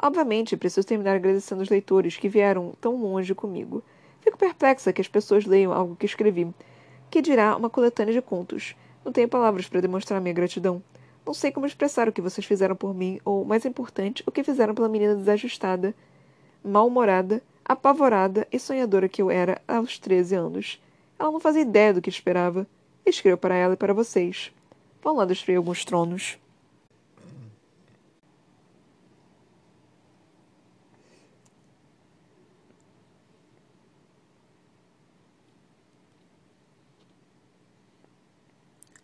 Obviamente, 0.00 0.58
preciso 0.58 0.86
terminar 0.86 1.16
agradecendo 1.16 1.62
os 1.62 1.70
leitores 1.70 2.18
que 2.18 2.28
vieram 2.28 2.74
tão 2.82 2.96
longe 2.96 3.34
comigo. 3.34 3.82
Fico 4.20 4.36
perplexa 4.36 4.92
que 4.92 5.00
as 5.00 5.08
pessoas 5.08 5.46
leiam 5.46 5.72
algo 5.72 5.96
que 5.96 6.04
escrevi. 6.04 6.52
Que 7.10 7.22
dirá 7.22 7.56
uma 7.56 7.70
coletânea 7.70 8.12
de 8.12 8.20
contos. 8.20 8.76
Não 9.02 9.10
tenho 9.10 9.28
palavras 9.28 9.66
para 9.66 9.80
demonstrar 9.80 10.20
minha 10.20 10.34
gratidão. 10.34 10.82
Não 11.24 11.32
sei 11.32 11.50
como 11.50 11.64
expressar 11.64 12.10
o 12.10 12.12
que 12.12 12.20
vocês 12.20 12.46
fizeram 12.46 12.76
por 12.76 12.94
mim, 12.94 13.18
ou, 13.24 13.42
mais 13.42 13.64
importante, 13.64 14.22
o 14.26 14.30
que 14.30 14.44
fizeram 14.44 14.74
pela 14.74 14.90
menina 14.90 15.14
desajustada, 15.14 15.94
mal-humorada, 16.64 17.42
apavorada 17.64 18.48
e 18.50 18.58
sonhadora 18.58 19.08
que 19.08 19.20
eu 19.20 19.30
era 19.30 19.60
aos 19.68 19.98
13 19.98 20.34
anos. 20.34 20.80
Ela 21.18 21.30
não 21.30 21.38
fazia 21.38 21.62
ideia 21.62 21.92
do 21.92 22.00
que 22.02 22.08
esperava. 22.08 22.66
Escrevo 23.04 23.38
para 23.38 23.54
ela 23.54 23.74
e 23.74 23.76
para 23.76 23.92
vocês. 23.92 24.50
Vão 25.02 25.16
lá 25.16 25.24
destruir 25.24 25.56
alguns 25.56 25.84
tronos. 25.84 26.38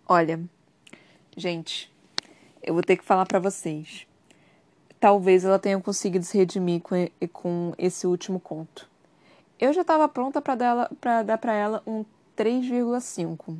Olha, 0.08 0.40
gente, 1.36 1.92
eu 2.60 2.74
vou 2.74 2.82
ter 2.82 2.96
que 2.96 3.04
falar 3.04 3.26
para 3.26 3.38
vocês 3.38 4.09
talvez 5.00 5.44
ela 5.44 5.58
tenha 5.58 5.80
conseguido 5.80 6.24
se 6.24 6.36
redimir 6.36 6.82
com, 6.82 6.94
com 7.32 7.72
esse 7.78 8.06
último 8.06 8.38
conto. 8.38 8.88
Eu 9.58 9.72
já 9.72 9.80
estava 9.80 10.08
pronta 10.08 10.40
para 10.40 11.22
dar 11.22 11.38
para 11.38 11.54
ela 11.54 11.82
um 11.86 12.04
3,5 12.36 13.56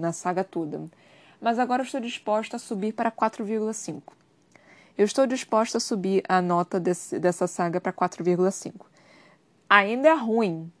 na 0.00 0.12
saga 0.12 0.42
toda, 0.42 0.82
mas 1.40 1.58
agora 1.58 1.82
estou 1.82 2.00
disposta 2.00 2.56
a 2.56 2.58
subir 2.58 2.92
para 2.92 3.10
4,5. 3.10 4.02
Eu 4.96 5.04
estou 5.04 5.26
disposta 5.26 5.78
a 5.78 5.80
subir 5.80 6.24
a 6.28 6.42
nota 6.42 6.80
desse, 6.80 7.18
dessa 7.20 7.46
saga 7.46 7.80
para 7.80 7.92
4,5. 7.92 8.86
Ainda 9.70 10.08
é 10.08 10.14
ruim, 10.14 10.72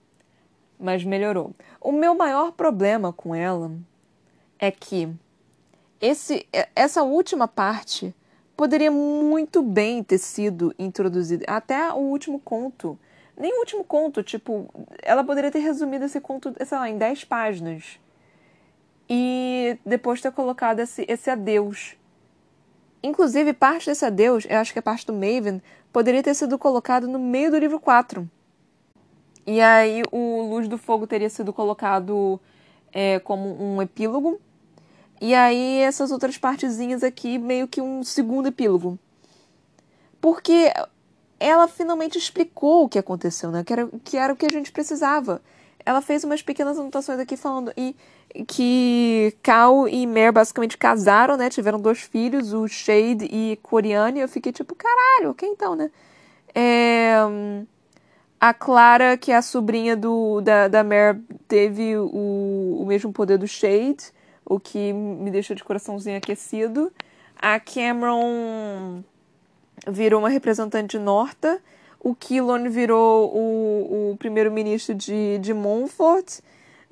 mas 0.78 1.04
melhorou. 1.04 1.54
O 1.80 1.92
meu 1.92 2.14
maior 2.14 2.52
problema 2.52 3.12
com 3.12 3.34
ela 3.34 3.70
é 4.58 4.70
que 4.70 5.08
esse, 6.00 6.46
essa 6.74 7.02
última 7.02 7.46
parte 7.46 8.14
poderia 8.58 8.90
muito 8.90 9.62
bem 9.62 10.02
ter 10.02 10.18
sido 10.18 10.74
introduzida. 10.76 11.44
Até 11.46 11.92
o 11.92 11.98
último 11.98 12.40
conto. 12.40 12.98
Nem 13.36 13.54
o 13.54 13.60
último 13.60 13.84
conto, 13.84 14.20
tipo, 14.20 14.68
ela 15.00 15.22
poderia 15.22 15.48
ter 15.48 15.60
resumido 15.60 16.06
esse 16.06 16.20
conto, 16.20 16.52
sei 16.66 16.76
lá, 16.76 16.90
em 16.90 16.98
10 16.98 17.22
páginas. 17.22 18.00
E 19.08 19.78
depois 19.86 20.20
ter 20.20 20.32
colocado 20.32 20.80
esse, 20.80 21.06
esse 21.08 21.30
adeus. 21.30 21.96
Inclusive, 23.00 23.52
parte 23.52 23.86
desse 23.86 24.04
adeus, 24.04 24.44
eu 24.50 24.58
acho 24.58 24.72
que 24.72 24.80
a 24.80 24.82
parte 24.82 25.06
do 25.06 25.12
Maven, 25.12 25.62
poderia 25.92 26.20
ter 26.20 26.34
sido 26.34 26.58
colocado 26.58 27.06
no 27.06 27.20
meio 27.20 27.52
do 27.52 27.58
livro 27.58 27.78
4. 27.78 28.28
E 29.46 29.60
aí 29.60 30.02
o 30.10 30.42
Luz 30.50 30.66
do 30.66 30.76
Fogo 30.76 31.06
teria 31.06 31.30
sido 31.30 31.52
colocado 31.52 32.40
é, 32.92 33.20
como 33.20 33.56
um 33.62 33.80
epílogo 33.80 34.40
e 35.20 35.34
aí 35.34 35.80
essas 35.80 36.10
outras 36.10 36.38
partezinhas 36.38 37.02
aqui, 37.02 37.38
meio 37.38 37.66
que 37.66 37.80
um 37.80 38.02
segundo 38.04 38.48
epílogo. 38.48 38.98
Porque 40.20 40.72
ela 41.40 41.68
finalmente 41.68 42.18
explicou 42.18 42.84
o 42.84 42.88
que 42.88 42.98
aconteceu, 42.98 43.50
né? 43.50 43.62
Que 43.64 43.72
era, 43.72 43.88
que 44.04 44.16
era 44.16 44.32
o 44.32 44.36
que 44.36 44.46
a 44.46 44.50
gente 44.50 44.72
precisava. 44.72 45.40
Ela 45.84 46.00
fez 46.00 46.24
umas 46.24 46.42
pequenas 46.42 46.78
anotações 46.78 47.18
aqui 47.18 47.36
falando 47.36 47.72
e, 47.76 47.96
que 48.46 49.34
Cal 49.42 49.88
e 49.88 50.06
Mare 50.06 50.32
basicamente 50.32 50.76
casaram, 50.76 51.36
né? 51.36 51.48
Tiveram 51.48 51.80
dois 51.80 52.00
filhos, 52.00 52.52
o 52.52 52.66
Shade 52.68 53.24
e 53.24 53.58
Coriane. 53.62 54.20
Eu 54.20 54.28
fiquei 54.28 54.52
tipo, 54.52 54.74
caralho, 54.74 55.30
ok 55.30 55.48
então, 55.48 55.74
né? 55.74 55.90
É, 56.54 57.16
a 58.40 58.52
Clara, 58.52 59.16
que 59.16 59.32
é 59.32 59.36
a 59.36 59.42
sobrinha 59.42 59.96
do, 59.96 60.40
da, 60.40 60.68
da 60.68 60.84
Mare, 60.84 61.20
teve 61.46 61.96
o, 61.96 62.78
o 62.80 62.84
mesmo 62.86 63.12
poder 63.12 63.38
do 63.38 63.46
Shade 63.46 64.12
o 64.48 64.58
que 64.58 64.92
me 64.92 65.30
deixou 65.30 65.54
de 65.54 65.62
coraçãozinho 65.62 66.16
aquecido. 66.16 66.90
A 67.36 67.60
Cameron 67.60 69.04
virou 69.86 70.20
uma 70.20 70.30
representante 70.30 70.96
de 70.96 71.04
Norta. 71.04 71.60
O 72.00 72.14
Killon 72.14 72.70
virou 72.70 73.30
o, 73.34 74.12
o 74.12 74.16
primeiro-ministro 74.16 74.94
de, 74.94 75.38
de 75.38 75.52
Montfort. 75.52 76.40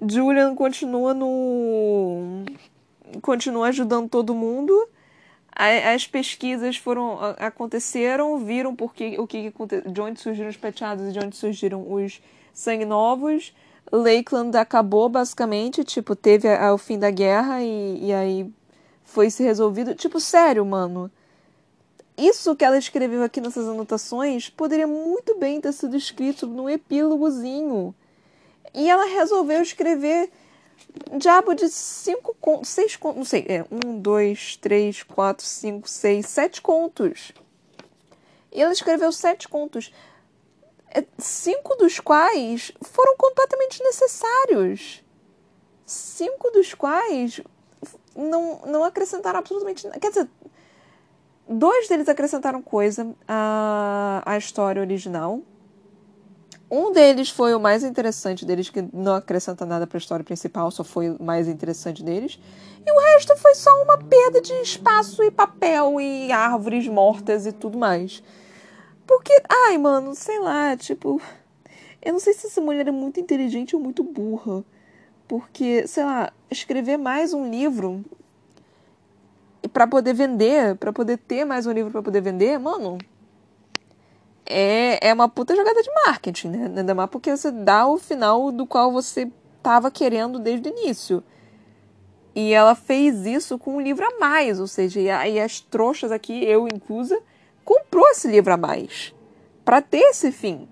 Julian 0.06 0.54
continua 0.54 1.14
no. 1.14 2.44
continua 3.22 3.68
ajudando 3.68 4.10
todo 4.10 4.34
mundo. 4.34 4.72
As 5.58 6.06
pesquisas 6.06 6.76
foram 6.76 7.18
aconteceram, 7.38 8.38
viram 8.38 8.76
porque 8.76 9.18
o 9.18 9.26
que 9.26 9.50
de 9.86 10.00
onde 10.02 10.20
surgiram 10.20 10.50
os 10.50 10.56
prateados 10.56 11.08
e 11.08 11.12
de 11.12 11.18
onde 11.18 11.34
surgiram 11.34 11.90
os 11.90 12.20
sangue 12.52 12.84
novos. 12.84 13.54
Lakeland 13.92 14.56
acabou 14.56 15.08
basicamente, 15.08 15.84
tipo, 15.84 16.16
teve 16.16 16.48
a, 16.48 16.68
a, 16.68 16.74
o 16.74 16.78
fim 16.78 16.98
da 16.98 17.10
guerra 17.10 17.62
e, 17.62 18.06
e 18.06 18.12
aí 18.12 18.52
foi 19.04 19.30
se 19.30 19.42
resolvido. 19.42 19.94
Tipo, 19.94 20.20
sério, 20.20 20.64
mano. 20.64 21.10
Isso 22.18 22.56
que 22.56 22.64
ela 22.64 22.78
escreveu 22.78 23.22
aqui 23.22 23.40
nessas 23.40 23.68
anotações 23.68 24.48
poderia 24.48 24.86
muito 24.86 25.38
bem 25.38 25.60
ter 25.60 25.72
sido 25.72 25.96
escrito 25.96 26.46
num 26.46 26.68
epílogozinho. 26.68 27.94
E 28.74 28.90
ela 28.90 29.06
resolveu 29.06 29.62
escrever 29.62 30.30
diabo 31.18 31.54
de 31.54 31.68
cinco 31.68 32.34
contos, 32.40 32.70
seis 32.70 32.96
contos, 32.96 33.18
não 33.18 33.24
sei, 33.24 33.44
é, 33.48 33.64
um, 33.70 33.98
dois, 33.98 34.56
três, 34.56 35.02
quatro, 35.02 35.44
cinco, 35.44 35.88
seis, 35.88 36.26
sete 36.26 36.60
contos. 36.60 37.32
E 38.52 38.62
ela 38.62 38.72
escreveu 38.72 39.12
sete 39.12 39.48
contos, 39.48 39.92
cinco 41.18 41.76
dos 41.76 42.00
quais 42.00 42.72
foram 42.82 43.16
completamente 43.16 43.82
necessários. 43.82 45.02
Cinco 45.84 46.50
dos 46.50 46.74
quais 46.74 47.40
não, 48.14 48.60
não 48.66 48.84
acrescentaram 48.84 49.38
absolutamente 49.38 49.86
nada. 49.86 49.98
Quer 50.00 50.08
dizer, 50.08 50.28
dois 51.48 51.88
deles 51.88 52.08
acrescentaram 52.08 52.62
coisa 52.62 53.14
à, 53.28 54.22
à 54.24 54.38
história 54.38 54.80
original 54.80 55.42
um 56.70 56.90
deles 56.90 57.30
foi 57.30 57.54
o 57.54 57.60
mais 57.60 57.84
interessante 57.84 58.44
deles, 58.44 58.68
que 58.68 58.84
não 58.92 59.14
acrescenta 59.14 59.64
nada 59.64 59.86
para 59.86 59.98
a 59.98 60.00
história 60.00 60.24
principal, 60.24 60.68
só 60.72 60.82
foi 60.82 61.10
o 61.10 61.22
mais 61.22 61.46
interessante 61.46 62.02
deles. 62.02 62.40
E 62.84 62.90
o 62.90 62.98
resto 62.98 63.36
foi 63.36 63.54
só 63.54 63.70
uma 63.82 63.98
perda 63.98 64.40
de 64.40 64.52
espaço 64.54 65.22
e 65.22 65.30
papel 65.30 66.00
e 66.00 66.32
árvores 66.32 66.88
mortas 66.88 67.46
e 67.46 67.52
tudo 67.52 67.78
mais. 67.78 68.20
Porque, 69.06 69.32
ai, 69.48 69.78
mano, 69.78 70.14
sei 70.14 70.38
lá, 70.40 70.76
tipo. 70.76 71.20
Eu 72.02 72.12
não 72.12 72.20
sei 72.20 72.34
se 72.34 72.46
essa 72.46 72.60
mulher 72.60 72.86
é 72.86 72.90
muito 72.90 73.18
inteligente 73.18 73.74
ou 73.74 73.82
muito 73.82 74.02
burra. 74.02 74.64
Porque, 75.26 75.86
sei 75.86 76.04
lá, 76.04 76.32
escrever 76.50 76.96
mais 76.96 77.34
um 77.34 77.50
livro 77.50 78.04
para 79.72 79.86
poder 79.86 80.14
vender, 80.14 80.76
para 80.76 80.92
poder 80.92 81.18
ter 81.18 81.44
mais 81.44 81.66
um 81.66 81.72
livro 81.72 81.90
para 81.90 82.02
poder 82.02 82.20
vender, 82.20 82.58
mano, 82.58 82.98
é, 84.44 85.08
é 85.08 85.12
uma 85.12 85.28
puta 85.28 85.56
jogada 85.56 85.82
de 85.82 85.90
marketing, 86.06 86.48
né? 86.48 86.72
Ainda 86.76 86.94
mais 86.94 87.10
porque 87.10 87.36
você 87.36 87.50
dá 87.50 87.86
o 87.86 87.98
final 87.98 88.52
do 88.52 88.66
qual 88.66 88.92
você 88.92 89.30
estava 89.58 89.90
querendo 89.90 90.38
desde 90.38 90.68
o 90.68 90.72
início. 90.72 91.22
E 92.34 92.52
ela 92.52 92.74
fez 92.74 93.26
isso 93.26 93.58
com 93.58 93.76
um 93.76 93.80
livro 93.80 94.04
a 94.06 94.20
mais, 94.20 94.60
ou 94.60 94.66
seja, 94.66 95.00
e 95.00 95.40
as 95.40 95.60
trouxas 95.60 96.12
aqui, 96.12 96.44
eu 96.44 96.68
inclusa, 96.68 97.18
comprou 97.66 98.08
esse 98.10 98.28
livro 98.28 98.54
a 98.54 98.56
mais 98.56 99.12
para 99.64 99.82
ter 99.82 99.98
esse 99.98 100.30
fim. 100.30 100.68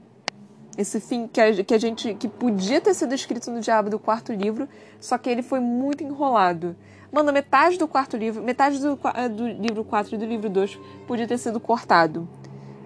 Esse 0.78 1.00
fim 1.00 1.26
que 1.26 1.40
a, 1.40 1.64
que 1.64 1.74
a 1.74 1.78
gente 1.78 2.14
que 2.14 2.28
podia 2.28 2.80
ter 2.80 2.94
sido 2.94 3.14
escrito 3.14 3.50
no 3.50 3.60
Diabo 3.60 3.90
do 3.90 3.98
quarto 3.98 4.32
livro, 4.32 4.68
só 5.00 5.18
que 5.18 5.28
ele 5.28 5.42
foi 5.42 5.58
muito 5.58 6.02
enrolado. 6.02 6.74
Mano, 7.12 7.32
metade 7.32 7.76
do 7.78 7.86
quarto 7.86 8.16
livro, 8.16 8.42
metade 8.42 8.78
do, 8.78 8.96
do 9.36 9.46
livro 9.46 9.84
4 9.84 10.14
e 10.14 10.18
do 10.18 10.24
livro 10.24 10.48
2 10.48 10.78
podia 11.06 11.26
ter 11.26 11.38
sido 11.38 11.60
cortado. 11.60 12.28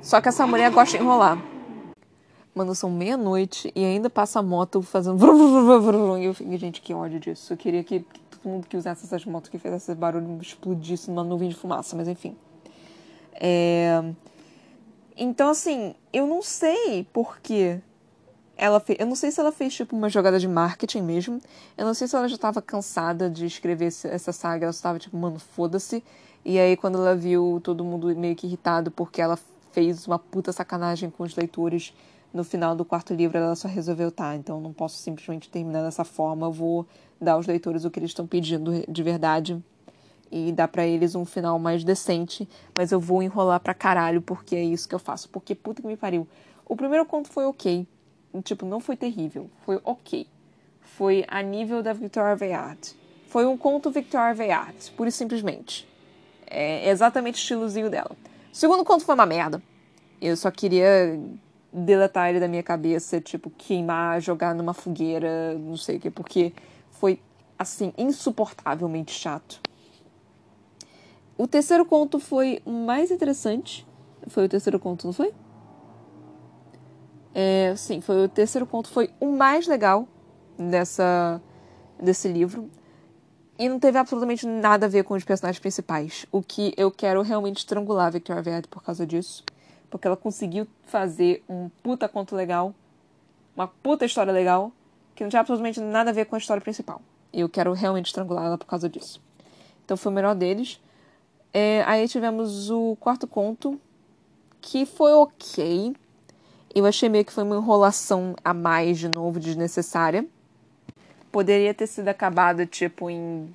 Só 0.03 0.21
que 0.21 0.29
essa 0.29 0.47
mulher 0.47 0.71
gosta 0.71 0.97
de 0.97 1.03
enrolar. 1.03 1.43
Mano, 2.55 2.75
são 2.75 2.91
meia-noite 2.91 3.71
e 3.75 3.85
ainda 3.85 4.11
passa 4.11 4.41
a 4.41 4.43
moto 4.43 4.83
fazendo. 4.83 5.19
E 6.19 6.25
eu 6.25 6.35
fico, 6.35 6.57
gente, 6.57 6.81
que 6.81 6.93
ódio 6.93 7.21
disso. 7.21 7.53
Eu 7.53 7.57
queria 7.57 7.85
que, 7.85 8.01
que 8.01 8.21
todo 8.21 8.51
mundo 8.51 8.67
que 8.67 8.77
usasse 8.77 9.05
essas 9.05 9.25
motos 9.25 9.51
que 9.51 9.59
fizesse 9.59 9.93
esse 9.93 9.99
barulho 9.99 10.39
explodisse 10.41 11.11
numa 11.11 11.25
nuvem 11.25 11.49
de 11.49 11.55
fumaça, 11.55 11.97
mas 11.97 12.09
enfim. 12.09 12.37
É... 13.39 14.03
Então, 15.17 15.51
assim, 15.51 15.95
eu 16.13 16.27
não 16.27 16.43
sei 16.43 17.07
por 17.13 17.41
que 17.41 17.81
ela 18.57 18.81
fez. 18.81 18.99
Eu 19.01 19.07
não 19.07 19.15
sei 19.15 19.31
se 19.31 19.41
ela 19.41 19.53
fez 19.53 19.75
tipo 19.75 19.97
uma 19.97 20.09
jogada 20.09 20.39
de 20.39 20.49
marketing 20.49 21.03
mesmo. 21.03 21.41
Eu 21.77 21.87
não 21.87 21.95
sei 21.95 22.09
se 22.09 22.17
ela 22.17 22.29
já 22.29 22.35
estava 22.35 22.61
cansada 22.61 23.31
de 23.31 23.47
escrever 23.47 23.87
essa 23.87 24.33
saga. 24.33 24.65
Ela 24.65 24.71
estava 24.71 24.99
tipo, 24.99 25.17
mano, 25.17 25.39
foda-se. 25.39 26.03
E 26.45 26.59
aí, 26.59 26.77
quando 26.77 26.99
ela 26.99 27.15
viu 27.15 27.61
todo 27.63 27.85
mundo 27.85 28.15
meio 28.17 28.37
que 28.37 28.47
irritado 28.47 28.91
porque 28.91 29.21
ela 29.21 29.39
fez 29.73 30.07
uma 30.07 30.19
puta 30.19 30.53
sacanagem 30.53 31.11
com 31.11 31.23
os 31.23 31.37
leitores 31.37 31.93
no 32.33 32.45
final 32.45 32.75
do 32.75 32.85
quarto 32.85 33.15
livro, 33.15 33.39
ela 33.39 33.57
só 33.57 33.69
resolveu, 33.69 34.11
tá, 34.11 34.35
então 34.37 34.61
não 34.61 34.73
posso 34.73 34.99
simplesmente 34.99 35.49
terminar 35.49 35.83
dessa 35.83 36.05
forma, 36.05 36.47
eu 36.47 36.53
vou 36.53 36.87
dar 37.21 37.33
aos 37.33 37.47
leitores 37.47 37.85
o 37.85 37.91
que 37.91 37.99
eles 37.99 38.11
estão 38.11 38.27
pedindo 38.27 38.73
de 38.87 39.03
verdade 39.03 39.63
e 40.31 40.53
dar 40.53 40.69
para 40.69 40.87
eles 40.87 41.15
um 41.15 41.25
final 41.25 41.59
mais 41.59 41.85
decente, 41.85 42.49
mas 42.77 42.93
eu 42.93 43.01
vou 43.01 43.23
enrolar 43.23 43.61
pra 43.61 43.75
caralho 43.75 44.21
porque 44.21 44.57
é 44.57 44.63
isso 44.63 44.89
que 44.89 44.95
eu 44.95 44.99
faço, 44.99 45.29
porque 45.29 45.55
puta 45.55 45.83
que 45.83 45.89
me 45.89 45.97
pariu. 45.97 46.27
O 46.67 46.77
primeiro 46.77 47.05
conto 47.07 47.29
foi 47.29 47.45
ok, 47.45 47.87
tipo, 48.45 48.67
não 48.67 48.81
foi 48.81 48.97
terrível, 48.97 49.51
foi 49.65 49.81
ok. 49.85 50.27
Foi 50.81 51.25
a 51.29 51.43
nível 51.43 51.83
da 51.83 51.93
Victoria 51.93 52.33
Aveyard. 52.33 52.95
Foi 53.29 53.47
um 53.47 53.57
conto 53.57 53.91
Victoria 53.91 54.31
Aveyard, 54.31 54.91
pura 54.97 55.09
e 55.09 55.13
simplesmente. 55.13 55.87
É 56.47 56.89
exatamente 56.89 57.37
o 57.37 57.39
estilozinho 57.39 57.91
dela. 57.91 58.17
O 58.53 58.57
segundo 58.57 58.85
conto 58.85 59.05
foi 59.05 59.15
uma 59.15 59.27
merda. 59.27 59.63
Eu 60.21 60.37
só 60.37 60.51
queria 60.51 61.21
deletar 61.73 62.31
ele 62.31 62.41
da 62.41 62.49
minha 62.49 62.63
cabeça, 62.63 63.21
tipo, 63.21 63.51
queimar, 63.51 64.21
jogar 64.21 64.55
numa 64.55 64.73
fogueira, 64.73 65.55
não 65.59 65.77
sei 65.77 65.97
o 65.97 66.01
que, 66.01 66.11
porque 66.11 66.53
foi, 66.91 67.21
assim, 67.59 67.93
insuportavelmente 67.97 69.13
chato. 69.13 69.61
O 71.39 71.47
terceiro 71.47 71.87
conto 71.87 72.19
foi 72.19 72.61
o 72.67 72.71
mais 72.71 73.13
interessante. 73.13 73.87
Foi 74.27 74.45
o 74.45 74.49
terceiro 74.49 74.81
conto, 74.81 75.07
não 75.07 75.13
foi? 75.13 75.33
É, 77.33 77.73
sim, 77.77 78.01
foi 78.01 78.25
o 78.25 78.29
terceiro 78.29 78.67
conto, 78.67 78.89
foi 78.89 79.11
o 79.21 79.31
mais 79.31 79.69
legal 79.69 80.09
dessa, 80.59 81.41
desse 82.03 82.27
livro. 82.27 82.69
E 83.57 83.69
não 83.69 83.79
teve 83.79 83.97
absolutamente 83.99 84.45
nada 84.47 84.87
a 84.87 84.89
ver 84.89 85.05
com 85.05 85.15
os 85.15 85.23
personagens 85.23 85.61
principais. 85.61 86.27
O 86.33 86.43
que 86.43 86.75
eu 86.77 86.91
quero 86.91 87.23
realmente 87.23 87.59
estrangular 87.59 88.09
a 88.09 88.11
Victoria 88.11 88.43
Verde 88.43 88.67
por 88.67 88.83
causa 88.83 89.07
disso. 89.07 89.45
Porque 89.89 90.09
ela 90.09 90.17
conseguiu 90.17 90.67
fazer 90.87 91.45
um 91.49 91.69
puta 91.83 92.09
conto 92.09 92.35
legal, 92.35 92.75
uma 93.55 93.69
puta 93.69 94.05
história 94.05 94.33
legal, 94.33 94.73
que 95.15 95.23
não 95.23 95.31
tinha 95.31 95.41
absolutamente 95.41 95.81
nada 95.81 96.11
a 96.11 96.13
ver 96.13 96.27
com 96.27 96.35
a 96.35 96.39
história 96.39 96.61
principal. 96.61 97.01
E 97.33 97.41
eu 97.41 97.49
quero 97.49 97.73
realmente 97.73 98.07
estrangular 98.07 98.47
ela 98.47 98.59
por 98.59 98.67
causa 98.67 98.89
disso. 98.89 99.23
Então 99.85 99.97
foi 99.97 100.11
o 100.11 100.15
melhor 100.15 100.35
deles. 100.35 100.81
É, 101.53 101.83
aí 101.87 102.07
tivemos 102.09 102.71
o 102.71 102.97
quarto 103.01 103.27
conto, 103.27 103.81
que 104.61 104.85
foi 104.85 105.13
ok. 105.13 105.95
Eu 106.75 106.85
achei 106.87 107.09
meio 107.09 107.25
que 107.25 107.33
foi 107.33 107.45
uma 107.45 107.57
enrolação 107.57 108.35
a 108.45 108.53
mais 108.53 108.99
de 108.99 109.09
novo, 109.09 109.41
desnecessária 109.41 110.27
poderia 111.31 111.75
ter 111.75 111.87
sido 111.87 112.09
acabada, 112.09 112.67
tipo, 112.67 113.09
em 113.11 113.55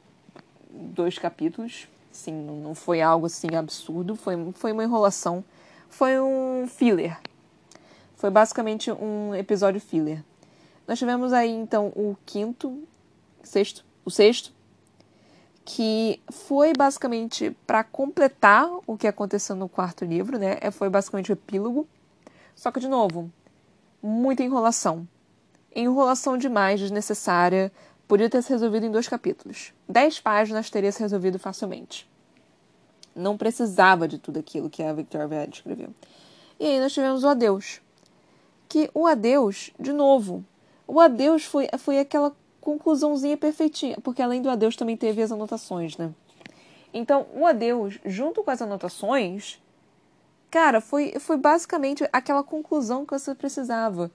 dois 0.69 1.17
capítulos. 1.17 1.87
Sim, 2.11 2.33
não 2.61 2.75
foi 2.75 3.01
algo 3.01 3.25
assim 3.25 3.55
absurdo, 3.55 4.15
foi, 4.15 4.35
foi 4.53 4.71
uma 4.71 4.83
enrolação. 4.83 5.43
Foi 5.89 6.19
um 6.19 6.67
filler. 6.67 7.19
Foi 8.15 8.29
basicamente 8.29 8.91
um 8.91 9.35
episódio 9.35 9.81
filler. 9.81 10.23
Nós 10.87 10.99
tivemos 10.99 11.33
aí 11.33 11.49
então 11.49 11.87
o 11.87 12.15
quinto, 12.25 12.83
sexto, 13.41 13.83
o 14.05 14.11
sexto, 14.11 14.51
que 15.65 16.19
foi 16.29 16.73
basicamente 16.73 17.55
para 17.65 17.83
completar 17.83 18.69
o 18.85 18.97
que 18.97 19.07
aconteceu 19.07 19.55
no 19.55 19.69
quarto 19.69 20.03
livro, 20.03 20.37
né? 20.37 20.57
É, 20.61 20.71
foi 20.71 20.89
basicamente 20.89 21.31
o 21.31 21.33
epílogo. 21.33 21.87
Só 22.55 22.71
que 22.71 22.79
de 22.79 22.87
novo, 22.87 23.31
muita 24.01 24.43
enrolação 24.43 25.07
enrolação 25.75 26.37
demais, 26.37 26.79
desnecessária, 26.79 27.71
podia 28.07 28.29
ter 28.29 28.41
se 28.41 28.49
resolvido 28.49 28.85
em 28.85 28.91
dois 28.91 29.07
capítulos. 29.07 29.73
Dez 29.87 30.19
páginas 30.19 30.69
teria 30.69 30.91
se 30.91 31.01
resolvido 31.01 31.39
facilmente. 31.39 32.09
Não 33.15 33.37
precisava 33.37 34.07
de 34.07 34.17
tudo 34.17 34.39
aquilo 34.39 34.69
que 34.69 34.83
a 34.83 34.93
Victoria 34.93 35.27
Verde 35.27 35.57
escreveu. 35.57 35.93
E 36.59 36.65
aí 36.65 36.79
nós 36.79 36.93
tivemos 36.93 37.23
o 37.23 37.27
Adeus. 37.27 37.81
Que 38.67 38.89
o 38.93 39.05
Adeus, 39.05 39.71
de 39.79 39.93
novo, 39.93 40.43
o 40.87 40.99
Adeus 40.99 41.45
foi, 41.45 41.67
foi 41.77 41.99
aquela 41.99 42.35
conclusãozinha 42.63 43.35
perfeitinha, 43.35 43.97
porque 44.01 44.21
além 44.21 44.41
do 44.41 44.49
Adeus 44.49 44.77
também 44.77 44.95
teve 44.95 45.21
as 45.21 45.31
anotações, 45.31 45.97
né? 45.97 46.11
Então, 46.93 47.27
o 47.35 47.45
Adeus, 47.45 47.99
junto 48.05 48.41
com 48.41 48.49
as 48.49 48.61
anotações, 48.61 49.61
cara, 50.49 50.79
foi, 50.79 51.13
foi 51.19 51.35
basicamente 51.35 52.07
aquela 52.13 52.41
conclusão 52.41 53.05
que 53.05 53.17
você 53.17 53.35
precisava. 53.35 54.09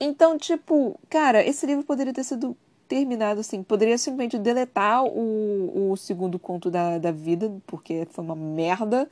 Então, 0.00 0.38
tipo, 0.38 0.98
cara, 1.10 1.44
esse 1.44 1.66
livro 1.66 1.84
poderia 1.84 2.12
ter 2.12 2.24
sido 2.24 2.56
terminado 2.88 3.40
assim. 3.40 3.62
Poderia 3.62 3.98
simplesmente 3.98 4.38
deletar 4.38 5.04
o, 5.04 5.90
o 5.90 5.96
segundo 5.96 6.38
conto 6.38 6.70
da, 6.70 6.96
da 6.96 7.10
vida, 7.12 7.52
porque 7.66 8.06
foi 8.10 8.24
uma 8.24 8.36
merda. 8.36 9.10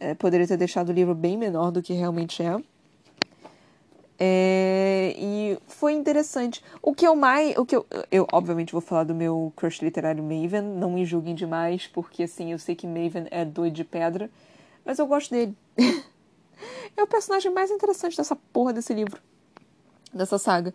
É, 0.00 0.14
poderia 0.14 0.46
ter 0.46 0.56
deixado 0.56 0.88
o 0.88 0.92
livro 0.92 1.14
bem 1.14 1.36
menor 1.36 1.70
do 1.70 1.82
que 1.82 1.92
realmente 1.92 2.42
é. 2.42 2.56
É. 4.18 5.14
e 5.16 5.58
foi 5.66 5.92
interessante. 5.92 6.62
O 6.80 6.94
que 6.94 7.06
eu 7.06 7.16
mais. 7.16 7.56
O 7.56 7.64
que 7.64 7.76
eu, 7.76 7.86
eu, 8.10 8.26
obviamente, 8.32 8.72
vou 8.72 8.80
falar 8.80 9.04
do 9.04 9.14
meu 9.14 9.52
crush 9.56 9.82
literário 9.82 10.22
Maven. 10.22 10.62
Não 10.62 10.90
me 10.90 11.04
julguem 11.04 11.34
demais, 11.34 11.86
porque 11.86 12.24
assim, 12.24 12.52
eu 12.52 12.58
sei 12.58 12.74
que 12.74 12.86
Maven 12.86 13.26
é 13.30 13.44
doido 13.44 13.74
de 13.74 13.84
pedra. 13.84 14.30
Mas 14.84 14.98
eu 14.98 15.06
gosto 15.06 15.30
dele. 15.30 15.54
é 16.96 17.02
o 17.02 17.06
personagem 17.06 17.52
mais 17.52 17.70
interessante 17.70 18.16
dessa 18.16 18.36
porra 18.52 18.72
desse 18.72 18.92
livro. 18.94 19.20
dessa 20.12 20.38
saga. 20.38 20.72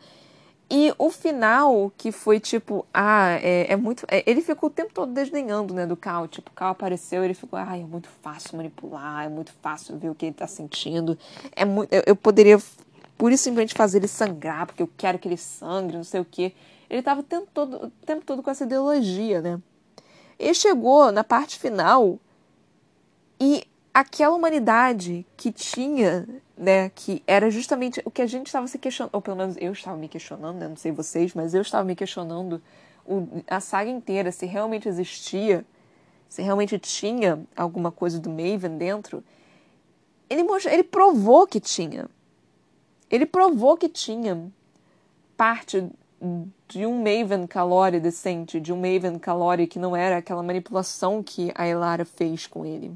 E 0.72 0.94
o 1.00 1.10
final, 1.10 1.92
que 1.98 2.12
foi 2.12 2.40
tipo, 2.40 2.86
ah, 2.94 3.32
é, 3.42 3.74
é 3.74 3.76
muito. 3.76 4.06
É, 4.08 4.24
ele 4.30 4.40
ficou 4.40 4.70
o 4.70 4.72
tempo 4.72 4.94
todo 4.94 5.12
desdenhando, 5.12 5.74
né, 5.74 5.88
do 5.88 5.98
Cal. 5.98 6.28
Tipo, 6.28 6.52
o 6.52 6.54
Cal 6.54 6.70
apareceu, 6.70 7.24
ele 7.24 7.34
ficou, 7.34 7.58
ah, 7.58 7.76
é 7.76 7.84
muito 7.84 8.08
fácil 8.22 8.56
manipular, 8.56 9.26
é 9.26 9.30
muito 9.30 9.52
fácil 9.64 9.98
ver 9.98 10.10
o 10.10 10.16
que 10.16 10.28
ele 10.28 10.36
tá 10.36 10.46
sentindo. 10.46 11.18
É 11.56 11.66
muito. 11.66 11.92
Eu, 11.92 12.04
eu 12.06 12.16
poderia, 12.16 12.60
por 13.20 13.34
isso, 13.34 13.44
simplesmente 13.44 13.74
fazer 13.74 13.98
ele 13.98 14.08
sangrar, 14.08 14.66
porque 14.66 14.82
eu 14.82 14.90
quero 14.96 15.20
que 15.20 15.28
ele 15.28 15.36
sangre, 15.36 15.98
não 15.98 16.06
sei 16.06 16.22
o 16.22 16.26
quê. 16.26 16.54
Ele 16.90 17.02
tava 17.02 17.20
o 17.20 17.24
tempo 17.24 17.50
todo, 17.54 17.88
o 17.88 17.90
tempo 18.06 18.24
todo 18.26 18.42
com 18.42 18.50
essa 18.50 18.64
ideologia, 18.64 19.42
né? 19.42 19.60
Ele 20.40 20.54
chegou 20.54 21.12
na 21.12 21.22
parte 21.22 21.60
final 21.60 22.18
e 23.38 23.68
aquela 23.94 24.34
humanidade 24.34 25.26
que 25.36 25.52
tinha, 25.52 26.30
né, 26.58 26.90
que 26.96 27.22
era 27.28 27.52
justamente 27.52 28.02
o 28.06 28.10
que 28.10 28.22
a 28.22 28.26
gente 28.26 28.48
estava 28.48 28.66
se 28.68 28.78
questionando, 28.80 29.14
ou 29.14 29.22
pelo 29.22 29.36
menos 29.36 29.58
eu 29.60 29.74
estava 29.74 29.98
me 29.98 30.08
questionando, 30.08 30.58
né, 30.58 30.70
não 30.70 30.78
sei 30.78 30.94
vocês, 30.94 31.34
mas 31.34 31.54
eu 31.54 31.62
estava 31.62 31.84
me 31.84 31.98
questionando 31.98 32.62
o, 33.06 33.28
a 33.50 33.60
saga 33.60 33.90
inteira, 33.90 34.32
se 34.32 34.46
realmente 34.46 34.88
existia, 34.88 35.66
se 36.30 36.42
realmente 36.42 36.80
tinha 36.80 37.38
alguma 37.54 37.92
coisa 37.92 38.18
do 38.18 38.30
Maven 38.30 38.78
dentro. 38.78 39.22
Ele, 40.30 40.44
ele 40.72 40.84
provou 40.84 41.46
que 41.46 41.60
tinha. 41.60 42.08
Ele 43.10 43.26
provou 43.26 43.76
que 43.76 43.89
tinha 43.89 44.51
parte 45.36 45.89
de 46.68 46.86
um 46.86 47.01
Maven 47.01 47.47
Calori 47.47 47.99
decente, 47.99 48.60
de 48.60 48.74
um 48.74 48.76
Maven 48.76 49.18
Calori 49.18 49.68
que 49.68 49.80
não 49.80 49.95
era 49.95 50.18
aquela 50.18 50.43
manipulação 50.43 51.24
que 51.24 51.51
a 51.55 51.68
Elara 51.68 52.05
fez 52.05 52.45
com 52.45 52.66
ele. 52.66 52.91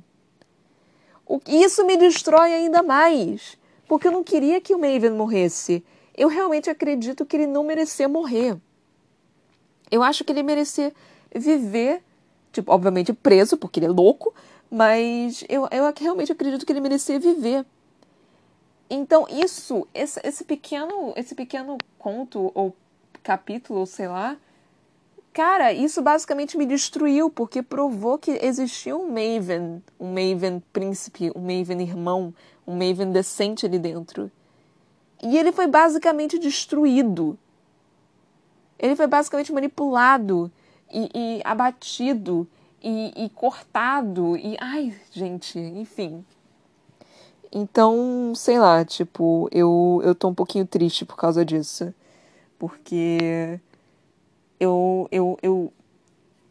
O, 1.25 1.39
isso 1.47 1.85
me 1.85 1.95
destrói 1.95 2.53
ainda 2.53 2.83
mais, 2.83 3.57
porque 3.87 4.07
eu 4.07 4.11
não 4.11 4.23
queria 4.23 4.59
que 4.59 4.75
o 4.75 4.79
Maven 4.79 5.11
morresse. 5.11 5.83
Eu 6.15 6.27
realmente 6.27 6.69
acredito 6.69 7.25
que 7.25 7.37
ele 7.37 7.47
não 7.47 7.63
merecia 7.63 8.07
morrer. 8.07 8.57
Eu 9.89 10.03
acho 10.03 10.23
que 10.23 10.31
ele 10.31 10.43
merecia 10.43 10.93
viver, 11.33 12.03
tipo, 12.51 12.71
obviamente 12.71 13.13
preso, 13.13 13.57
porque 13.57 13.79
ele 13.79 13.87
é 13.87 13.89
louco, 13.89 14.33
mas 14.69 15.45
eu, 15.47 15.67
eu 15.71 15.93
realmente 15.95 16.31
acredito 16.31 16.65
que 16.65 16.71
ele 16.71 16.81
merecia 16.81 17.19
viver. 17.19 17.65
Então, 18.89 19.25
isso, 19.29 19.87
esse, 19.93 20.19
esse 20.23 20.43
pequeno 20.43 21.13
esse 21.15 21.33
pequeno 21.33 21.77
conto 21.97 22.51
ou 22.53 22.75
capítulo, 23.23 23.85
sei 23.85 24.07
lá, 24.07 24.37
Cara, 25.33 25.73
isso 25.73 25.99
basicamente 25.99 26.55
me 26.55 26.63
destruiu, 26.63 27.27
porque 27.27 27.63
provou 27.63 28.19
que 28.19 28.37
existia 28.39 28.95
um 28.95 29.07
Maven, 29.07 29.81
um 29.99 30.09
Maven 30.13 30.61
príncipe, 30.71 31.31
um 31.35 31.39
Maven 31.39 31.81
irmão, 31.81 32.31
um 32.67 32.73
Maven 32.73 33.11
decente 33.11 33.65
ali 33.65 33.79
dentro. 33.79 34.31
E 35.23 35.35
ele 35.35 35.51
foi 35.51 35.65
basicamente 35.65 36.37
destruído. 36.37 37.35
Ele 38.77 38.95
foi 38.95 39.07
basicamente 39.07 39.51
manipulado 39.51 40.51
e, 40.91 41.09
e 41.15 41.41
abatido 41.43 42.47
e, 42.79 43.25
e 43.25 43.29
cortado. 43.29 44.37
E. 44.37 44.55
Ai, 44.59 44.93
gente, 45.11 45.57
enfim. 45.57 46.23
Então, 47.55 48.33
sei 48.35 48.57
lá, 48.57 48.83
tipo, 48.83 49.47
eu, 49.51 50.01
eu 50.03 50.15
tô 50.15 50.27
um 50.29 50.33
pouquinho 50.33 50.65
triste 50.65 51.05
por 51.05 51.15
causa 51.15 51.45
disso. 51.45 51.93
Porque 52.57 53.59
eu, 54.59 55.07
eu, 55.11 55.37
eu, 55.43 55.73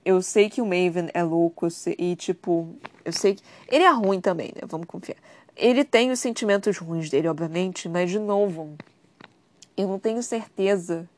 eu 0.04 0.22
sei 0.22 0.48
que 0.48 0.62
o 0.62 0.64
Maven 0.64 1.10
é 1.12 1.22
louco 1.24 1.68
sei, 1.70 1.96
e, 1.98 2.14
tipo, 2.14 2.68
eu 3.04 3.12
sei 3.12 3.34
que. 3.34 3.42
Ele 3.68 3.82
é 3.82 3.90
ruim 3.90 4.20
também, 4.20 4.52
né? 4.54 4.62
Vamos 4.66 4.86
confiar. 4.86 5.16
Ele 5.56 5.84
tem 5.84 6.12
os 6.12 6.20
sentimentos 6.20 6.78
ruins 6.78 7.10
dele, 7.10 7.26
obviamente, 7.28 7.88
mas, 7.88 8.08
de 8.08 8.20
novo, 8.20 8.76
eu 9.76 9.88
não 9.88 9.98
tenho 9.98 10.22
certeza 10.22 11.08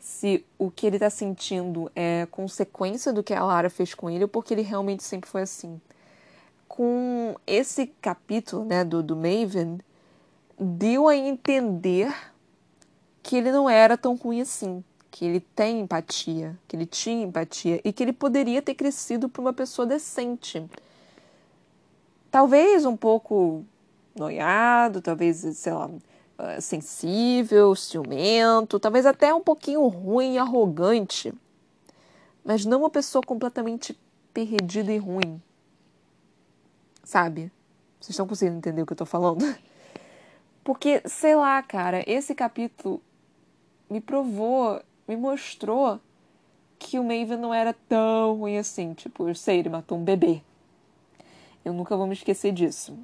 se 0.00 0.42
o 0.58 0.70
que 0.70 0.86
ele 0.86 0.98
tá 0.98 1.10
sentindo 1.10 1.90
é 1.94 2.26
consequência 2.30 3.12
do 3.12 3.22
que 3.22 3.34
a 3.34 3.44
Lara 3.44 3.68
fez 3.68 3.92
com 3.92 4.08
ele 4.08 4.24
ou 4.24 4.28
porque 4.28 4.54
ele 4.54 4.62
realmente 4.62 5.02
sempre 5.02 5.28
foi 5.28 5.42
assim. 5.42 5.78
Com 6.68 7.34
esse 7.46 7.86
capítulo, 7.86 8.64
né, 8.64 8.84
do, 8.84 9.02
do 9.02 9.16
Maven, 9.16 9.78
deu 10.60 11.08
a 11.08 11.16
entender 11.16 12.14
que 13.22 13.36
ele 13.36 13.50
não 13.50 13.68
era 13.68 13.96
tão 13.96 14.14
ruim 14.14 14.42
assim 14.42 14.84
que 15.10 15.24
ele 15.24 15.40
tem 15.40 15.80
empatia, 15.80 16.56
que 16.68 16.76
ele 16.76 16.86
tinha 16.86 17.24
empatia 17.24 17.80
e 17.84 17.92
que 17.92 18.04
ele 18.04 18.12
poderia 18.12 18.62
ter 18.62 18.74
crescido 18.74 19.28
para 19.28 19.40
uma 19.40 19.52
pessoa 19.52 19.86
decente. 19.86 20.64
Talvez 22.30 22.84
um 22.84 22.96
pouco 22.96 23.64
noiado, 24.14 25.00
talvez, 25.00 25.38
sei 25.38 25.72
lá, 25.72 25.90
ah, 26.38 26.60
sensível, 26.60 27.74
ciumento, 27.74 28.78
talvez 28.78 29.06
até 29.06 29.34
um 29.34 29.40
pouquinho 29.40 29.86
ruim 29.88 30.38
arrogante, 30.38 31.32
mas 32.44 32.64
não 32.64 32.80
uma 32.80 32.90
pessoa 32.90 33.20
completamente 33.20 33.98
perdida 34.32 34.92
e 34.92 34.98
ruim. 34.98 35.42
Sabe? 37.08 37.50
Vocês 37.98 38.10
estão 38.10 38.26
conseguindo 38.26 38.58
entender 38.58 38.82
o 38.82 38.86
que 38.86 38.92
eu 38.92 38.96
tô 38.98 39.06
falando? 39.06 39.42
Porque, 40.62 41.00
sei 41.06 41.34
lá, 41.34 41.62
cara, 41.62 42.04
esse 42.06 42.34
capítulo 42.34 43.00
me 43.88 43.98
provou 43.98 44.78
me 45.08 45.16
mostrou 45.16 45.98
que 46.78 46.98
o 46.98 47.02
Maven 47.02 47.38
não 47.38 47.54
era 47.54 47.74
tão 47.88 48.34
ruim 48.34 48.58
assim. 48.58 48.92
Tipo, 48.92 49.26
eu 49.26 49.34
sei, 49.34 49.60
ele 49.60 49.70
matou 49.70 49.96
um 49.96 50.04
bebê. 50.04 50.42
Eu 51.64 51.72
nunca 51.72 51.96
vou 51.96 52.06
me 52.06 52.12
esquecer 52.12 52.52
disso. 52.52 52.94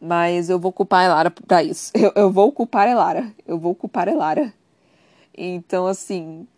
Mas 0.00 0.50
eu 0.50 0.58
vou 0.58 0.72
culpar 0.72 1.02
a 1.02 1.04
Elara 1.04 1.30
pra 1.30 1.62
isso. 1.62 1.92
Eu, 1.94 2.12
eu 2.16 2.32
vou 2.32 2.50
culpar 2.50 2.88
a 2.88 2.90
Elara. 2.90 3.32
Eu 3.46 3.60
vou 3.60 3.76
culpar 3.76 4.08
a 4.08 4.10
Elara. 4.10 4.52
Então, 5.32 5.86
assim, 5.86 6.48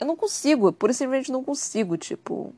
eu 0.00 0.06
não 0.06 0.16
consigo, 0.16 0.72
por 0.72 0.94
simplesmente 0.94 1.30
não 1.30 1.44
consigo, 1.44 1.98
tipo. 1.98 2.54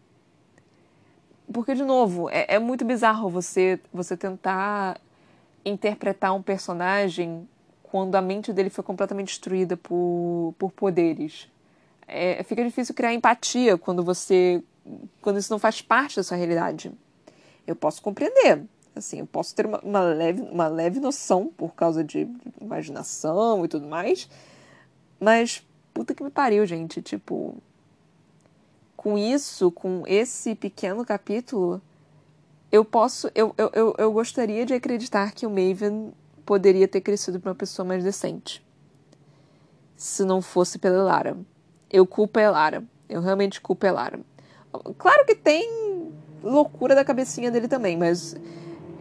Porque, 1.53 1.75
de 1.75 1.85
novo, 1.85 2.29
é, 2.31 2.55
é 2.55 2.59
muito 2.59 2.85
bizarro 2.85 3.31
você, 3.31 3.79
você 3.93 4.17
tentar 4.17 5.01
interpretar 5.65 6.35
um 6.35 6.43
personagem 6.43 7.49
quando 7.83 8.15
a 8.17 8.21
mente 8.21 8.53
dele 8.53 8.71
foi 8.71 8.85
completamente 8.85 9.29
destruída 9.29 9.77
por, 9.77 10.55
por 10.59 10.73
poderes. 10.73 11.49
É, 12.07 12.43
fica 12.43 12.65
difícil 12.65 12.95
criar 12.95 13.13
empatia 13.15 13.77
quando 13.77 14.03
você 14.03 14.63
quando 15.21 15.39
isso 15.39 15.53
não 15.53 15.59
faz 15.59 15.83
parte 15.83 16.17
da 16.17 16.23
sua 16.23 16.37
realidade. 16.37 16.93
Eu 17.67 17.75
posso 17.75 18.01
compreender, 18.01 18.63
assim, 18.95 19.19
eu 19.19 19.27
posso 19.27 19.55
ter 19.55 19.67
uma, 19.67 19.81
uma 19.81 20.01
leve, 20.01 20.43
uma 20.43 20.69
leve 20.69 21.01
noção 21.01 21.49
por 21.57 21.75
causa 21.75 22.05
de 22.05 22.29
imaginação 22.61 23.65
e 23.65 23.69
tudo 23.69 23.89
mais, 23.89 24.29
mas 25.19 25.67
puta 25.93 26.15
que 26.15 26.23
me 26.23 26.31
pariu, 26.31 26.65
gente, 26.65 27.03
tipo, 27.03 27.57
com 29.07 29.17
isso, 29.17 29.71
com 29.71 30.03
esse 30.05 30.57
pequeno 30.57 31.05
capítulo, 31.05 31.81
eu 32.73 32.85
posso, 32.85 33.31
eu, 33.37 33.55
eu, 33.57 33.71
eu, 33.73 33.95
eu 33.97 34.13
gostaria 34.13 34.67
de 34.67 34.75
acreditar 34.75 35.31
que 35.31 35.47
o 35.47 35.49
Maven 35.49 36.13
poderia 36.45 36.89
ter 36.89 37.01
crescido 37.01 37.39
para 37.39 37.51
uma 37.51 37.55
pessoa 37.55 37.87
mais 37.87 38.03
decente. 38.03 38.67
Se 39.97 40.25
não 40.25 40.43
fosse 40.43 40.77
pela 40.77 41.05
Lara. 41.05 41.37
Eu 41.89 42.05
culpo 42.05 42.41
a 42.41 42.43
Elara. 42.43 42.83
Eu 43.09 43.21
realmente 43.21 43.61
culpo 43.61 43.87
a 43.87 43.91
Elara. 43.91 44.19
Claro 44.99 45.25
que 45.25 45.37
tem 45.37 46.11
loucura 46.43 46.93
da 46.93 47.05
cabecinha 47.05 47.49
dele 47.49 47.69
também, 47.69 47.97
mas, 47.97 48.35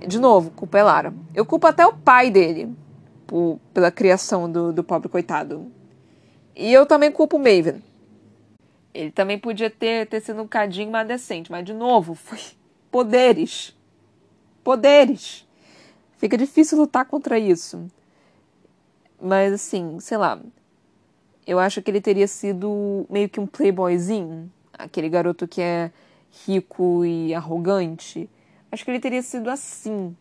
de 0.08 0.20
novo, 0.20 0.52
culpa 0.52 0.78
a 0.78 0.82
Elara. 0.82 1.14
Eu 1.34 1.48
culpo 1.48 1.66
até 1.66 1.84
o 1.84 1.94
pai 1.94 2.30
dele 2.30 2.72
por, 3.26 3.60
pela 3.74 3.90
criação 3.90 4.52
do, 4.52 4.72
do 4.72 4.84
pobre 4.84 5.10
coitado. 5.10 5.66
E 6.56 6.72
eu 6.72 6.86
também 6.86 7.12
culpo 7.12 7.38
o 7.38 7.40
Maven. 7.40 7.82
Ele 8.96 9.12
também 9.12 9.38
podia 9.38 9.70
ter, 9.70 10.08
ter 10.08 10.22
sido 10.22 10.42
um 10.42 10.48
cadinho 10.48 10.90
mais 10.90 11.06
decente, 11.06 11.52
mas, 11.52 11.66
de 11.66 11.74
novo, 11.74 12.16
foi 12.16 12.40
poderes. 12.90 13.76
Poderes. 14.64 15.46
Fica 16.18 16.38
difícil 16.38 16.78
lutar 16.78 17.04
contra 17.04 17.38
isso. 17.38 17.86
Mas 19.22 19.52
assim, 19.52 20.00
sei 20.00 20.18
lá. 20.18 20.40
Eu 21.46 21.60
acho 21.60 21.82
que 21.82 21.92
ele 21.92 22.00
teria 22.00 22.26
sido 22.26 23.06
meio 23.10 23.28
que 23.28 23.40
um 23.40 23.46
playboyzinho. 23.46 24.50
Aquele 24.74 25.10
garoto 25.10 25.46
que 25.46 25.62
é 25.62 25.92
rico 26.48 27.04
e 27.04 27.34
arrogante. 27.36 28.30
Acho 28.72 28.86
que 28.86 28.92
ele 28.92 29.00
teria 29.02 29.22
sido 29.22 29.50
assim. 29.50 30.16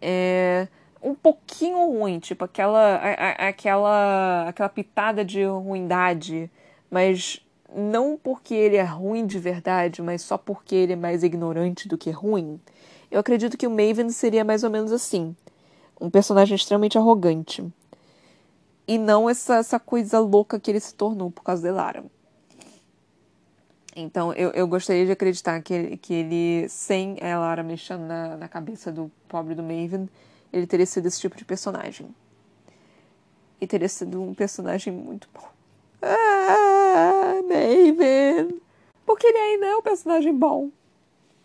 É, 0.00 0.68
um 1.02 1.14
pouquinho 1.14 1.78
ruim, 1.90 2.18
tipo 2.18 2.44
aquela, 2.44 2.96
a, 2.96 3.48
aquela, 3.48 4.48
aquela 4.48 4.68
pitada 4.68 5.24
de 5.24 5.42
ruindade, 5.44 6.50
mas 6.90 7.40
não 7.74 8.18
porque 8.22 8.54
ele 8.54 8.76
é 8.76 8.82
ruim 8.82 9.26
de 9.26 9.38
verdade, 9.38 10.02
mas 10.02 10.22
só 10.22 10.38
porque 10.38 10.74
ele 10.74 10.92
é 10.92 10.96
mais 10.96 11.22
ignorante 11.22 11.88
do 11.88 11.98
que 11.98 12.10
ruim. 12.10 12.60
Eu 13.10 13.20
acredito 13.20 13.56
que 13.56 13.66
o 13.66 13.70
Maven 13.70 14.10
seria 14.10 14.44
mais 14.44 14.64
ou 14.64 14.70
menos 14.70 14.92
assim. 14.92 15.34
Um 16.00 16.10
personagem 16.10 16.54
extremamente 16.54 16.98
arrogante. 16.98 17.64
E 18.86 18.98
não 18.98 19.28
essa, 19.28 19.56
essa 19.56 19.80
coisa 19.80 20.18
louca 20.20 20.60
que 20.60 20.70
ele 20.70 20.80
se 20.80 20.94
tornou 20.94 21.30
por 21.30 21.42
causa 21.42 21.62
de 21.62 21.72
Lara. 21.72 22.04
Então, 23.94 24.32
eu, 24.34 24.50
eu 24.50 24.68
gostaria 24.68 25.06
de 25.06 25.12
acreditar 25.12 25.60
que 25.62 25.72
ele, 25.72 25.96
que 25.96 26.12
ele, 26.12 26.68
sem 26.68 27.16
a 27.22 27.38
Lara 27.38 27.62
mexendo 27.62 28.02
na, 28.02 28.36
na 28.36 28.48
cabeça 28.48 28.92
do 28.92 29.10
pobre 29.26 29.54
do 29.54 29.62
Maven, 29.62 30.08
ele 30.52 30.66
teria 30.66 30.84
sido 30.84 31.06
esse 31.06 31.18
tipo 31.18 31.36
de 31.36 31.44
personagem. 31.44 32.14
E 33.58 33.66
teria 33.66 33.88
sido 33.88 34.22
um 34.22 34.34
personagem 34.34 34.92
muito 34.92 35.28
bom. 35.32 35.55
Ah, 36.08 37.40
Maven! 37.42 38.60
Porque 39.04 39.26
ele 39.26 39.38
ainda 39.38 39.66
é 39.66 39.76
um 39.76 39.82
personagem 39.82 40.34
bom. 40.34 40.70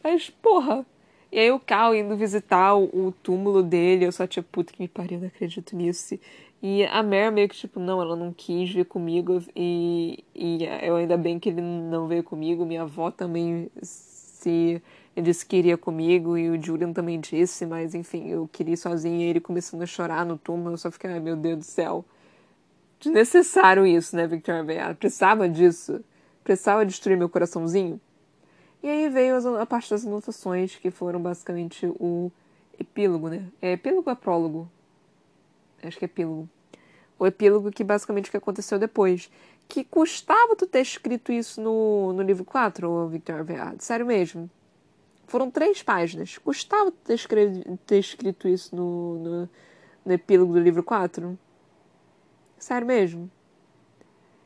Mas, 0.03 0.30
porra. 0.30 0.86
E 1.32 1.39
aí 1.39 1.51
o 1.51 1.59
Cal 1.59 1.95
indo 1.95 2.16
visitar 2.16 2.76
o, 2.76 3.07
o 3.07 3.14
túmulo 3.24 3.64
dele, 3.64 4.05
eu 4.05 4.12
só 4.12 4.28
tinha 4.28 4.43
puta 4.43 4.74
que 4.74 4.82
me 4.82 4.88
pariu, 4.88 5.20
não 5.20 5.28
acredito 5.28 5.76
nisso. 5.76 6.20
E 6.62 6.84
a 6.86 7.01
Mer 7.01 7.32
meio 7.32 7.47
que, 7.47 7.55
tipo, 7.55 7.80
não, 7.80 8.01
ela 8.01 8.16
não 8.16 8.34
quis 8.34 8.72
vir 8.72 8.86
comigo. 8.86 9.41
E, 9.55 10.24
e 10.36 10.59
eu 10.84 10.95
ainda 10.95 11.18
bem 11.18 11.39
que 11.39 11.49
ele 11.49 11.62
não 11.62 12.07
veio 12.07 12.24
comigo. 12.24 12.66
Minha 12.66 12.84
avó 12.84 13.09
também 13.09 13.72
se 13.82 14.82
ele 15.16 15.26
disse 15.26 15.45
que 15.45 15.57
iria 15.57 15.78
comigo 15.78 16.38
e 16.38 16.49
o 16.49 16.62
Julian 16.62 16.93
também 16.93 17.20
disse, 17.20 17.66
mas 17.66 17.93
enfim, 17.93 18.30
eu 18.30 18.49
queria 18.51 18.74
ir 18.74 18.78
sozinha 18.78 19.26
e 19.26 19.30
ele 19.30 19.39
começando 19.39 19.82
a 19.82 19.86
chorar 19.86 20.26
no 20.26 20.38
túmulo, 20.38 20.72
eu 20.72 20.78
só 20.78 20.89
fiquei, 20.89 21.12
ai 21.12 21.20
meu 21.20 21.36
Deus 21.36 21.57
do 21.57 21.64
céu. 21.64 22.05
Desnecessário 23.02 23.86
isso, 23.86 24.16
né, 24.16 24.28
Victoria 24.28 24.64
Beata? 24.64 24.95
Precisava 24.95 25.49
disso. 25.49 26.04
Precisava 26.43 26.86
destruir 26.86 27.18
meu 27.18 27.30
coraçãozinho. 27.30 27.99
E 28.84 28.89
aí 28.89 29.10
veio 29.10 29.36
a 29.60 29.66
parte 29.66 29.89
das 29.89 30.06
anotações, 30.06 30.76
que 30.76 30.89
foram 30.89 31.22
basicamente 31.22 31.86
o 31.99 32.32
epílogo, 32.80 33.30
né? 33.30 33.45
É 33.62 33.74
epílogo 33.74 34.04
ou 34.10 34.14
é 34.14 34.16
prólogo? 34.16 34.70
Acho 35.84 35.97
que 35.97 36.06
é 36.06 36.08
epílogo. 36.08 36.49
O 37.18 37.28
epílogo 37.28 37.72
que 37.72 37.84
basicamente 37.84 38.28
o 38.28 38.32
que 38.32 38.38
aconteceu 38.38 38.80
depois. 38.80 39.32
Que 39.68 39.84
custava 39.84 40.56
tu 40.56 40.68
ter 40.68 40.82
escrito 40.82 41.32
isso 41.32 41.62
no, 41.62 42.14
no 42.14 42.22
livro 42.22 42.43
4, 42.43 43.08
Victor 43.08 43.43
Veado? 43.43 43.82
Sério 43.82 44.06
mesmo. 44.06 44.49
Foram 45.28 45.49
três 45.49 45.82
páginas. 45.82 46.38
Custava 46.38 46.91
ter, 46.91 47.14
escrevi, 47.14 47.64
ter 47.86 47.99
escrito 47.99 48.47
isso 48.47 48.76
no, 48.76 49.20
no, 49.20 49.49
no 50.06 50.14
epílogo 50.14 50.54
do 50.54 50.60
livro 50.60 50.84
4? 50.84 51.38
Sério 52.62 52.86
mesmo? 52.86 53.28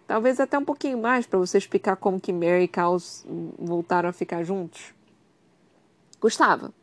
Talvez 0.07 0.39
até 0.39 0.57
um 0.57 0.63
pouquinho 0.63 0.97
mais 0.97 1.28
para 1.28 1.38
você 1.38 1.57
explicar 1.57 1.97
como 1.97 2.18
que 2.18 2.32
Mary 2.32 2.63
e 2.63 2.68
Cal 2.68 2.95
voltaram 3.59 4.07
a 4.07 4.13
ficar 4.13 4.41
juntos. 4.41 4.93
Custava. 6.18 6.74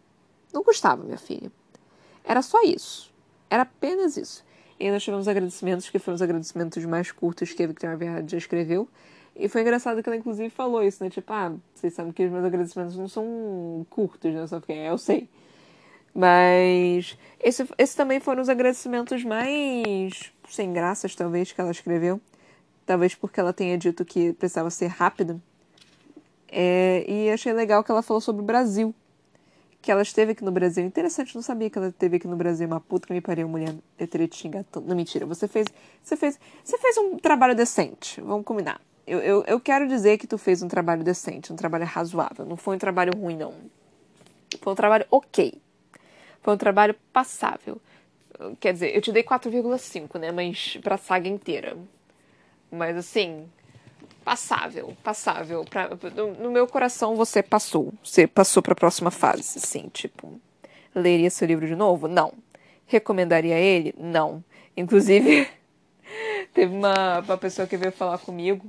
Não 0.52 0.62
custava, 0.62 1.02
minha 1.02 1.16
filha. 1.16 1.50
Era 2.22 2.42
só 2.42 2.62
isso. 2.62 3.10
Era 3.48 3.62
apenas 3.62 4.18
isso. 4.18 4.44
E 4.78 4.90
nós 4.90 5.02
tivemos 5.02 5.26
agradecimentos, 5.26 5.88
que 5.88 5.98
foram 5.98 6.16
os 6.16 6.22
agradecimentos 6.22 6.84
mais 6.84 7.10
curtos 7.10 7.50
que 7.54 7.62
a 7.62 7.66
Victoria 7.66 8.22
já 8.28 8.36
escreveu. 8.36 8.86
E 9.34 9.48
foi 9.48 9.62
engraçado 9.62 10.02
que 10.02 10.08
ela, 10.10 10.16
inclusive, 10.16 10.50
falou 10.50 10.82
isso, 10.82 11.02
né? 11.02 11.08
Tipo, 11.08 11.32
ah, 11.32 11.54
vocês 11.74 11.94
sabem 11.94 12.12
que 12.12 12.26
os 12.26 12.30
meus 12.30 12.44
agradecimentos 12.44 12.94
não 12.98 13.08
são 13.08 13.86
curtos, 13.88 14.34
né? 14.34 14.46
Só 14.46 14.60
porque 14.60 14.74
é, 14.74 14.90
eu 14.90 14.98
sei. 14.98 15.30
Mas 16.14 17.16
esse, 17.40 17.66
esse 17.78 17.96
também 17.96 18.20
foram 18.20 18.42
os 18.42 18.50
agradecimentos 18.50 19.24
mais 19.24 20.30
sem 20.52 20.72
graças, 20.72 21.14
talvez, 21.14 21.50
que 21.50 21.60
ela 21.60 21.70
escreveu. 21.70 22.20
Talvez 22.84 23.14
porque 23.14 23.40
ela 23.40 23.52
tenha 23.52 23.78
dito 23.78 24.04
que 24.04 24.32
precisava 24.34 24.68
ser 24.70 24.88
rápida. 24.88 25.40
É, 26.48 27.04
e 27.08 27.30
achei 27.30 27.52
legal 27.52 27.82
que 27.82 27.90
ela 27.90 28.02
falou 28.02 28.20
sobre 28.20 28.42
o 28.42 28.44
Brasil. 28.44 28.94
Que 29.80 29.90
ela 29.90 30.02
esteve 30.02 30.32
aqui 30.32 30.44
no 30.44 30.52
Brasil. 30.52 30.84
Interessante, 30.84 31.34
não 31.34 31.42
sabia 31.42 31.70
que 31.70 31.78
ela 31.78 31.88
esteve 31.88 32.16
aqui 32.16 32.28
no 32.28 32.36
Brasil. 32.36 32.66
Uma 32.66 32.80
puta 32.80 33.06
que 33.06 33.12
me 33.14 33.20
pariu, 33.20 33.48
mulher. 33.48 33.74
Eu 33.98 34.06
teria 34.06 34.28
te 34.28 34.36
xingado. 34.36 34.66
Não, 34.84 34.94
mentira. 34.94 35.24
Você 35.26 35.48
fez, 35.48 35.66
você 36.02 36.16
fez, 36.16 36.38
você 36.62 36.76
fez 36.76 36.98
um 36.98 37.16
trabalho 37.16 37.54
decente. 37.54 38.20
Vamos 38.20 38.44
combinar. 38.44 38.80
Eu, 39.06 39.18
eu, 39.20 39.44
eu 39.44 39.58
quero 39.58 39.88
dizer 39.88 40.18
que 40.18 40.26
tu 40.26 40.38
fez 40.38 40.62
um 40.62 40.68
trabalho 40.68 41.02
decente, 41.02 41.52
um 41.52 41.56
trabalho 41.56 41.86
razoável. 41.86 42.44
Não 42.44 42.56
foi 42.56 42.76
um 42.76 42.78
trabalho 42.78 43.12
ruim, 43.16 43.36
não. 43.36 43.54
Foi 44.60 44.72
um 44.72 44.76
trabalho 44.76 45.06
ok. 45.10 45.60
Foi 46.42 46.54
um 46.54 46.58
trabalho 46.58 46.94
passável. 47.12 47.80
Quer 48.60 48.72
dizer, 48.72 48.94
eu 48.94 49.00
te 49.00 49.12
dei 49.12 49.22
4,5, 49.22 50.18
né? 50.18 50.30
Mas 50.32 50.78
pra 50.82 50.96
saga 50.96 51.28
inteira. 51.28 51.76
Mas 52.70 52.96
assim, 52.96 53.48
passável, 54.24 54.96
passável. 55.02 55.64
Pra, 55.64 55.90
no, 56.14 56.34
no, 56.34 56.50
meu 56.50 56.66
coração 56.66 57.16
você 57.16 57.42
passou. 57.42 57.92
Você 58.02 58.26
passou 58.26 58.62
pra 58.62 58.74
próxima 58.74 59.10
fase, 59.10 59.58
assim, 59.58 59.88
tipo. 59.92 60.40
Leria 60.94 61.30
seu 61.30 61.48
livro 61.48 61.66
de 61.66 61.74
novo? 61.74 62.06
Não. 62.08 62.32
Recomendaria 62.86 63.58
ele? 63.58 63.94
Não. 63.96 64.44
Inclusive, 64.76 65.48
teve 66.52 66.74
uma, 66.74 67.20
uma 67.20 67.38
pessoa 67.38 67.66
que 67.66 67.76
veio 67.76 67.92
falar 67.92 68.18
comigo 68.18 68.66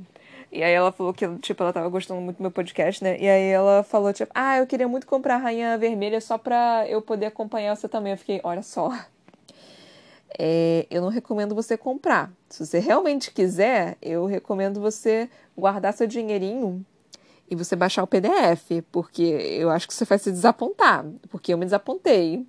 e 0.53 0.63
aí 0.63 0.71
ela 0.71 0.91
falou 0.91 1.11
que, 1.15 1.27
tipo, 1.39 1.63
ela 1.63 1.73
tava 1.73 1.89
gostando 1.89 2.21
muito 2.21 2.37
do 2.37 2.43
meu 2.43 2.51
podcast, 2.51 3.03
né? 3.03 3.17
E 3.19 3.27
aí 3.27 3.47
ela 3.49 3.81
falou, 3.81 4.13
tipo, 4.13 4.31
ah, 4.35 4.57
eu 4.59 4.67
queria 4.67 4.87
muito 4.87 5.07
comprar 5.07 5.35
a 5.35 5.37
Rainha 5.39 5.75
Vermelha 5.79 6.21
só 6.21 6.37
pra 6.37 6.85
eu 6.87 7.01
poder 7.01 7.25
acompanhar 7.25 7.75
você 7.75 7.89
também. 7.89 8.11
Eu 8.11 8.17
fiquei, 8.19 8.39
olha 8.43 8.61
só. 8.61 8.91
É, 10.37 10.87
eu 10.89 11.01
não 11.01 11.09
recomendo 11.09 11.53
você 11.53 11.77
comprar. 11.77 12.31
Se 12.49 12.65
você 12.65 12.79
realmente 12.79 13.31
quiser, 13.31 13.97
eu 14.01 14.25
recomendo 14.25 14.79
você 14.81 15.29
guardar 15.55 15.93
seu 15.93 16.07
dinheirinho 16.07 16.85
e 17.49 17.55
você 17.55 17.75
baixar 17.75 18.03
o 18.03 18.07
PDF, 18.07 18.83
porque 18.91 19.23
eu 19.23 19.69
acho 19.69 19.87
que 19.87 19.93
você 19.93 20.05
vai 20.05 20.17
se 20.17 20.31
desapontar, 20.31 21.05
porque 21.29 21.53
eu 21.53 21.57
me 21.57 21.65
desapontei. 21.65 22.45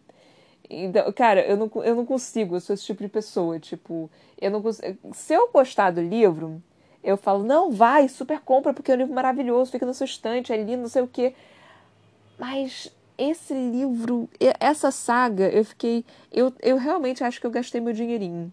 Então, 0.68 1.12
cara, 1.12 1.44
eu 1.46 1.56
não, 1.56 1.70
eu 1.82 1.94
não 1.94 2.06
consigo, 2.06 2.56
eu 2.56 2.60
sou 2.60 2.72
esse 2.74 2.84
tipo 2.84 3.02
de 3.02 3.08
pessoa, 3.08 3.60
tipo, 3.60 4.10
eu 4.40 4.50
não 4.50 4.62
consigo, 4.62 4.98
se 5.12 5.34
eu 5.34 5.50
gostar 5.52 5.90
do 5.90 6.00
livro, 6.00 6.62
eu 7.02 7.18
falo, 7.18 7.44
não, 7.44 7.70
vai, 7.70 8.08
super 8.08 8.40
compra, 8.40 8.72
porque 8.72 8.90
é 8.90 8.94
um 8.94 8.98
livro 8.98 9.14
maravilhoso, 9.14 9.70
fica 9.70 9.84
na 9.84 9.92
sua 9.92 10.06
estante, 10.06 10.52
é 10.52 10.56
lindo, 10.56 10.82
não 10.82 10.88
sei 10.88 11.02
o 11.02 11.06
quê. 11.06 11.34
Mas 12.38 12.90
esse 13.16 13.54
livro, 13.54 14.28
essa 14.60 14.90
saga, 14.90 15.48
eu 15.48 15.64
fiquei. 15.64 16.04
Eu, 16.32 16.52
eu 16.60 16.76
realmente 16.76 17.22
acho 17.22 17.40
que 17.40 17.46
eu 17.46 17.50
gastei 17.50 17.80
meu 17.80 17.92
dinheirinho. 17.92 18.52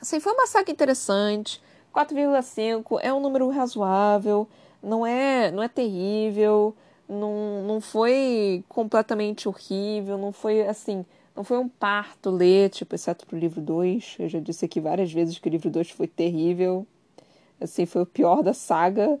Assim, 0.00 0.20
foi 0.20 0.32
uma 0.32 0.46
saga 0.46 0.70
interessante. 0.70 1.60
4,5 1.94 2.98
é 3.02 3.12
um 3.12 3.20
número 3.20 3.48
razoável, 3.50 4.46
não 4.82 5.04
é, 5.04 5.50
não 5.50 5.62
é 5.62 5.68
terrível, 5.68 6.74
não, 7.08 7.62
não 7.64 7.80
foi 7.80 8.62
completamente 8.68 9.48
horrível, 9.48 10.18
não 10.18 10.32
foi 10.32 10.66
assim. 10.66 11.04
Não 11.34 11.44
foi 11.44 11.58
um 11.58 11.68
parto 11.68 12.30
ler, 12.30 12.68
tipo, 12.68 12.94
exceto 12.94 13.24
pro 13.24 13.38
livro 13.38 13.60
2. 13.60 14.16
Eu 14.18 14.28
já 14.28 14.40
disse 14.40 14.64
aqui 14.64 14.80
várias 14.80 15.12
vezes 15.12 15.38
que 15.38 15.48
o 15.48 15.50
livro 15.50 15.70
2 15.70 15.90
foi 15.90 16.08
terrível. 16.08 16.84
Assim, 17.60 17.86
foi 17.86 18.02
o 18.02 18.06
pior 18.06 18.42
da 18.42 18.52
saga. 18.52 19.20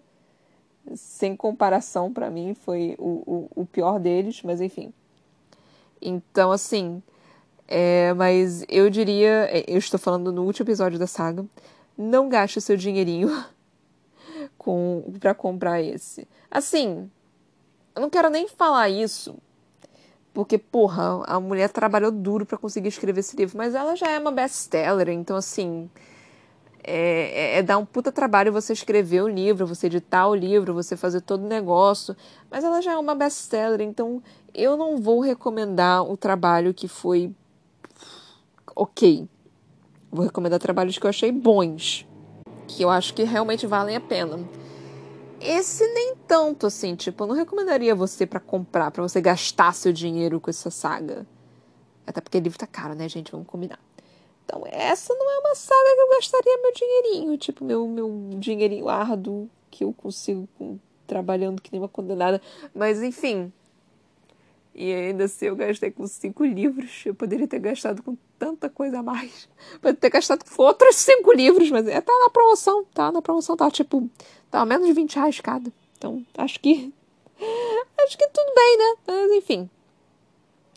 Sem 0.94 1.36
comparação 1.36 2.12
para 2.12 2.30
mim, 2.30 2.54
foi 2.54 2.94
o, 2.98 3.48
o, 3.54 3.62
o, 3.62 3.66
pior 3.66 3.98
deles, 3.98 4.42
mas 4.42 4.60
enfim. 4.60 4.92
Então, 6.00 6.52
assim. 6.52 7.02
É, 7.66 8.14
mas 8.14 8.64
eu 8.68 8.88
diria. 8.88 9.48
É, 9.50 9.64
eu 9.68 9.78
estou 9.78 9.98
falando 9.98 10.32
no 10.32 10.44
último 10.44 10.64
episódio 10.64 10.98
da 10.98 11.06
saga. 11.06 11.44
Não 11.96 12.28
gaste 12.28 12.60
seu 12.60 12.76
dinheirinho 12.76 13.28
com 14.56 15.04
para 15.20 15.34
comprar 15.34 15.82
esse. 15.82 16.26
Assim, 16.50 17.10
eu 17.94 18.00
não 18.00 18.08
quero 18.08 18.30
nem 18.30 18.46
falar 18.46 18.88
isso, 18.88 19.36
porque, 20.32 20.56
porra, 20.56 21.24
a 21.26 21.40
mulher 21.40 21.68
trabalhou 21.68 22.12
duro 22.12 22.46
para 22.46 22.56
conseguir 22.56 22.86
escrever 22.86 23.18
esse 23.18 23.36
livro, 23.36 23.58
mas 23.58 23.74
ela 23.74 23.96
já 23.96 24.08
é 24.08 24.20
uma 24.20 24.30
best-seller, 24.30 25.08
então, 25.08 25.36
assim, 25.36 25.90
é, 26.90 27.30
é, 27.34 27.58
é, 27.58 27.62
dar 27.62 27.76
um 27.76 27.84
puta 27.84 28.10
trabalho 28.10 28.50
você 28.50 28.72
escrever 28.72 29.22
o 29.22 29.28
livro, 29.28 29.66
você 29.66 29.88
editar 29.88 30.26
o 30.26 30.34
livro, 30.34 30.72
você 30.72 30.96
fazer 30.96 31.20
todo 31.20 31.44
o 31.44 31.46
negócio. 31.46 32.16
Mas 32.50 32.64
ela 32.64 32.80
já 32.80 32.92
é 32.92 32.96
uma 32.96 33.14
best-seller, 33.14 33.82
então 33.82 34.22
eu 34.54 34.74
não 34.74 34.96
vou 34.96 35.20
recomendar 35.20 36.02
o 36.02 36.16
trabalho 36.16 36.72
que 36.72 36.88
foi 36.88 37.30
ok. 38.74 39.28
Vou 40.10 40.24
recomendar 40.24 40.58
trabalhos 40.58 40.96
que 40.96 41.04
eu 41.04 41.10
achei 41.10 41.30
bons, 41.30 42.06
que 42.66 42.82
eu 42.82 42.88
acho 42.88 43.12
que 43.12 43.22
realmente 43.22 43.66
valem 43.66 43.94
a 43.94 44.00
pena. 44.00 44.38
Esse 45.38 45.86
nem 45.92 46.16
tanto 46.26 46.66
assim, 46.66 46.96
tipo, 46.96 47.22
eu 47.22 47.28
não 47.28 47.34
recomendaria 47.34 47.94
você 47.94 48.26
para 48.26 48.40
comprar, 48.40 48.90
para 48.90 49.02
você 49.02 49.20
gastar 49.20 49.74
seu 49.74 49.92
dinheiro 49.92 50.40
com 50.40 50.48
essa 50.48 50.70
saga. 50.70 51.26
Até 52.06 52.22
porque 52.22 52.38
o 52.38 52.40
livro 52.40 52.58
tá 52.58 52.66
caro, 52.66 52.94
né, 52.94 53.06
gente? 53.10 53.30
Vamos 53.30 53.46
combinar. 53.46 53.78
Então, 54.48 54.62
essa 54.66 55.14
não 55.14 55.30
é 55.30 55.38
uma 55.40 55.54
saga 55.54 55.94
que 55.94 56.00
eu 56.00 56.08
gastaria 56.08 56.58
meu 56.62 56.72
dinheirinho, 56.72 57.36
tipo, 57.36 57.62
meu, 57.62 57.86
meu 57.86 58.30
dinheirinho 58.38 58.88
árduo 58.88 59.50
que 59.70 59.84
eu 59.84 59.92
consigo 59.92 60.48
com, 60.56 60.78
trabalhando 61.06 61.60
que 61.60 61.70
nem 61.70 61.78
uma 61.78 61.88
condenada. 61.88 62.40
Mas, 62.74 63.02
enfim. 63.02 63.52
E 64.74 64.90
ainda 64.90 65.24
assim 65.24 65.46
eu 65.46 65.56
gastei 65.56 65.90
com 65.90 66.06
cinco 66.06 66.46
livros. 66.46 67.02
Eu 67.04 67.14
poderia 67.14 67.46
ter 67.46 67.58
gastado 67.58 68.02
com 68.02 68.16
tanta 68.38 68.70
coisa 68.70 69.00
a 69.00 69.02
mais. 69.02 69.46
Poderia 69.82 70.00
ter 70.00 70.08
gastado 70.08 70.42
com 70.48 70.62
outros 70.62 70.96
cinco 70.96 71.30
livros, 71.30 71.70
mas 71.70 71.86
é, 71.86 72.00
tá 72.00 72.12
na 72.18 72.30
promoção, 72.30 72.86
tá 72.94 73.12
na 73.12 73.20
promoção, 73.20 73.54
tá 73.54 73.70
tipo, 73.70 74.08
tá 74.50 74.64
menos 74.64 74.86
de 74.86 74.94
20 74.94 75.14
reais 75.14 75.40
cada. 75.40 75.70
Então, 75.98 76.24
acho 76.38 76.58
que. 76.58 76.90
Acho 78.00 78.16
que 78.16 78.28
tudo 78.28 78.54
bem, 78.54 78.78
né? 78.78 78.94
Mas 79.06 79.32
enfim. 79.32 79.70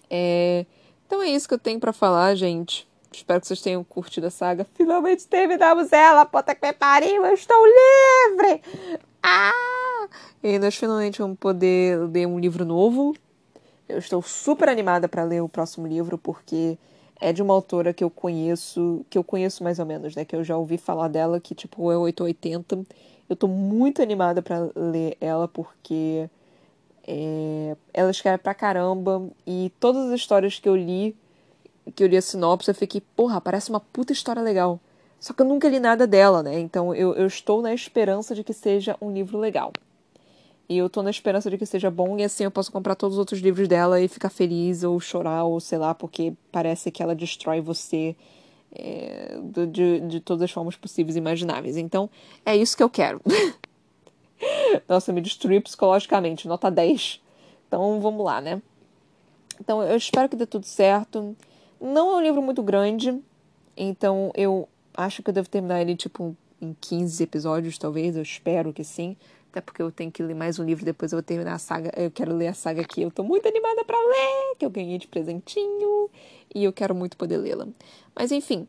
É... 0.10 0.66
Então 1.08 1.22
é 1.22 1.30
isso 1.30 1.48
que 1.48 1.54
eu 1.54 1.60
tenho 1.60 1.80
para 1.80 1.94
falar, 1.94 2.36
gente. 2.36 2.88
Espero 3.12 3.42
que 3.42 3.48
vocês 3.48 3.62
tenham 3.62 3.84
curtido 3.84 4.28
a 4.28 4.32
saga. 4.32 4.66
Finalmente 4.74 5.28
terminamos 5.28 5.92
ela, 5.92 6.26
puta 6.26 6.56
que 6.56 6.72
pariu, 6.74 7.26
eu 7.26 7.34
estou 7.34 7.58
livre! 7.66 8.62
Ah! 9.22 10.08
E 10.42 10.58
nós 10.58 10.76
finalmente 10.76 11.20
vamos 11.20 11.38
poder 11.38 12.00
ler 12.10 12.26
um 12.26 12.40
livro 12.40 12.64
novo. 12.64 13.14
Eu 13.88 14.00
estou 14.00 14.22
super 14.22 14.70
animada 14.70 15.10
para 15.10 15.24
ler 15.24 15.42
o 15.42 15.50
próximo 15.50 15.86
livro, 15.86 16.18
porque 16.18 16.78
é 17.20 17.34
de 17.34 17.42
uma 17.42 17.54
autora 17.54 17.94
que 17.94 18.04
eu 18.04 18.10
conheço, 18.10 19.06
que 19.10 19.18
eu 19.18 19.24
conheço 19.24 19.64
mais 19.64 19.78
ou 19.78 19.86
menos, 19.86 20.16
né? 20.16 20.24
Que 20.24 20.36
eu 20.36 20.44
já 20.44 20.56
ouvi 20.58 20.78
falar 20.78 21.10
dela, 21.10 21.40
que 21.40 21.54
tipo 21.54 21.92
é 21.92 21.98
880. 21.98 22.86
Eu 23.30 23.36
tô 23.36 23.48
muito 23.48 24.02
animada 24.02 24.42
para 24.42 24.72
ler 24.76 25.18
ela 25.20 25.48
porque 25.48 26.30
é, 27.06 27.76
ela 27.94 28.10
escreve 28.10 28.40
pra 28.40 28.54
caramba 28.54 29.30
e 29.46 29.72
todas 29.80 30.08
as 30.08 30.20
histórias 30.20 30.60
que 30.60 30.68
eu 30.68 30.76
li, 30.76 31.16
que 31.96 32.04
eu 32.04 32.08
li 32.08 32.18
a 32.18 32.22
sinopse, 32.22 32.70
eu 32.70 32.76
fiquei, 32.76 33.02
porra, 33.16 33.42
parece 33.42 33.70
uma 33.70 33.80
puta 33.80 34.14
história 34.14 34.42
legal. 34.42 34.80
Só 35.20 35.34
que 35.34 35.42
eu 35.42 35.46
nunca 35.46 35.70
li 35.70 35.80
nada 35.80 36.08
dela, 36.08 36.42
né? 36.42 36.60
Então 36.60 36.94
eu, 36.94 37.14
eu 37.14 37.28
estou 37.28 37.62
na 37.62 37.74
esperança 37.74 38.34
de 38.34 38.44
que 38.44 38.54
seja 38.54 38.98
um 39.02 39.12
livro 39.12 39.38
legal. 39.38 39.72
E 40.68 40.78
eu 40.78 40.90
tô 40.90 41.04
na 41.04 41.10
esperança 41.10 41.50
de 41.50 41.58
que 41.58 41.66
seja 41.66 41.92
bom 41.92 42.18
e 42.18 42.24
assim 42.24 42.44
eu 42.44 42.52
posso 42.52 42.72
comprar 42.72 42.96
todos 42.96 43.16
os 43.16 43.20
outros 43.20 43.40
livros 43.40 43.68
dela 43.68 44.00
e 44.00 44.08
ficar 44.08 44.30
feliz 44.30 44.84
ou 44.84 45.00
chorar 45.00 45.44
ou 45.44 45.60
sei 45.60 45.78
lá, 45.78 45.94
porque 45.94 46.34
parece 46.52 46.90
que 46.90 47.04
ela 47.04 47.14
destrói 47.14 47.60
você 47.60 48.16
é, 48.74 49.38
de, 49.70 50.00
de 50.00 50.20
todas 50.22 50.44
as 50.44 50.52
formas 50.52 50.76
possíveis 50.76 51.16
e 51.16 51.20
imagináveis. 51.20 51.78
Então 51.78 52.10
é 52.46 52.56
isso 52.56 52.78
que 52.78 52.82
eu 52.82 52.90
quero. 52.90 53.22
Nossa, 54.88 55.12
me 55.12 55.22
destruiu 55.22 55.62
psicologicamente, 55.62 56.48
nota 56.48 56.72
10. 56.72 57.22
Então 57.68 58.00
vamos 58.00 58.26
lá, 58.26 58.42
né? 58.42 58.62
Então 59.60 59.84
eu 59.84 59.98
espero 59.98 60.30
que 60.30 60.36
dê 60.36 60.46
tudo 60.46 60.66
certo. 60.66 61.36
Não 61.82 62.12
é 62.12 62.18
um 62.18 62.22
livro 62.22 62.42
muito 62.44 62.62
grande, 62.62 63.20
então 63.76 64.32
eu 64.36 64.70
acho 64.94 65.24
que 65.24 65.30
eu 65.32 65.34
devo 65.34 65.50
terminar 65.50 65.82
ele 65.82 65.96
tipo 65.96 66.38
em 66.62 66.76
15 66.80 67.24
episódios, 67.24 67.78
talvez, 67.80 68.16
eu 68.16 68.22
espero 68.22 68.72
que 68.72 68.84
sim. 68.84 69.18
Até 69.50 69.60
porque 69.60 69.82
eu 69.82 69.92
tenho 69.92 70.12
que 70.12 70.22
ler 70.22 70.36
mais 70.36 70.60
um 70.60 70.64
livro, 70.64 70.86
depois 70.86 71.12
eu 71.12 71.18
vou 71.18 71.24
terminar 71.24 71.56
a 71.56 71.58
saga. 71.58 71.92
Eu 71.98 72.12
quero 72.12 72.34
ler 72.34 72.48
a 72.48 72.54
saga 72.54 72.84
que 72.84 73.02
eu 73.02 73.10
tô 73.12 73.24
muito 73.24 73.48
animada 73.48 73.84
para 73.84 73.98
ler, 73.98 74.56
que 74.58 74.66
eu 74.66 74.70
ganhei 74.70 74.98
de 74.98 75.08
presentinho, 75.08 76.10
e 76.54 76.64
eu 76.64 76.72
quero 76.72 76.94
muito 76.94 77.18
poder 77.18 77.38
lê-la. 77.38 77.68
Mas 78.16 78.32
enfim, 78.32 78.68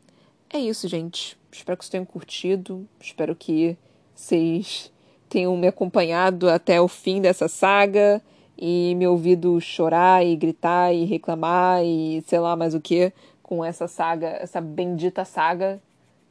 é 0.50 0.58
isso, 0.58 0.88
gente. 0.88 1.38
Espero 1.52 1.76
que 1.76 1.84
vocês 1.84 1.90
tenham 1.90 2.06
curtido. 2.06 2.88
Espero 2.98 3.36
que 3.36 3.76
vocês 4.14 4.90
tenham 5.28 5.56
me 5.56 5.68
acompanhado 5.68 6.48
até 6.48 6.80
o 6.80 6.88
fim 6.88 7.20
dessa 7.20 7.46
saga 7.46 8.22
e 8.64 8.94
me 8.94 9.08
ouvido 9.08 9.60
chorar 9.60 10.24
e 10.24 10.36
gritar 10.36 10.94
e 10.94 11.04
reclamar 11.04 11.84
e 11.84 12.22
sei 12.28 12.38
lá 12.38 12.54
mais 12.54 12.76
o 12.76 12.80
que 12.80 13.12
com 13.42 13.64
essa 13.64 13.88
saga, 13.88 14.28
essa 14.28 14.60
bendita 14.60 15.24
saga, 15.24 15.82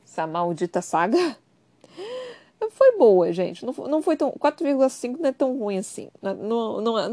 essa 0.07 0.25
maldita 0.25 0.81
saga. 0.81 1.17
Foi 2.71 2.97
boa, 2.97 3.33
gente. 3.33 3.65
Não, 3.65 3.73
não 3.73 4.01
foi 4.01 4.15
tão. 4.15 4.31
4,5 4.31 5.17
não 5.19 5.29
é 5.29 5.31
tão 5.33 5.57
ruim 5.57 5.79
assim. 5.79 6.09
Não, 6.21 6.79
não, 6.79 6.97
é, 6.97 7.09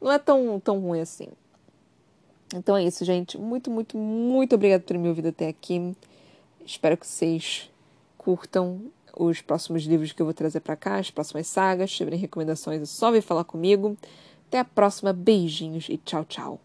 não 0.00 0.12
é 0.12 0.18
tão, 0.18 0.60
tão 0.60 0.78
ruim 0.80 1.00
assim. 1.00 1.28
Então 2.54 2.76
é 2.76 2.82
isso, 2.82 3.04
gente. 3.04 3.38
Muito, 3.38 3.70
muito, 3.70 3.96
muito 3.96 4.56
obrigada 4.56 4.82
por 4.82 4.98
me 4.98 5.08
ouvir 5.08 5.28
até 5.28 5.48
aqui. 5.48 5.96
Espero 6.66 6.96
que 6.96 7.06
vocês 7.06 7.70
curtam 8.18 8.80
os 9.16 9.40
próximos 9.40 9.84
livros 9.84 10.12
que 10.12 10.20
eu 10.20 10.26
vou 10.26 10.34
trazer 10.34 10.60
para 10.60 10.76
cá, 10.76 10.96
as 10.96 11.10
próximas 11.10 11.46
sagas. 11.46 11.90
Se 11.90 11.98
tiverem 11.98 12.18
recomendações, 12.18 12.82
é 12.82 12.84
só 12.84 13.10
vir 13.12 13.22
falar 13.22 13.44
comigo. 13.44 13.96
Até 14.48 14.60
a 14.60 14.64
próxima. 14.64 15.12
Beijinhos 15.12 15.88
e 15.90 15.98
tchau, 15.98 16.24
tchau. 16.24 16.60